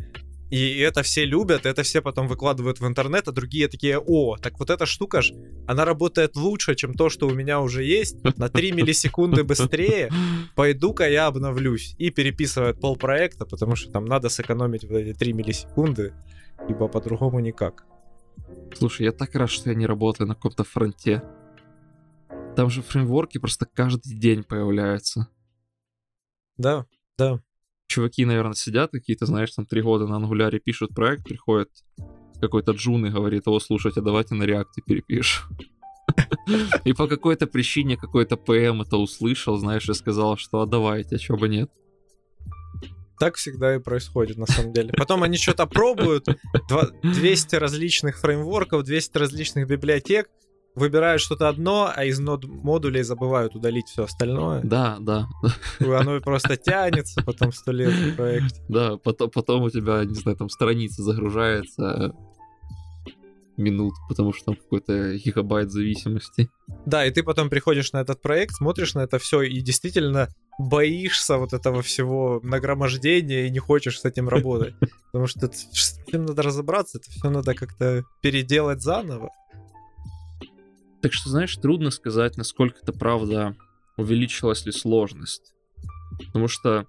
И 0.51 0.79
это 0.79 1.01
все 1.01 1.23
любят, 1.23 1.65
это 1.65 1.81
все 1.81 2.01
потом 2.01 2.27
выкладывают 2.27 2.81
в 2.81 2.85
интернет, 2.85 3.29
а 3.29 3.31
другие 3.31 3.69
такие, 3.69 3.97
о, 3.97 4.35
так 4.35 4.59
вот 4.59 4.69
эта 4.69 4.85
штука 4.85 5.21
ж, 5.21 5.31
она 5.65 5.85
работает 5.85 6.35
лучше, 6.35 6.75
чем 6.75 6.93
то, 6.93 7.09
что 7.09 7.27
у 7.27 7.33
меня 7.33 7.61
уже 7.61 7.85
есть, 7.85 8.21
на 8.37 8.49
3 8.49 8.73
миллисекунды 8.73 9.45
быстрее, 9.45 10.11
пойду-ка 10.55 11.09
я 11.09 11.27
обновлюсь. 11.27 11.95
И 11.99 12.09
переписывают 12.09 12.81
пол 12.81 12.97
проекта, 12.97 13.45
потому 13.45 13.77
что 13.77 13.91
там 13.91 14.03
надо 14.03 14.27
сэкономить 14.27 14.83
вот 14.83 14.97
эти 14.97 15.17
3 15.17 15.31
миллисекунды, 15.31 16.13
ибо 16.67 16.89
по-другому 16.89 17.39
никак. 17.39 17.85
Слушай, 18.77 19.03
я 19.03 19.13
так 19.13 19.33
рад, 19.35 19.49
что 19.49 19.69
я 19.69 19.75
не 19.75 19.85
работаю 19.85 20.27
на 20.27 20.35
каком-то 20.35 20.65
фронте. 20.65 21.23
Там 22.55 22.69
же 22.69 22.81
фреймворки 22.81 23.37
просто 23.37 23.65
каждый 23.65 24.15
день 24.15 24.43
появляются. 24.43 25.27
Да, 26.57 26.85
да. 27.17 27.41
Чуваки, 27.87 28.25
наверное, 28.25 28.53
сидят 28.53 28.91
какие-то, 28.91 29.25
знаешь, 29.25 29.51
там 29.51 29.65
три 29.65 29.81
года 29.81 30.07
на 30.07 30.17
ангуляре 30.17 30.59
пишут 30.59 30.93
проект, 30.93 31.23
приходит 31.23 31.69
какой-то 32.39 32.71
джун 32.71 33.05
и 33.05 33.09
говорит, 33.09 33.47
о, 33.47 33.59
слушайте, 33.59 34.01
давайте 34.01 34.35
на 34.35 34.43
реакте 34.43 34.81
перепишем. 34.85 35.57
И 36.85 36.93
по 36.93 37.07
какой-то 37.07 37.47
причине 37.47 37.97
какой-то 37.97 38.35
ПМ 38.35 38.81
это 38.81 38.97
услышал, 38.97 39.57
знаешь, 39.57 39.87
и 39.87 39.93
сказал, 39.93 40.37
что 40.37 40.61
а 40.61 40.65
давайте, 40.65 41.15
а 41.15 41.19
чего 41.19 41.37
бы 41.37 41.47
нет. 41.47 41.69
Так 43.19 43.35
всегда 43.35 43.75
и 43.75 43.79
происходит, 43.79 44.37
на 44.37 44.47
самом 44.47 44.73
деле. 44.73 44.91
Потом 44.97 45.21
они 45.21 45.37
что-то 45.37 45.67
пробуют, 45.67 46.25
200 47.03 47.55
различных 47.55 48.17
фреймворков, 48.19 48.83
200 48.83 49.17
различных 49.17 49.67
библиотек, 49.67 50.27
выбирают 50.76 51.22
что-то 51.22 51.49
одно, 51.49 51.91
а 51.93 52.05
из 52.05 52.19
нод 52.19 52.45
модулей 52.45 53.03
забывают 53.03 53.55
удалить 53.55 53.88
все 53.88 54.03
остальное. 54.03 54.61
Да, 54.63 54.97
да. 54.99 55.28
Оно 55.80 56.19
просто 56.22 56.57
тянется 56.57 57.22
потом 57.24 57.51
сто 57.51 57.72
лет 57.72 57.93
в 57.93 58.15
проекте. 58.15 58.61
Да, 58.69 58.97
потом, 58.97 59.30
потом 59.30 59.63
у 59.63 59.69
тебя, 59.69 60.03
не 60.05 60.15
знаю, 60.15 60.38
там 60.38 60.49
страница 60.49 61.03
загружается 61.03 62.13
минут, 63.57 63.93
потому 64.09 64.34
что 64.34 64.45
там 64.45 64.55
какой-то 64.55 65.15
гигабайт 65.17 65.72
зависимости. 65.72 66.49
Да, 66.86 67.05
и 67.05 67.11
ты 67.11 67.24
потом 67.24 67.49
приходишь 67.49 67.91
на 67.91 68.01
этот 68.01 68.22
проект, 68.22 68.55
смотришь 68.55 68.95
на 68.95 69.01
это 69.01 69.19
все 69.19 69.41
и 69.41 69.61
действительно 69.61 70.30
боишься 70.57 71.38
вот 71.38 71.53
этого 71.53 71.82
всего 71.82 72.39
нагромождения 72.43 73.45
и 73.45 73.49
не 73.49 73.59
хочешь 73.59 73.99
с 73.99 74.05
этим 74.05 74.30
работать. 74.30 74.76
Потому 75.11 75.28
что 75.28 75.49
с 75.51 75.99
этим 76.07 76.26
надо 76.26 76.41
разобраться, 76.41 76.97
это 76.97 77.11
все 77.11 77.30
надо 77.30 77.53
как-то 77.53 78.03
переделать 78.22 78.82
заново. 78.82 79.30
Так 81.01 81.13
что, 81.13 81.29
знаешь, 81.29 81.55
трудно 81.55 81.89
сказать, 81.89 82.37
насколько 82.37 82.79
это 82.81 82.93
правда 82.93 83.55
увеличилась 83.97 84.65
ли 84.65 84.71
сложность. 84.71 85.53
Потому 86.27 86.47
что 86.47 86.87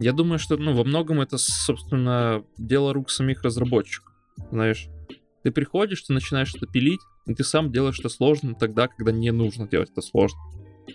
я 0.00 0.12
думаю, 0.12 0.38
что 0.38 0.56
ну, 0.56 0.74
во 0.74 0.84
многом 0.84 1.20
это, 1.20 1.38
собственно, 1.38 2.44
дело 2.56 2.92
рук 2.92 3.10
самих 3.10 3.42
разработчиков. 3.42 4.12
Знаешь, 4.50 4.88
ты 5.42 5.50
приходишь, 5.50 6.02
ты 6.02 6.12
начинаешь 6.12 6.54
это 6.54 6.66
пилить, 6.66 7.00
и 7.26 7.34
ты 7.34 7.42
сам 7.42 7.72
делаешь 7.72 7.98
это 7.98 8.08
сложно 8.08 8.54
тогда, 8.54 8.88
когда 8.88 9.12
не 9.12 9.30
нужно 9.32 9.66
делать 9.66 9.90
это 9.90 10.02
сложно. 10.02 10.38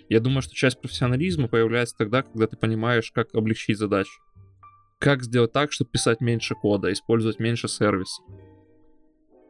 Я 0.08 0.20
думаю, 0.20 0.42
что 0.42 0.54
часть 0.54 0.80
профессионализма 0.80 1.48
появляется 1.48 1.96
тогда, 1.96 2.22
когда 2.22 2.46
ты 2.46 2.56
понимаешь, 2.56 3.12
как 3.12 3.34
облегчить 3.34 3.78
задачи. 3.78 4.20
Как 4.98 5.22
сделать 5.22 5.52
так, 5.52 5.72
чтобы 5.72 5.90
писать 5.90 6.20
меньше 6.20 6.54
кода, 6.54 6.92
использовать 6.92 7.38
меньше 7.38 7.68
сервисов. 7.68 8.24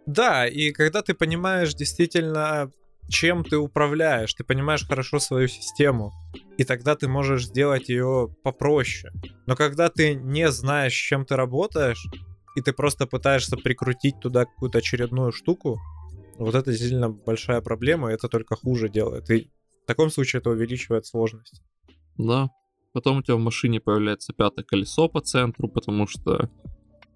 Да, 0.06 0.46
и 0.46 0.72
когда 0.72 1.02
ты 1.02 1.14
понимаешь 1.14 1.74
действительно, 1.74 2.70
чем 3.08 3.44
ты 3.44 3.56
управляешь, 3.56 4.34
ты 4.34 4.44
понимаешь 4.44 4.86
хорошо 4.86 5.18
свою 5.18 5.48
систему, 5.48 6.12
и 6.58 6.64
тогда 6.64 6.94
ты 6.94 7.08
можешь 7.08 7.46
сделать 7.46 7.88
ее 7.88 8.34
попроще. 8.42 9.12
Но 9.46 9.56
когда 9.56 9.88
ты 9.88 10.14
не 10.14 10.50
знаешь, 10.50 10.92
с 10.92 10.96
чем 10.96 11.24
ты 11.24 11.36
работаешь, 11.36 12.06
и 12.56 12.60
ты 12.60 12.72
просто 12.72 13.06
пытаешься 13.06 13.56
прикрутить 13.56 14.20
туда 14.20 14.44
какую-то 14.44 14.78
очередную 14.78 15.32
штуку, 15.32 15.80
вот 16.38 16.54
это 16.54 16.70
действительно 16.70 17.10
большая 17.10 17.60
проблема, 17.60 18.10
и 18.10 18.14
это 18.14 18.28
только 18.28 18.56
хуже 18.56 18.88
делает. 18.88 19.30
И 19.30 19.50
в 19.84 19.86
таком 19.86 20.10
случае 20.10 20.40
это 20.40 20.50
увеличивает 20.50 21.06
сложность. 21.06 21.62
Да. 22.18 22.50
Потом 22.92 23.18
у 23.18 23.22
тебя 23.22 23.36
в 23.36 23.40
машине 23.40 23.80
появляется 23.80 24.32
пятое 24.32 24.64
колесо 24.64 25.08
по 25.08 25.20
центру, 25.20 25.68
потому 25.68 26.06
что, 26.06 26.48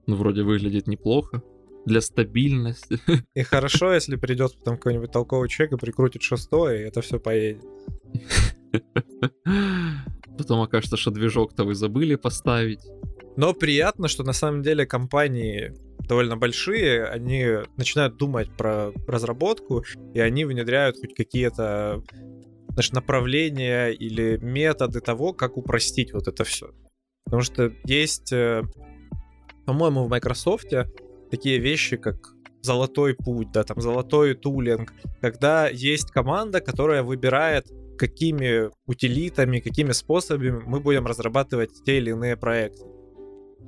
ну, 0.07 0.17
вроде 0.17 0.43
выглядит 0.43 0.89
неплохо 0.89 1.43
для 1.89 2.01
стабильности. 2.01 3.01
И 3.35 3.43
хорошо, 3.43 3.93
если 3.93 4.17
придет 4.17 4.57
потом 4.59 4.77
какой-нибудь 4.77 5.11
толковый 5.11 5.49
человек 5.49 5.75
и 5.75 5.79
прикрутит 5.79 6.23
шестой, 6.23 6.81
и 6.81 6.83
это 6.85 7.01
все 7.01 7.19
поедет. 7.19 7.65
Потом 10.39 10.61
окажется, 10.61 10.97
что 10.97 11.11
движок-то 11.11 11.65
вы 11.65 11.75
забыли 11.75 12.15
поставить. 12.15 12.81
Но 13.37 13.55
приятно, 13.55 14.07
что 14.07 14.23
на 14.23 14.33
самом 14.33 14.63
деле 14.63 14.87
компании 14.87 15.75
довольно 16.09 16.37
большие, 16.37 17.05
они 17.05 17.45
начинают 17.77 18.17
думать 18.17 18.51
про 18.57 18.93
разработку, 19.07 19.85
и 20.15 20.21
они 20.21 20.45
внедряют 20.45 20.97
хоть 21.01 21.15
какие-то 21.15 22.03
знаешь, 22.71 22.93
направления 22.93 23.89
или 23.89 24.39
методы 24.39 25.01
того, 25.01 25.33
как 25.33 25.57
упростить 25.57 26.13
вот 26.13 26.29
это 26.29 26.45
все. 26.45 26.71
Потому 27.25 27.43
что 27.43 27.73
есть, 27.85 28.33
э, 28.33 28.63
по-моему, 29.67 30.05
в 30.05 30.09
Microsoft 30.09 30.73
такие 31.31 31.59
вещи, 31.59 31.97
как 31.97 32.35
золотой 32.63 33.15
путь, 33.15 33.53
да, 33.53 33.63
там 33.65 33.81
золотой 33.81 34.35
тулинг, 34.35 34.93
когда 35.21 35.69
есть 35.69 36.11
команда, 36.11 36.61
которая 36.61 37.03
выбирает, 37.03 37.67
какими 37.97 38.71
утилитами, 38.87 39.61
какими 39.61 39.93
способами 39.93 40.63
мы 40.67 40.81
будем 40.81 41.07
разрабатывать 41.07 41.71
те 41.85 41.99
или 41.99 42.11
иные 42.11 42.37
проекты. 42.37 42.85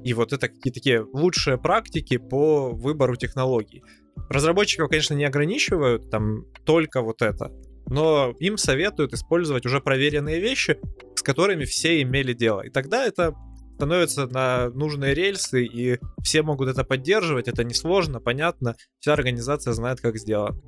И 0.05 0.15
вот 0.15 0.33
это 0.33 0.49
какие-то 0.49 0.81
такие 0.81 1.07
лучшие 1.13 1.59
практики 1.59 2.17
по 2.17 2.71
выбору 2.71 3.17
технологий. 3.17 3.83
Разработчиков, 4.29 4.89
конечно, 4.89 5.15
не 5.15 5.25
ограничивают 5.25 6.11
там 6.11 6.47
только 6.65 7.03
вот 7.03 7.23
это, 7.23 7.53
но 7.87 8.35
им 8.39 8.57
советуют 8.57 9.13
использовать 9.13 9.67
уже 9.67 9.81
проверенные 9.81 10.41
вещи, 10.41 10.79
с 11.17 11.23
которыми 11.23 11.65
все 11.65 12.01
имели 12.03 12.33
дело. 12.33 12.61
И 12.63 12.71
тогда 12.71 13.05
это 13.05 13.35
становится 13.81 14.27
на 14.27 14.69
нужные 14.69 15.15
рельсы, 15.15 15.65
и 15.65 15.99
все 16.23 16.43
могут 16.43 16.69
это 16.69 16.85
поддерживать, 16.85 17.49
это 17.49 17.65
несложно, 17.65 18.21
понятно, 18.21 18.77
вся 18.99 19.15
организация 19.15 19.73
знает, 19.73 20.03
как 20.03 20.19
сделано. 20.19 20.61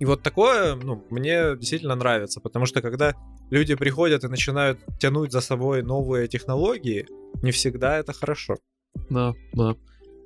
И 0.00 0.06
вот 0.06 0.22
такое, 0.22 0.74
ну, 0.74 1.04
мне 1.10 1.54
действительно 1.54 1.94
нравится, 1.94 2.40
потому 2.40 2.64
что 2.64 2.80
когда 2.80 3.14
люди 3.50 3.74
приходят 3.74 4.24
и 4.24 4.28
начинают 4.28 4.78
тянуть 4.98 5.32
за 5.32 5.42
собой 5.42 5.82
новые 5.82 6.28
технологии, 6.28 7.06
не 7.42 7.50
всегда 7.50 7.98
это 7.98 8.14
хорошо. 8.14 8.56
Да, 9.10 9.34
да. 9.52 9.76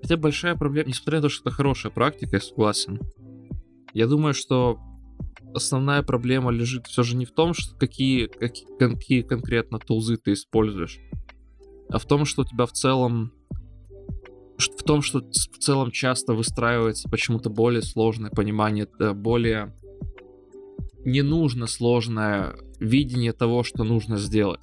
Хотя 0.03 0.17
большая 0.17 0.55
проблема, 0.55 0.89
несмотря 0.89 1.19
на 1.19 1.23
то, 1.23 1.29
что 1.31 1.49
это 1.49 1.57
хорошая 1.57 1.91
практика, 1.91 2.37
я 2.37 2.41
согласен. 2.41 3.01
Я 3.93 4.07
думаю, 4.07 4.35
что 4.35 4.79
основная 5.55 6.03
проблема 6.03 6.53
лежит 6.53 6.87
все 6.87 7.03
же 7.03 7.17
не 7.17 7.27
в 7.27 7.33
том, 7.33 7.55
что 7.55 7.77
какие, 7.77 8.27
какие, 8.27 8.67
какие 8.79 9.23
конкретно 9.23 9.81
тулзы 9.81 10.17
ты 10.17 10.35
используешь, 10.35 11.01
а 11.93 11.99
в 11.99 12.07
том, 12.07 12.25
что 12.25 12.43
у 12.43 12.45
тебя 12.45 12.67
в 12.67 12.73
целом 12.73 13.33
в 14.59 14.83
том, 14.83 15.01
что 15.01 15.21
в 15.21 15.59
целом 15.59 15.91
часто 15.91 16.35
выстраивается 16.35 17.09
почему-то 17.09 17.49
более 17.49 17.83
сложное 17.83 18.31
понимание, 18.31 18.87
э, 18.99 19.13
более 19.13 19.75
не 21.05 21.23
нужно 21.23 21.67
сложное 21.67 22.57
видение 22.79 23.33
того, 23.33 23.63
что 23.63 23.85
нужно 23.85 24.19
сделать. 24.19 24.61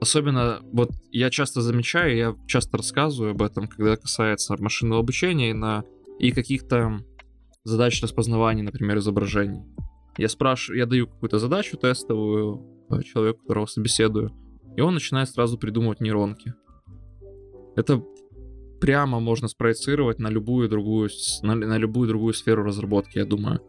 Особенно, 0.00 0.60
вот 0.72 0.90
я 1.10 1.30
часто 1.30 1.60
замечаю, 1.60 2.16
я 2.16 2.36
часто 2.46 2.76
рассказываю 2.76 3.32
об 3.32 3.42
этом, 3.42 3.66
когда 3.66 3.96
касается 3.96 4.56
машинного 4.58 5.00
обучения 5.00 5.50
и, 5.50 5.54
на, 5.54 5.84
и 6.18 6.30
каких-то 6.30 7.00
задач 7.64 8.02
распознавания, 8.02 8.62
например, 8.62 8.98
изображений. 8.98 9.62
Я 10.18 10.28
спрашиваю, 10.28 10.78
я 10.78 10.86
даю 10.86 11.06
какую-то 11.06 11.38
задачу 11.38 11.76
тестовую 11.76 12.86
э, 12.90 13.02
человеку, 13.02 13.40
которого 13.40 13.66
собеседую, 13.66 14.32
и 14.78 14.80
он 14.80 14.94
начинает 14.94 15.28
сразу 15.28 15.58
придумывать 15.58 16.00
нейронки. 16.00 16.54
Это 17.74 18.00
прямо 18.80 19.18
можно 19.18 19.48
спроецировать 19.48 20.20
на 20.20 20.28
любую 20.28 20.68
другую, 20.68 21.10
на, 21.42 21.56
на 21.56 21.78
любую 21.78 22.06
другую 22.06 22.32
сферу 22.32 22.62
разработки, 22.62 23.18
я 23.18 23.24
думаю. 23.24 23.60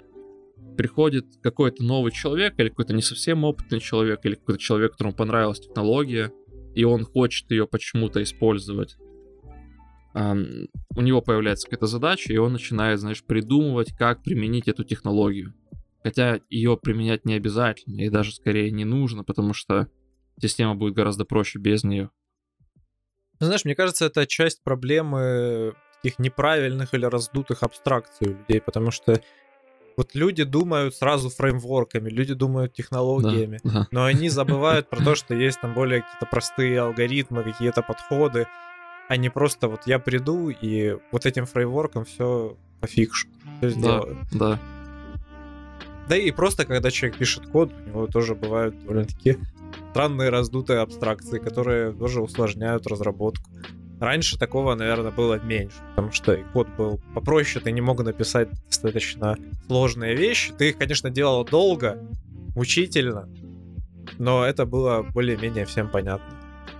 Приходит 0.77 1.25
какой-то 1.41 1.83
новый 1.83 2.11
человек, 2.11 2.59
или 2.59 2.69
какой-то 2.69 2.93
не 2.93 3.01
совсем 3.01 3.43
опытный 3.43 3.79
человек, 3.79 4.19
или 4.23 4.35
какой-то 4.35 4.59
человек, 4.59 4.91
которому 4.91 5.15
понравилась 5.15 5.59
технология, 5.59 6.31
и 6.75 6.83
он 6.83 7.05
хочет 7.05 7.49
ее 7.49 7.65
почему-то 7.65 8.21
использовать. 8.21 8.95
Um, 10.13 10.67
у 10.95 11.01
него 11.01 11.23
появляется 11.23 11.65
какая-то 11.65 11.87
задача, 11.87 12.31
и 12.31 12.37
он 12.37 12.53
начинает, 12.53 12.99
знаешь, 12.99 13.23
придумывать, 13.23 13.97
как 13.97 14.21
применить 14.21 14.67
эту 14.67 14.83
технологию. 14.83 15.55
Хотя 16.03 16.39
ее 16.51 16.77
применять 16.77 17.25
не 17.25 17.33
обязательно, 17.33 17.99
и 17.99 18.09
даже 18.09 18.31
скорее 18.31 18.69
не 18.69 18.85
нужно, 18.85 19.23
потому 19.23 19.55
что 19.55 19.87
система 20.41 20.75
будет 20.75 20.93
гораздо 20.93 21.25
проще 21.25 21.59
без 21.59 21.83
нее. 21.83 22.09
Ну, 23.39 23.45
знаешь, 23.45 23.65
мне 23.65 23.75
кажется, 23.75 24.05
это 24.05 24.27
часть 24.27 24.63
проблемы 24.63 25.73
таких 26.01 26.19
неправильных 26.19 26.93
или 26.93 27.05
раздутых 27.05 27.63
абстракций 27.63 28.27
у 28.27 28.31
людей, 28.31 28.61
потому 28.61 28.91
что 28.91 29.21
вот 29.97 30.15
люди 30.15 30.43
думают 30.43 30.95
сразу 30.95 31.29
фреймворками, 31.29 32.09
люди 32.09 32.33
думают 32.33 32.73
технологиями, 32.73 33.59
да, 33.63 33.71
да. 33.71 33.87
но 33.91 34.05
они 34.05 34.29
забывают 34.29 34.89
про 34.89 35.03
то, 35.03 35.15
что 35.15 35.35
есть 35.35 35.59
там 35.61 35.73
более 35.73 36.01
какие-то 36.01 36.25
простые 36.25 36.79
алгоритмы, 36.81 37.43
какие-то 37.43 37.81
подходы, 37.81 38.47
а 39.09 39.17
не 39.17 39.29
просто 39.29 39.67
вот 39.67 39.81
я 39.87 39.99
приду 39.99 40.49
и 40.49 40.97
вот 41.11 41.25
этим 41.25 41.45
фреймворком 41.45 42.05
все 42.05 42.57
пофикшу, 42.79 43.27
все 43.57 43.69
сделаю. 43.69 44.17
Да, 44.31 44.57
да. 44.57 44.59
Да 46.09 46.17
и 46.17 46.31
просто, 46.31 46.65
когда 46.65 46.89
человек 46.89 47.19
пишет 47.19 47.45
код, 47.45 47.71
у 47.71 47.87
него 47.87 48.07
тоже 48.07 48.33
бывают 48.33 48.77
довольно-таки 48.79 49.37
странные 49.91 50.29
раздутые 50.29 50.79
абстракции, 50.79 51.37
которые 51.37 51.93
тоже 51.93 52.21
усложняют 52.21 52.87
разработку. 52.87 53.47
Раньше 53.99 54.39
такого, 54.39 54.73
наверное, 54.73 55.11
было 55.11 55.39
меньше, 55.39 55.75
потому 55.89 56.11
что 56.11 56.35
код 56.51 56.67
был 56.77 56.99
попроще, 57.13 57.63
ты 57.63 57.71
не 57.71 57.81
мог 57.81 58.01
написать 58.03 58.49
достаточно 58.65 59.37
сложные 59.67 60.15
вещи. 60.15 60.51
Ты 60.57 60.69
их, 60.69 60.79
конечно, 60.79 61.11
делал 61.11 61.45
долго, 61.45 61.99
мучительно, 62.55 63.29
но 64.17 64.43
это 64.43 64.65
было 64.65 65.03
более-менее 65.03 65.65
всем 65.65 65.91
понятно. 65.91 66.39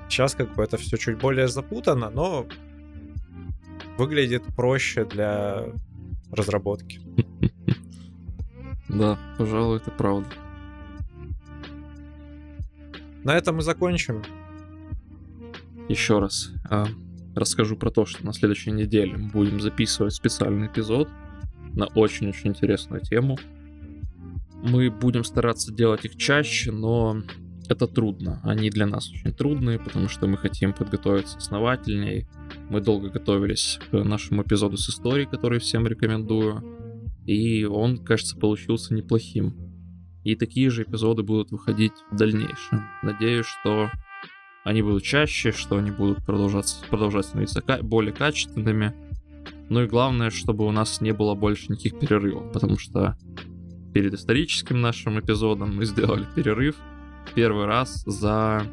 Сейчас 0.10 0.34
как 0.34 0.56
бы 0.56 0.64
это 0.64 0.78
все 0.78 0.98
чуть 0.98 1.20
более 1.20 1.48
запутано, 1.48 2.10
но 2.10 2.48
выглядит 3.98 4.44
проще 4.56 5.06
для 5.06 5.66
разработки. 6.32 7.00
Да, 8.90 9.18
пожалуй, 9.38 9.78
это 9.78 9.92
правда. 9.92 10.28
На 13.24 13.36
этом 13.36 13.58
мы 13.58 13.62
закончим. 13.62 14.24
Еще 15.88 16.20
раз 16.20 16.52
а, 16.70 16.88
расскажу 17.36 17.76
про 17.76 17.92
то, 17.92 18.06
что 18.06 18.26
на 18.26 18.34
следующей 18.34 18.72
неделе 18.72 19.18
мы 19.18 19.30
будем 19.30 19.60
записывать 19.60 20.14
специальный 20.14 20.68
эпизод 20.68 21.10
на 21.74 21.86
очень-очень 21.88 22.50
интересную 22.50 23.02
тему. 23.02 23.38
Мы 24.64 24.90
будем 24.90 25.24
стараться 25.24 25.74
делать 25.74 26.06
их 26.06 26.16
чаще, 26.16 26.72
но 26.72 27.22
это 27.70 27.88
трудно. 27.88 28.40
Они 28.44 28.70
для 28.70 28.86
нас 28.88 29.10
очень 29.12 29.32
трудные, 29.32 29.80
потому 29.80 30.10
что 30.10 30.28
мы 30.28 30.38
хотим 30.38 30.74
подготовиться 30.74 31.38
основательнее. 31.38 32.28
Мы 32.70 32.82
долго 32.82 33.10
готовились 33.10 33.80
к 33.92 34.04
нашему 34.04 34.42
эпизоду 34.42 34.78
с 34.78 34.90
историей, 34.90 35.28
который 35.28 35.60
всем 35.60 35.88
рекомендую. 35.88 36.79
И 37.30 37.64
он, 37.64 38.00
кажется, 38.00 38.36
получился 38.36 38.96
неплохим. 38.96 39.54
И 40.24 40.36
такие 40.36 40.72
же 40.72 40.82
эпизоды 40.82 41.22
будут 41.22 41.52
выходить 41.52 41.92
в 42.10 42.16
дальнейшем. 42.16 42.88
Надеюсь, 43.04 43.46
что 43.46 43.92
они 44.64 44.82
будут 44.82 45.04
чаще, 45.04 45.52
что 45.52 45.78
они 45.78 45.92
будут 45.92 46.26
продолжаться, 46.26 46.84
продолжать 46.90 47.26
становиться 47.26 47.62
более 47.84 48.14
качественными. 48.14 48.96
Ну 49.70 49.84
и 49.84 49.88
главное, 49.88 50.32
чтобы 50.32 50.66
у 50.66 50.72
нас 50.72 51.02
не 51.02 51.14
было 51.14 51.36
больше 51.36 51.72
никаких 51.72 52.00
перерывов, 52.00 52.52
потому 52.52 52.80
что 52.80 53.16
перед 53.94 54.16
историческим 54.16 54.82
нашим 54.82 55.20
эпизодом 55.20 55.76
мы 55.76 55.86
сделали 55.86 56.26
перерыв 56.36 56.78
первый 57.36 57.68
раз 57.68 58.04
за 58.08 58.66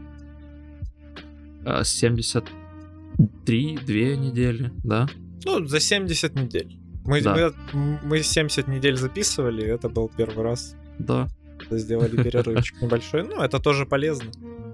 73, 1.84 3.74
э, 3.74 3.84
2 3.84 4.16
недели, 4.16 4.72
да? 4.82 5.10
Ну, 5.44 5.66
за 5.66 5.78
70 5.78 6.34
недель. 6.36 6.85
Мы, 7.06 7.22
да. 7.22 7.52
мы, 7.72 7.98
мы 8.02 8.22
70 8.22 8.68
недель 8.68 8.96
записывали, 8.96 9.64
это 9.64 9.88
был 9.88 10.10
первый 10.16 10.44
раз. 10.44 10.74
Да. 10.98 11.28
Сделали 11.70 12.16
перерывчик 12.22 12.82
небольшой. 12.82 13.22
Ну, 13.22 13.40
это 13.40 13.58
тоже 13.58 13.86
полезно. 13.86 14.30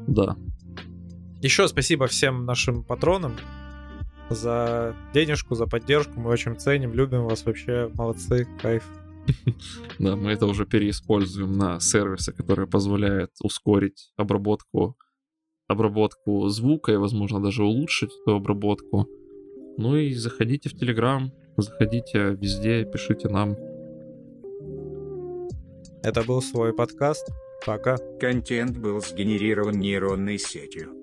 Да. 0.06 0.36
Еще 1.40 1.68
спасибо 1.68 2.06
всем 2.06 2.44
нашим 2.44 2.84
патронам 2.84 3.36
за 4.30 4.94
денежку, 5.12 5.54
за 5.54 5.66
поддержку. 5.66 6.20
Мы 6.20 6.30
очень 6.30 6.58
ценим, 6.58 6.94
любим 6.94 7.24
вас 7.24 7.44
вообще. 7.44 7.90
Молодцы, 7.94 8.46
кайф. 8.60 8.84
Да, 9.98 10.16
мы 10.16 10.32
это 10.32 10.46
уже 10.46 10.66
переиспользуем 10.66 11.52
на 11.52 11.78
сервисы, 11.80 12.32
которые 12.32 12.66
позволяют 12.66 13.30
ускорить 13.40 14.12
обработку 14.16 14.96
обработку 15.68 16.48
звука 16.48 16.92
и, 16.92 16.96
возможно, 16.96 17.42
даже 17.42 17.64
улучшить 17.64 18.10
эту 18.22 18.36
обработку. 18.36 19.08
Ну 19.78 19.96
и 19.96 20.12
заходите 20.12 20.68
в 20.68 20.74
Telegram, 20.74 21.30
заходите 21.56 22.36
везде, 22.40 22.84
пишите 22.84 23.28
нам. 23.28 23.56
Это 26.02 26.22
был 26.22 26.42
свой 26.42 26.74
подкаст. 26.74 27.28
Пока. 27.64 27.96
Контент 28.18 28.76
был 28.78 29.00
сгенерирован 29.00 29.78
нейронной 29.78 30.38
сетью. 30.38 31.01